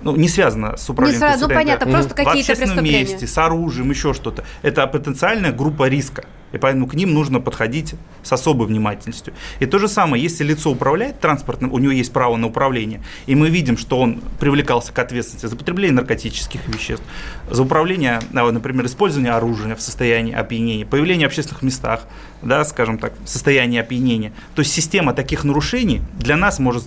ну, 0.02 0.14
не 0.14 0.28
связано 0.28 0.76
с 0.76 0.88
управлением 0.88 1.22
не 1.22 1.28
сразу, 1.28 1.48
ну, 1.48 1.54
понятно, 1.54 1.90
просто 1.90 2.10
в 2.10 2.14
какие-то 2.14 2.52
общественном 2.52 2.84
преступления. 2.84 3.12
месте, 3.12 3.26
с 3.26 3.38
оружием, 3.38 3.90
еще 3.90 4.12
что-то. 4.12 4.44
Это 4.62 4.86
потенциальная 4.86 5.52
группа 5.52 5.88
риска. 5.88 6.24
И 6.52 6.58
поэтому 6.58 6.86
к 6.86 6.94
ним 6.94 7.12
нужно 7.12 7.40
подходить 7.40 7.94
с 8.22 8.32
особой 8.32 8.68
внимательностью. 8.68 9.34
И 9.58 9.66
то 9.66 9.78
же 9.78 9.88
самое, 9.88 10.22
если 10.22 10.44
лицо 10.44 10.70
управляет 10.70 11.18
транспортным, 11.18 11.72
у 11.72 11.78
него 11.78 11.92
есть 11.92 12.12
право 12.12 12.36
на 12.36 12.46
управление, 12.46 13.02
и 13.26 13.34
мы 13.34 13.50
видим, 13.50 13.76
что 13.76 13.98
он 13.98 14.22
привлекался 14.38 14.92
к 14.92 14.98
ответственности 14.98 15.46
за 15.46 15.56
потребление 15.56 15.96
наркотических 15.96 16.66
веществ, 16.68 17.04
за 17.50 17.62
управление, 17.62 18.20
например, 18.30 18.86
использование 18.86 19.32
оружия 19.32 19.74
в 19.74 19.82
состоянии 19.82 20.34
опьянения, 20.34 20.86
появление 20.86 21.26
в 21.26 21.30
общественных 21.30 21.62
местах, 21.62 22.02
да, 22.42 22.64
скажем 22.64 22.98
так, 22.98 23.14
в 23.24 23.28
состоянии 23.28 23.80
опьянения, 23.80 24.32
то 24.54 24.60
есть 24.60 24.72
система 24.72 25.14
таких 25.14 25.42
нарушений 25.42 26.00
для 26.18 26.36
нас 26.36 26.58
может 26.58 26.84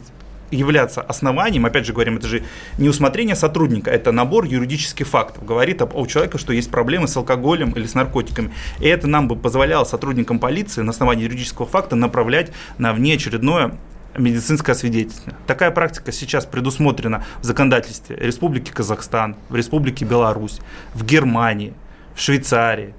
являться 0.52 1.02
основанием, 1.02 1.66
опять 1.66 1.86
же 1.86 1.94
говорим, 1.94 2.18
это 2.18 2.28
же 2.28 2.44
не 2.78 2.90
усмотрение 2.90 3.36
сотрудника, 3.36 3.92
это 3.92 4.12
набор 4.12 4.46
юридических 4.46 5.08
фактов. 5.08 5.46
Говорит 5.46 5.82
об, 5.82 5.96
у 5.96 6.08
человека, 6.08 6.38
что 6.38 6.54
есть 6.54 6.72
проблемы 6.72 7.08
с 7.08 7.16
алкоголем 7.16 7.72
или 7.72 7.86
с 7.86 7.94
наркотиками. 7.94 8.54
И 8.80 8.88
это 8.88 9.08
нам 9.08 9.28
бы 9.28 9.36
позволяло 9.36 9.84
сотрудникам 9.84 10.40
полиции 10.40 10.82
на 10.82 10.92
основании 10.92 11.24
юридического 11.24 11.68
факта 11.68 11.96
направлять 11.96 12.52
на 12.78 12.94
внеочередное 12.94 13.78
медицинское 14.18 14.74
свидетельство. 14.74 15.34
Такая 15.48 15.72
практика 15.72 16.12
сейчас 16.12 16.46
предусмотрена 16.46 17.24
в 17.42 17.44
законодательстве 17.44 18.18
Республики 18.20 18.72
Казахстан, 18.72 19.36
в 19.50 19.56
Республике 19.56 20.06
Беларусь, 20.06 20.60
в 20.94 21.06
Германии, 21.06 21.74
в 22.16 22.22
Швейцарии, 22.22 22.94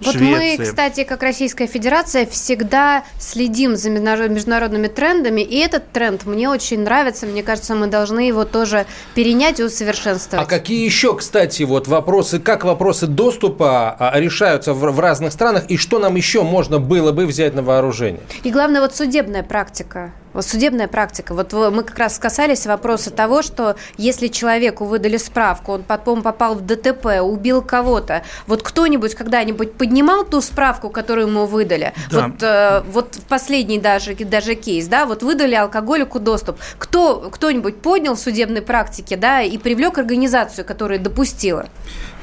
вот 0.00 0.14
Швеции. 0.14 0.56
мы, 0.58 0.64
кстати, 0.64 1.04
как 1.04 1.22
Российская 1.22 1.66
Федерация, 1.66 2.26
всегда 2.26 3.04
следим 3.18 3.76
за 3.76 3.90
международными 3.90 4.88
трендами, 4.88 5.40
и 5.40 5.58
этот 5.58 5.90
тренд 5.92 6.24
мне 6.26 6.48
очень 6.48 6.80
нравится. 6.80 7.26
Мне 7.26 7.42
кажется, 7.42 7.74
мы 7.74 7.86
должны 7.88 8.20
его 8.20 8.44
тоже 8.44 8.86
перенять 9.14 9.60
и 9.60 9.64
усовершенствовать. 9.64 10.46
А 10.46 10.48
какие 10.48 10.84
еще, 10.84 11.16
кстати, 11.16 11.62
вот 11.64 11.88
вопросы, 11.88 12.38
как 12.38 12.64
вопросы 12.64 13.06
доступа 13.06 13.96
а, 13.98 14.18
решаются 14.18 14.72
в, 14.72 14.80
в 14.80 15.00
разных 15.00 15.32
странах, 15.32 15.64
и 15.68 15.76
что 15.76 15.98
нам 15.98 16.14
еще 16.16 16.42
можно 16.42 16.78
было 16.78 17.12
бы 17.12 17.26
взять 17.26 17.54
на 17.54 17.62
вооружение? 17.62 18.22
И 18.44 18.50
главное, 18.50 18.80
вот 18.80 18.94
судебная 18.94 19.42
практика. 19.42 20.12
Вот 20.32 20.44
судебная 20.44 20.88
практика. 20.88 21.34
Вот 21.34 21.52
мы 21.52 21.82
как 21.82 21.98
раз 21.98 22.18
касались 22.18 22.66
вопроса 22.66 23.10
того, 23.10 23.42
что 23.42 23.76
если 23.96 24.28
человеку 24.28 24.84
выдали 24.84 25.16
справку, 25.16 25.72
он 25.72 25.82
потом 25.82 26.22
попал 26.22 26.54
в 26.54 26.64
ДТП, 26.64 27.20
убил 27.22 27.62
кого-то, 27.62 28.22
вот 28.46 28.62
кто-нибудь 28.62 29.14
когда-нибудь 29.14 29.74
поднимал 29.74 30.24
ту 30.24 30.40
справку, 30.40 30.90
которую 30.90 31.28
ему 31.28 31.46
выдали? 31.46 31.92
Да. 32.10 32.28
Вот, 32.28 32.42
э, 32.42 32.82
вот 32.90 33.18
последний 33.28 33.78
даже, 33.78 34.14
даже 34.14 34.54
кейс, 34.54 34.86
да, 34.86 35.06
вот 35.06 35.22
выдали 35.22 35.54
алкоголику 35.54 36.20
доступ. 36.20 36.58
Кто, 36.78 37.30
кто-нибудь 37.30 37.80
поднял 37.80 38.14
в 38.14 38.20
судебной 38.20 38.62
практике, 38.62 39.16
да, 39.16 39.42
и 39.42 39.58
привлек 39.58 39.98
организацию, 39.98 40.64
которая 40.64 40.98
допустила? 40.98 41.66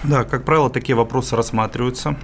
Да, 0.08 0.24
как 0.24 0.44
правило, 0.44 0.70
такие 0.70 0.96
вопросы 0.96 1.36
рассматриваются. 1.36 2.16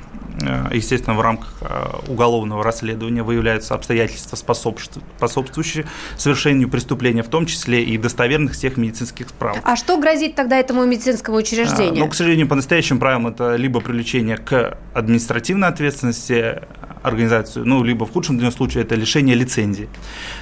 Э, 0.42 0.68
естественно, 0.72 1.16
в 1.16 1.22
рамках 1.22 1.54
э, 1.62 1.86
уголовного 2.08 2.64
расследования 2.64 3.24
выявляются 3.24 3.76
обстоятельства, 3.76 4.36
способствующие 4.36 5.86
совершению 6.18 6.70
преступления, 6.70 7.24
в 7.24 7.28
том 7.28 7.46
числе 7.46 7.84
и 7.84 7.98
достоверных 7.98 8.54
всех 8.54 8.78
медицинских 8.78 9.30
справок. 9.30 9.62
А 9.64 9.76
что 9.76 9.98
грозит 9.98 10.36
тогда 10.36 10.58
этому 10.58 10.86
медицинскому 10.86 11.38
учреждению? 11.38 12.04
Ну, 12.04 12.10
к 12.10 12.16
сожалению, 12.16 12.48
по 12.48 12.56
настоящим 12.56 13.00
правилам 13.00 13.28
это 13.28 13.56
либо 13.56 13.80
привлечение 13.82 14.38
к 14.38 14.78
административной 14.94 15.68
ответственности 15.68 16.62
организацию, 17.04 17.66
ну, 17.66 17.84
либо 17.84 18.06
в 18.06 18.12
худшем 18.12 18.38
для 18.38 18.52
случае 18.52 18.84
это 18.84 18.95
лишение 18.95 19.36
лицензии. 19.36 19.89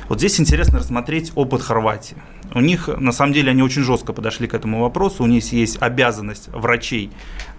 Вот 0.07 0.19
здесь 0.19 0.39
интересно 0.39 0.79
рассмотреть 0.79 1.31
опыт 1.35 1.61
Хорватии. 1.61 2.17
У 2.53 2.61
них, 2.61 2.87
на 2.87 3.11
самом 3.11 3.33
деле, 3.33 3.51
они 3.51 3.61
очень 3.61 3.83
жестко 3.83 4.13
подошли 4.13 4.47
к 4.47 4.53
этому 4.53 4.81
вопросу. 4.81 5.23
У 5.23 5.27
них 5.27 5.51
есть 5.51 5.77
обязанность 5.81 6.49
врачей 6.49 7.11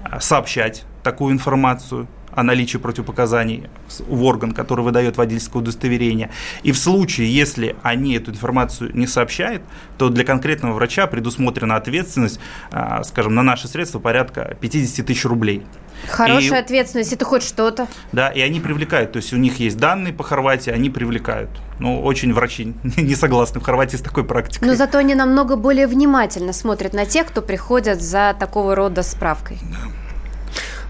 э, 0.04 0.20
сообщать 0.20 0.84
такую 1.02 1.32
информацию 1.32 2.08
о 2.32 2.42
наличии 2.42 2.78
противопоказаний 2.78 3.64
в 4.06 4.22
орган, 4.24 4.52
который 4.52 4.84
выдает 4.84 5.16
водительское 5.16 5.62
удостоверение. 5.62 6.30
И 6.62 6.72
в 6.72 6.78
случае, 6.78 7.34
если 7.34 7.76
они 7.82 8.14
эту 8.14 8.30
информацию 8.30 8.90
не 8.94 9.06
сообщают, 9.06 9.62
то 9.98 10.08
для 10.08 10.24
конкретного 10.24 10.74
врача 10.74 11.06
предусмотрена 11.06 11.76
ответственность, 11.76 12.40
а, 12.70 13.02
скажем, 13.04 13.34
на 13.34 13.42
наши 13.42 13.68
средства 13.68 13.98
порядка 13.98 14.56
50 14.60 15.06
тысяч 15.06 15.24
рублей. 15.24 15.64
Хорошая 16.08 16.60
и, 16.60 16.62
ответственность, 16.62 17.12
это 17.12 17.24
хоть 17.24 17.42
что-то. 17.42 17.86
Да, 18.12 18.28
и 18.28 18.40
они 18.40 18.60
привлекают, 18.60 19.12
то 19.12 19.18
есть 19.18 19.32
у 19.32 19.36
них 19.36 19.58
есть 19.60 19.76
данные 19.76 20.12
по 20.12 20.22
Хорватии, 20.22 20.70
они 20.70 20.90
привлекают. 20.90 21.50
Ну, 21.78 22.02
очень 22.02 22.32
врачи 22.32 22.74
не 22.96 23.14
согласны 23.14 23.60
в 23.60 23.64
Хорватии 23.64 23.96
с 23.96 24.02
такой 24.02 24.24
практикой. 24.24 24.66
Но 24.66 24.74
зато 24.74 24.98
они 24.98 25.14
намного 25.14 25.56
более 25.56 25.86
внимательно 25.86 26.52
смотрят 26.52 26.92
на 26.92 27.06
тех, 27.06 27.26
кто 27.26 27.42
приходят 27.42 28.00
за 28.00 28.36
такого 28.38 28.74
рода 28.74 29.02
справкой. 29.02 29.58
Да. 29.62 29.99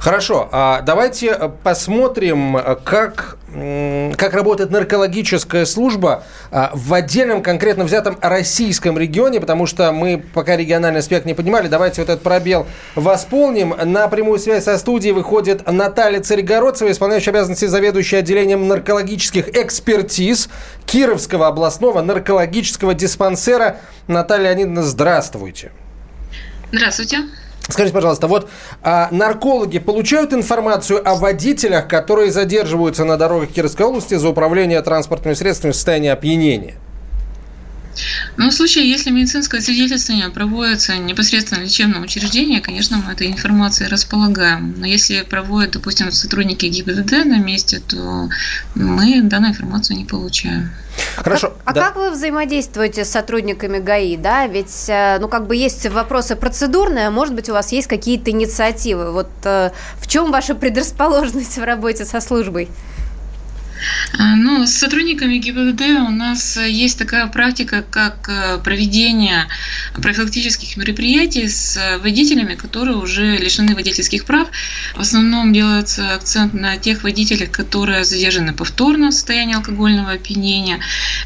Хорошо, 0.00 0.48
а 0.50 0.80
давайте 0.80 1.26
э, 1.26 1.50
посмотрим, 1.62 2.56
э, 2.56 2.76
как, 2.82 3.36
как 4.16 4.32
работает 4.32 4.70
наркологическая 4.70 5.66
служба 5.66 6.22
а, 6.50 6.70
в 6.72 6.94
отдельном 6.94 7.42
конкретно 7.42 7.84
взятом 7.84 8.16
российском 8.22 8.96
регионе, 8.96 9.40
потому 9.40 9.66
что 9.66 9.92
мы 9.92 10.24
пока 10.32 10.56
региональный 10.56 11.00
аспект 11.00 11.26
не 11.26 11.34
понимали. 11.34 11.68
Давайте 11.68 12.00
вот 12.00 12.08
этот 12.08 12.22
пробел 12.22 12.66
восполним. 12.94 13.74
На 13.84 14.08
прямую 14.08 14.38
связь 14.38 14.64
со 14.64 14.78
студией 14.78 15.12
выходит 15.12 15.70
Наталья 15.70 16.20
Царегородцева, 16.20 16.90
исполняющая 16.92 17.32
обязанности 17.32 17.66
заведующей 17.66 18.20
отделением 18.20 18.68
наркологических 18.68 19.48
экспертиз 19.54 20.48
Кировского 20.86 21.48
областного 21.48 22.00
наркологического 22.00 22.94
диспансера. 22.94 23.80
Наталья 24.06 24.54
Леонидовна, 24.54 24.82
здравствуйте. 24.82 25.72
Здравствуйте. 26.72 27.18
Скажите, 27.70 27.94
пожалуйста, 27.94 28.26
вот 28.26 28.48
а, 28.82 29.08
наркологи 29.10 29.78
получают 29.78 30.32
информацию 30.32 31.00
о 31.08 31.14
водителях, 31.14 31.88
которые 31.88 32.30
задерживаются 32.30 33.04
на 33.04 33.16
дорогах 33.16 33.50
Кировской 33.50 33.86
области 33.86 34.14
за 34.14 34.28
управление 34.28 34.82
транспортными 34.82 35.34
средствами 35.34 35.72
в 35.72 35.74
состоянии 35.74 36.10
опьянения? 36.10 36.74
Ну, 38.36 38.50
в 38.50 38.54
случае, 38.54 38.90
если 38.90 39.10
медицинское 39.10 39.60
свидетельствование 39.60 40.30
проводится 40.30 40.96
непосредственно 40.96 41.60
в 41.60 41.64
лечебном 41.64 42.02
учреждении, 42.02 42.60
конечно, 42.60 42.96
мы 42.98 43.12
этой 43.12 43.28
информацией 43.28 43.88
располагаем. 43.88 44.74
Но 44.78 44.86
если 44.86 45.22
проводят, 45.22 45.72
допустим, 45.72 46.10
сотрудники 46.12 46.66
ГИБДД 46.66 47.24
на 47.24 47.38
месте, 47.38 47.80
то 47.80 48.28
мы 48.74 49.22
данную 49.22 49.50
информацию 49.50 49.96
не 49.96 50.04
получаем. 50.04 50.70
Хорошо. 51.16 51.54
А, 51.64 51.72
да. 51.72 51.80
а 51.80 51.84
как 51.84 51.96
вы 51.96 52.10
взаимодействуете 52.10 53.04
с 53.04 53.10
сотрудниками 53.10 53.78
ГАИ, 53.78 54.16
да? 54.16 54.46
Ведь, 54.46 54.86
э, 54.88 55.18
ну, 55.20 55.28
как 55.28 55.46
бы 55.46 55.56
есть 55.56 55.86
вопросы 55.86 56.36
процедурные, 56.36 57.08
а 57.08 57.10
может 57.10 57.34
быть, 57.34 57.48
у 57.48 57.52
вас 57.52 57.72
есть 57.72 57.88
какие-то 57.88 58.30
инициативы. 58.30 59.12
Вот 59.12 59.30
э, 59.44 59.70
в 60.00 60.06
чем 60.06 60.30
ваша 60.30 60.54
предрасположенность 60.54 61.58
в 61.58 61.64
работе 61.64 62.04
со 62.04 62.20
службой? 62.20 62.68
А, 64.18 64.36
ну, 64.36 64.66
с 64.66 64.72
сотрудниками 64.72 65.36
ГИБДД 65.36 65.82
у 66.06 66.10
нас 66.10 66.56
есть 66.56 66.98
такая 66.98 67.26
практика, 67.26 67.82
как 67.82 68.28
э, 68.28 68.58
проведение 68.58 69.46
профилактических 69.94 70.76
мероприятий 70.76 71.48
с 71.48 71.98
водителями, 72.02 72.54
которые 72.54 72.96
уже 72.96 73.36
лишены 73.36 73.74
водительских 73.74 74.24
прав. 74.24 74.48
В 74.94 75.00
основном 75.00 75.52
делается 75.52 76.14
акцент 76.14 76.54
на 76.54 76.76
тех 76.76 77.02
водителях, 77.02 77.50
которые 77.50 78.04
задержаны 78.04 78.52
повторно 78.52 79.10
в 79.10 79.12
состоянии 79.12 79.54
алкогольного 79.54 80.12
опьянения. 80.12 80.80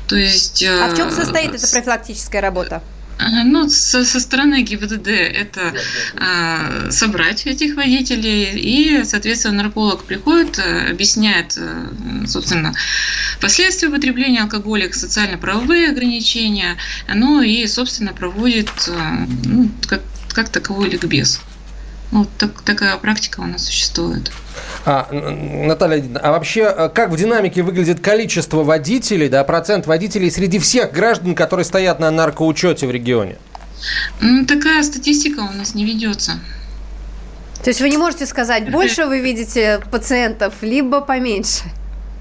То 0.07 0.16
есть, 0.16 0.62
а 0.62 0.88
в 0.88 0.96
чем 0.96 1.11
состоит 1.11 1.55
эта 1.55 1.68
профилактическая 1.68 2.40
работа? 2.40 2.82
Ну, 3.19 3.69
со, 3.69 4.05
со 4.05 4.21
стороны 4.21 4.62
ГИБДД 4.62 5.09
это 5.09 5.73
а, 6.17 6.91
собрать 6.91 7.47
этих 7.47 7.77
водителей, 7.77 8.59
и, 8.59 9.05
соответственно, 9.05 9.62
нарколог 9.62 10.05
приходит, 10.05 10.59
э, 10.59 10.91
объясняет, 10.91 11.57
э, 11.57 12.27
собственно, 12.27 12.75
последствия 13.41 13.89
употребления 13.89 14.43
алкоголя, 14.43 14.93
социально-правовые 14.93 15.91
ограничения, 15.91 16.77
ну 17.12 17.41
и, 17.41 17.67
собственно, 17.67 18.12
проводит 18.12 18.71
э, 18.89 19.27
ну, 19.45 19.71
как, 19.87 20.03
как 20.33 20.49
таковой 20.49 20.91
ликбез. 20.91 21.41
Вот 22.11 22.28
так, 22.38 22.62
такая 22.62 22.96
практика 22.96 23.40
у 23.40 23.46
нас 23.46 23.64
существует. 23.66 24.30
А, 24.84 25.09
Наталья, 25.11 26.05
а 26.22 26.30
вообще, 26.30 26.61
э, 26.62 26.88
как 26.88 27.11
в 27.11 27.16
динамике 27.16 27.62
выглядит 27.62 28.00
количество 28.00 28.62
водителей, 28.62 29.28
да, 29.28 29.42
процент 29.44 29.86
водителей 29.86 30.30
среди 30.30 30.59
всех 30.59 30.92
граждан, 30.92 31.34
которые 31.34 31.64
стоят 31.64 31.98
на 31.98 32.11
наркоучете 32.11 32.86
в 32.86 32.90
регионе? 32.90 33.36
Ну, 34.20 34.44
такая 34.46 34.82
статистика 34.82 35.40
у 35.40 35.52
нас 35.52 35.74
не 35.74 35.84
ведется. 35.84 36.32
То 37.62 37.70
есть 37.70 37.80
вы 37.80 37.88
не 37.88 37.96
можете 37.96 38.26
сказать, 38.26 38.70
больше 38.72 39.07
вы 39.07 39.20
видите 39.20 39.80
пациентов, 39.90 40.55
либо 40.61 41.00
поменьше? 41.00 41.64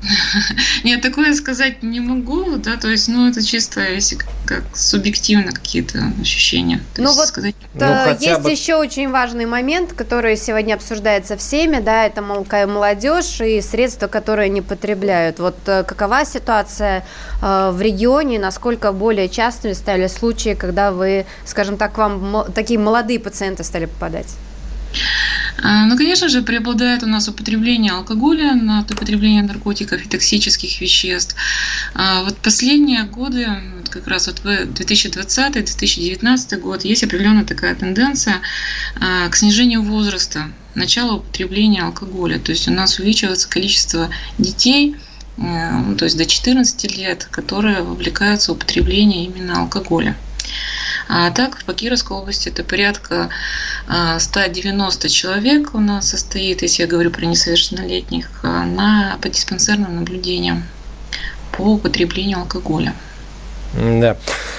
Нет, 0.84 1.02
такое 1.02 1.34
сказать 1.34 1.84
не 1.84 2.00
могу, 2.00 2.58
да, 2.58 2.78
то 2.78 2.90
есть, 2.90 3.08
ну, 3.08 3.30
это 3.30 3.44
чисто, 3.44 3.82
если 3.82 4.18
как 4.46 4.64
субъективно 4.74 5.52
какие-то 5.52 6.12
ощущения. 6.22 6.82
Ну 6.98 7.14
вот 7.14 7.28
сказать. 7.28 7.56
ну, 7.74 8.18
есть 8.20 8.42
бы... 8.42 8.52
еще 8.52 8.76
очень 8.76 9.10
важный 9.10 9.46
момент, 9.46 9.94
который 9.94 10.36
сегодня 10.38 10.76
обсуждается 10.76 11.38
всеми, 11.38 11.80
да, 11.80 12.06
это 12.06 12.22
молодежь 12.22 13.40
и 13.42 13.62
средства, 13.62 14.08
которые 14.08 14.48
они 14.48 14.62
потребляют. 14.62 15.40
Вот 15.40 15.58
э, 15.68 15.84
какова 15.84 16.26
ситуация 16.26 17.06
э, 17.42 17.72
в 17.72 17.82
регионе, 17.82 18.40
насколько 18.40 18.92
более 18.92 19.30
частыми 19.30 19.74
стали 19.74 20.08
случаи, 20.08 20.54
когда 20.54 20.92
вы, 20.92 21.26
скажем 21.46 21.78
так, 21.78 21.98
вам 21.98 22.46
такие 22.54 22.80
молодые 22.80 23.20
пациенты 23.20 23.64
стали 23.64 23.86
попадать? 23.86 24.36
А, 25.62 25.86
ну, 25.86 25.96
конечно 25.98 26.30
же, 26.30 26.42
преобладает 26.42 27.04
у 27.04 27.08
нас 27.08 27.28
употребление 27.28 27.92
алкоголя 27.92 28.54
над 28.54 28.90
употреблением 28.92 29.46
наркотиков 29.46 30.04
и 30.04 30.10
токсических 30.10 30.82
веществ. 30.82 31.36
А, 31.94 32.24
вот 32.24 32.38
последние 32.38 33.04
годы, 33.04 33.48
вот 33.78 33.90
как 33.90 34.08
раз 34.08 34.26
вот 34.28 34.40
в 34.40 34.48
2020-2019 34.48 36.60
год, 36.60 36.86
есть 36.86 37.04
определенная 37.04 37.46
такая 37.46 37.76
тенденция 37.76 38.42
а, 39.00 39.30
к 39.30 39.36
снижению 39.36 39.84
возраста 39.84 40.48
начала 40.76 41.18
употребления 41.18 41.84
алкоголя. 41.84 42.40
То 42.40 42.52
есть 42.52 42.68
у 42.68 42.72
нас 42.72 42.98
увеличивается 43.00 43.48
количество 43.48 44.10
детей, 44.40 44.96
э, 45.38 45.96
то 45.98 46.06
есть 46.06 46.18
до 46.18 46.26
14 46.26 46.98
лет, 46.98 47.28
которые 47.30 47.84
вовлекаются 47.84 48.52
в 48.52 48.56
употребление 48.56 49.26
именно 49.26 49.62
алкоголя. 49.62 50.16
А 51.08 51.32
так 51.32 51.64
по 51.66 51.74
Кировской 51.74 52.18
области 52.18 52.50
это 52.50 52.64
порядка 52.64 53.30
190 54.20 55.10
человек 55.10 55.76
у 55.76 55.80
нас 55.80 56.10
состоит, 56.10 56.62
если 56.62 56.84
я 56.84 56.88
говорю 56.88 57.12
про 57.12 57.26
несовершеннолетних, 57.26 58.30
на, 58.44 59.18
по 59.22 59.30
диспансерным 59.30 59.96
наблюдениям 59.98 60.64
по 61.52 61.64
употреблению 61.64 62.40
алкоголя. 62.40 62.96
Да. 63.74 64.18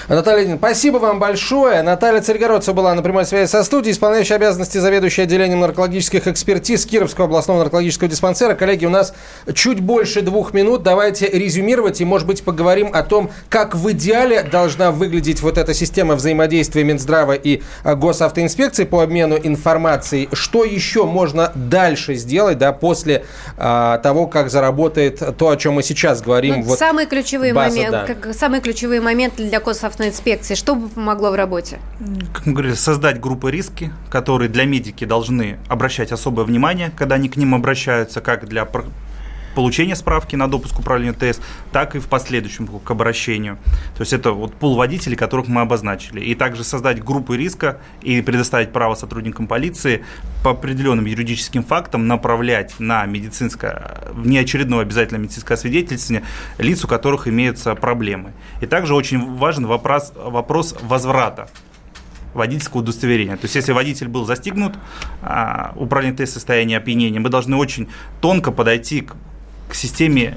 Наталья 0.09 0.41
Леонидовна, 0.41 0.59
спасибо 0.59 0.99
вам 0.99 1.19
большое. 1.19 1.83
Наталья 1.83 2.21
Царегородцева 2.21 2.75
была 2.75 2.95
на 2.95 3.03
прямой 3.03 3.25
связи 3.25 3.49
со 3.49 3.63
студией, 3.65 3.95
исполняющая 3.95 4.37
обязанности 4.37 4.79
заведующей 4.79 5.23
отделением 5.23 5.61
наркологических 5.61 6.27
экспертиз 6.27 6.85
Кировского 6.85 7.27
областного 7.27 7.61
наркологического 7.61 8.11
диспансера. 8.11 8.55
Коллеги, 8.55 8.85
у 8.87 8.91
нас 8.91 9.15
чуть 9.55 9.81
больше 9.81 10.21
двух 10.21 10.53
минут. 10.53 10.83
Давайте 10.83 11.27
резюмировать 11.27 12.01
и, 12.01 12.05
может 12.05 12.27
быть, 12.27 12.43
поговорим 12.43 12.91
о 12.93 13.03
том, 13.03 13.31
как 13.49 13.75
в 13.75 13.91
идеале 13.93 14.43
должна 14.43 14.91
выглядеть 14.91 15.41
вот 15.41 15.57
эта 15.57 15.73
система 15.73 16.17
взаимодействия 16.17 16.85
Минздрава 16.85 17.33
и 17.33 17.63
а, 17.83 17.95
госавтоинспекции 17.95 18.85
по 18.85 19.01
обмену 19.03 19.39
информацией. 19.43 20.29
Что 20.33 20.65
еще 20.65 21.05
можно 21.05 21.53
дальше 21.55 22.15
сделать, 22.15 22.59
да, 22.59 22.73
после 22.73 23.25
а, 23.57 23.99
того, 23.99 24.27
как 24.27 24.51
заработает 24.51 25.23
то, 25.39 25.49
о 25.49 25.57
чем 25.57 25.75
мы 25.75 25.83
сейчас 25.83 26.21
говорим? 26.21 26.57
Ну, 26.57 26.63
вот 26.65 26.79
самые 26.79 27.07
ключевые 27.07 27.55
моменты, 27.55 28.17
самые 28.35 28.61
ключевые 28.61 29.01
моменты 29.05 29.45
для 29.49 29.61
госавтоинспекции? 29.61 30.55
Что 30.55 30.75
бы 30.75 30.89
помогло 30.89 31.31
в 31.31 31.35
работе? 31.35 31.79
Как 32.33 32.47
мы 32.47 32.53
говорили, 32.53 32.75
создать 32.75 33.21
группы 33.21 33.51
риски, 33.51 33.93
которые 34.11 34.49
для 34.49 34.65
медики 34.65 35.05
должны 35.05 35.59
обращать 35.69 36.11
особое 36.11 36.45
внимание, 36.45 36.91
когда 36.97 37.15
они 37.15 37.29
к 37.29 37.37
ним 37.37 37.55
обращаются, 37.55 38.21
как 38.21 38.49
для 38.49 38.65
получения 39.55 39.97
справки 39.97 40.37
на 40.37 40.49
допуск 40.49 40.79
управления 40.79 41.13
ТС, 41.13 41.41
так 41.73 41.97
и 41.97 41.99
в 41.99 42.09
последующем 42.09 42.67
к 42.67 42.91
обращению. 42.91 43.59
То 43.97 44.03
есть 44.03 44.13
это 44.13 44.33
вот 44.33 44.55
пул 44.55 44.77
водителей, 44.77 45.17
которых 45.17 45.49
мы 45.49 45.61
обозначили. 45.61 46.21
И 46.21 46.35
также 46.35 46.65
создать 46.65 47.03
группы 47.03 47.37
риска 47.37 47.79
и 48.03 48.21
предоставить 48.23 48.73
право 48.73 48.95
сотрудникам 48.95 49.47
полиции 49.47 50.05
по 50.43 50.51
определенным 50.51 51.07
юридическим 51.07 51.63
фактам 51.63 52.07
направлять 52.07 52.75
на 52.79 53.07
медицинское, 53.07 54.03
внеочередное 54.13 54.81
обязательно 54.81 55.19
медицинское 55.19 55.57
свидетельствование 55.57 56.27
лиц, 56.59 56.85
у 56.85 56.89
которых 56.89 57.29
имеются 57.29 57.75
проблемы. 57.75 58.33
И 58.61 58.67
также 58.67 58.95
очень 58.95 59.37
важен 59.37 59.67
вопрос, 59.67 60.13
вопрос 60.17 60.75
возврата 60.83 61.49
водительского 62.35 62.81
удостоверения. 62.81 63.37
То 63.37 63.45
есть, 63.45 63.55
если 63.55 63.73
водитель 63.73 64.09
был 64.09 64.27
застигнут, 64.27 64.75
а, 65.23 65.73
управление 65.77 66.17
тест 66.17 66.35
состояния 66.35 66.77
опьянения, 66.77 67.21
мы 67.21 67.31
должны 67.31 67.57
очень 67.57 67.89
тонко 68.21 68.51
подойти 68.51 69.03
к 69.03 69.15
к 69.69 69.75
системе, 69.75 70.37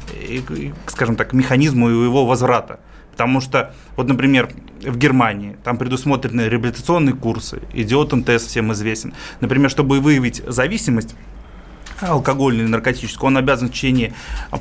скажем 0.88 1.16
так, 1.16 1.30
к 1.30 1.34
механизму 1.34 1.90
его 1.90 2.26
возврата. 2.26 2.80
Потому 3.12 3.42
что, 3.42 3.74
вот, 3.96 4.08
например, 4.08 4.50
в 4.82 4.96
Германии 4.96 5.58
там 5.64 5.78
предусмотрены 5.78 6.42
реабилитационные 6.42 7.16
курсы, 7.16 7.62
идиот 7.74 8.14
тест 8.26 8.48
всем 8.48 8.72
известен. 8.74 9.14
Например, 9.42 9.72
чтобы 9.72 10.00
выявить 10.00 10.44
зависимость, 10.46 11.16
алкогольный 12.02 12.64
или 12.64 12.70
наркотический, 12.70 13.26
он 13.26 13.38
обязан 13.38 13.70
в 13.70 13.72
течение 13.72 14.14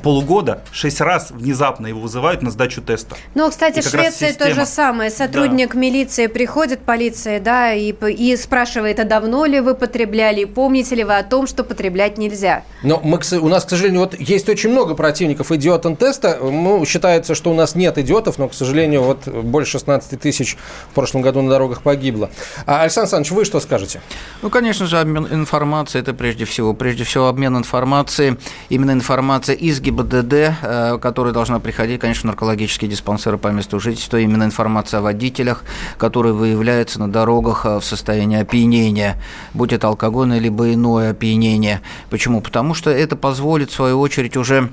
полугода 0.02 0.62
шесть 0.72 1.00
раз 1.00 1.30
внезапно 1.30 1.86
его 1.86 2.00
вызывают 2.00 2.42
на 2.42 2.50
сдачу 2.50 2.82
теста. 2.82 3.16
Ну, 3.34 3.48
кстати, 3.50 3.80
в 3.80 3.88
Швеции 3.88 4.28
система... 4.28 4.50
то 4.50 4.54
же 4.54 4.66
самое. 4.66 5.10
Сотрудник 5.10 5.74
да. 5.74 5.80
милиции 5.80 6.26
приходит, 6.26 6.80
полиция, 6.80 7.40
да, 7.40 7.72
и, 7.72 7.92
и 7.92 8.36
спрашивает, 8.36 9.00
а 9.00 9.04
давно 9.04 9.44
ли 9.44 9.60
вы 9.60 9.74
потребляли, 9.74 10.44
помните 10.44 10.94
ли 10.94 11.04
вы 11.04 11.16
о 11.16 11.22
том, 11.22 11.46
что 11.46 11.64
потреблять 11.64 12.18
нельзя. 12.18 12.62
Но 12.82 13.00
мы, 13.02 13.18
у 13.40 13.48
нас, 13.48 13.64
к 13.64 13.70
сожалению, 13.70 14.00
вот 14.00 14.18
есть 14.18 14.48
очень 14.48 14.70
много 14.70 14.94
противников 14.94 15.52
идиотен 15.52 15.96
теста. 15.96 16.38
Ну, 16.42 16.84
считается, 16.84 17.34
что 17.34 17.50
у 17.50 17.54
нас 17.54 17.74
нет 17.74 17.98
идиотов, 17.98 18.38
но, 18.38 18.48
к 18.48 18.54
сожалению, 18.54 19.02
вот 19.02 19.26
больше 19.28 19.72
16 19.72 20.20
тысяч 20.20 20.56
в 20.90 20.94
прошлом 20.94 21.22
году 21.22 21.42
на 21.42 21.50
дорогах 21.50 21.82
погибло. 21.82 22.30
А, 22.66 22.82
Александр 22.82 23.06
Александрович, 23.06 23.32
вы 23.32 23.44
что 23.44 23.60
скажете? 23.60 24.00
Ну, 24.42 24.50
конечно 24.50 24.86
же, 24.86 24.98
обмен 24.98 25.26
информацией– 25.30 26.02
это 26.02 26.14
прежде 26.14 26.44
всего. 26.44 26.74
Прежде 26.74 27.04
всего, 27.04 27.25
обмен 27.26 27.56
информацией, 27.56 28.36
именно 28.68 28.92
информация 28.92 29.54
из 29.54 29.80
ГИБДД, 29.80 30.32
э, 30.32 30.98
которая 31.00 31.32
должна 31.32 31.60
приходить, 31.60 32.00
конечно, 32.00 32.28
наркологические 32.28 32.90
диспансеры 32.90 33.38
по 33.38 33.48
месту 33.48 33.80
жительства, 33.80 34.18
именно 34.18 34.44
информация 34.44 34.98
о 34.98 35.02
водителях, 35.02 35.64
которые 35.98 36.32
выявляются 36.32 36.98
на 37.00 37.10
дорогах 37.10 37.66
э, 37.66 37.78
в 37.78 37.84
состоянии 37.84 38.40
опьянения, 38.40 39.20
будь 39.54 39.72
это 39.72 39.88
алкогольное 39.88 40.38
либо 40.38 40.72
иное 40.72 41.10
опьянение. 41.10 41.80
Почему? 42.10 42.40
Потому 42.40 42.74
что 42.74 42.90
это 42.90 43.16
позволит, 43.16 43.70
в 43.70 43.74
свою 43.74 44.00
очередь, 44.00 44.36
уже 44.36 44.70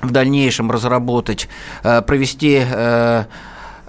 в 0.00 0.10
дальнейшем 0.10 0.70
разработать, 0.70 1.48
э, 1.84 2.02
провести 2.02 2.62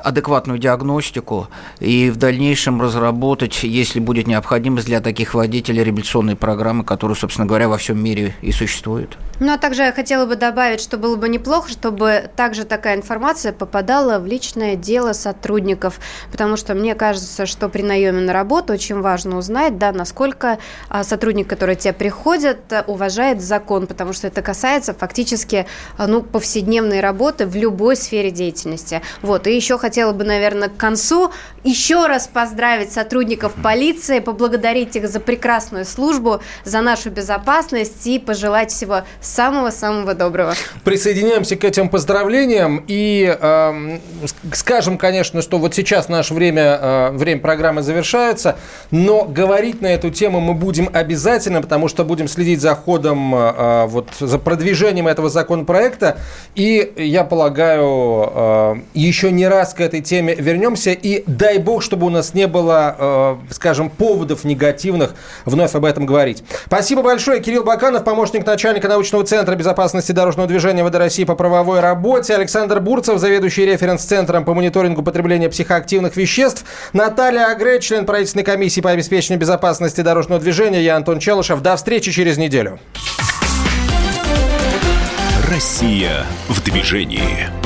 адекватную 0.03 0.59
диагностику 0.59 1.47
и 1.79 2.09
в 2.09 2.17
дальнейшем 2.17 2.81
разработать, 2.81 3.63
если 3.63 3.99
будет 3.99 4.27
необходимость 4.27 4.87
для 4.87 4.99
таких 4.99 5.33
водителей, 5.33 5.83
реабилитационные 5.83 6.35
программы, 6.35 6.83
которые, 6.83 7.15
собственно 7.15 7.47
говоря, 7.47 7.69
во 7.69 7.77
всем 7.77 8.03
мире 8.03 8.35
и 8.41 8.51
существуют. 8.51 9.17
Ну, 9.39 9.51
а 9.51 9.57
также 9.57 9.83
я 9.83 9.91
хотела 9.91 10.25
бы 10.25 10.35
добавить, 10.35 10.79
что 10.79 10.97
было 10.97 11.15
бы 11.15 11.27
неплохо, 11.27 11.69
чтобы 11.69 12.29
также 12.35 12.65
такая 12.65 12.95
информация 12.95 13.51
попадала 13.51 14.19
в 14.19 14.27
личное 14.27 14.75
дело 14.75 15.13
сотрудников, 15.13 15.99
потому 16.31 16.55
что 16.55 16.75
мне 16.75 16.93
кажется, 16.95 17.45
что 17.45 17.67
при 17.69 17.81
наеме 17.81 18.21
на 18.21 18.33
работу 18.33 18.73
очень 18.73 19.01
важно 19.01 19.37
узнать, 19.37 19.77
да, 19.77 19.91
насколько 19.91 20.59
а, 20.89 21.03
сотрудник, 21.03 21.47
который 21.47 21.75
тебе 21.75 21.93
приходит, 21.93 22.59
уважает 22.87 23.41
закон, 23.41 23.87
потому 23.87 24.13
что 24.13 24.27
это 24.27 24.41
касается 24.41 24.93
фактически 24.93 25.65
а, 25.97 26.07
ну, 26.07 26.21
повседневной 26.21 26.99
работы 26.99 27.47
в 27.47 27.55
любой 27.55 27.95
сфере 27.95 28.31
деятельности. 28.31 29.01
Вот, 29.21 29.47
и 29.47 29.55
еще 29.55 29.77
хотела 29.77 29.92
бы, 30.13 30.23
наверное, 30.23 30.69
к 30.69 30.77
концу 30.77 31.31
еще 31.63 32.07
раз 32.07 32.27
поздравить 32.27 32.91
сотрудников 32.91 33.53
полиции, 33.53 34.19
поблагодарить 34.19 34.95
их 34.95 35.07
за 35.07 35.19
прекрасную 35.19 35.85
службу, 35.85 36.41
за 36.65 36.81
нашу 36.81 37.09
безопасность 37.09 38.05
и 38.05 38.19
пожелать 38.19 38.71
всего 38.71 39.03
самого-самого 39.21 40.13
доброго. 40.13 40.53
Присоединяемся 40.83 41.55
к 41.55 41.63
этим 41.63 41.89
поздравлениям 41.89 42.83
и 42.87 43.35
э, 43.39 43.99
скажем, 44.53 44.97
конечно, 44.97 45.41
что 45.41 45.57
вот 45.57 45.73
сейчас 45.73 46.09
наше 46.09 46.33
время, 46.33 46.79
э, 46.81 47.11
время 47.11 47.39
программы 47.39 47.81
завершается, 47.81 48.57
но 48.91 49.23
говорить 49.23 49.81
на 49.81 49.87
эту 49.87 50.09
тему 50.09 50.39
мы 50.39 50.53
будем 50.53 50.89
обязательно, 50.91 51.61
потому 51.61 51.87
что 51.87 52.03
будем 52.03 52.27
следить 52.27 52.61
за 52.61 52.75
ходом, 52.75 53.33
э, 53.33 53.85
вот, 53.87 54.09
за 54.19 54.39
продвижением 54.39 55.07
этого 55.07 55.29
законопроекта. 55.29 56.17
И 56.55 56.93
я 56.97 57.23
полагаю, 57.23 58.31
э, 58.33 58.75
еще 58.93 59.31
не 59.31 59.47
раз 59.47 59.73
к 59.73 59.79
этой 59.83 60.01
теме 60.01 60.35
вернемся. 60.35 60.91
И 60.91 61.23
дай 61.27 61.57
бог, 61.57 61.83
чтобы 61.83 62.07
у 62.07 62.09
нас 62.09 62.33
не 62.33 62.47
было, 62.47 62.95
э, 62.97 63.53
скажем, 63.53 63.89
поводов 63.89 64.43
негативных 64.43 65.15
вновь 65.45 65.75
об 65.75 65.85
этом 65.85 66.05
говорить. 66.05 66.43
Спасибо 66.65 67.01
большое. 67.01 67.39
Кирилл 67.41 67.63
Баканов, 67.63 68.03
помощник 68.03 68.45
начальника 68.45 68.87
научного 68.87 69.23
центра 69.23 69.55
безопасности 69.55 70.11
дорожного 70.11 70.47
движения 70.47 70.83
ВД 70.83 70.95
России 70.95 71.23
по 71.23 71.35
правовой 71.35 71.79
работе, 71.79 72.35
Александр 72.35 72.79
Бурцев, 72.79 73.19
заведующий 73.19 73.65
референс-центром 73.65 74.45
по 74.45 74.53
мониторингу 74.53 75.03
потребления 75.03 75.49
психоактивных 75.49 76.15
веществ, 76.15 76.65
Наталья 76.93 77.51
Агре, 77.51 77.79
член 77.79 78.05
правительственной 78.05 78.45
комиссии 78.45 78.81
по 78.81 78.91
обеспечению 78.91 79.39
безопасности 79.39 80.01
дорожного 80.01 80.41
движения, 80.41 80.81
я 80.81 80.95
Антон 80.95 81.19
Челышев. 81.19 81.61
До 81.61 81.75
встречи 81.75 82.11
через 82.11 82.37
неделю. 82.37 82.79
Россия 85.49 86.25
в 86.49 86.63
движении. 86.63 87.62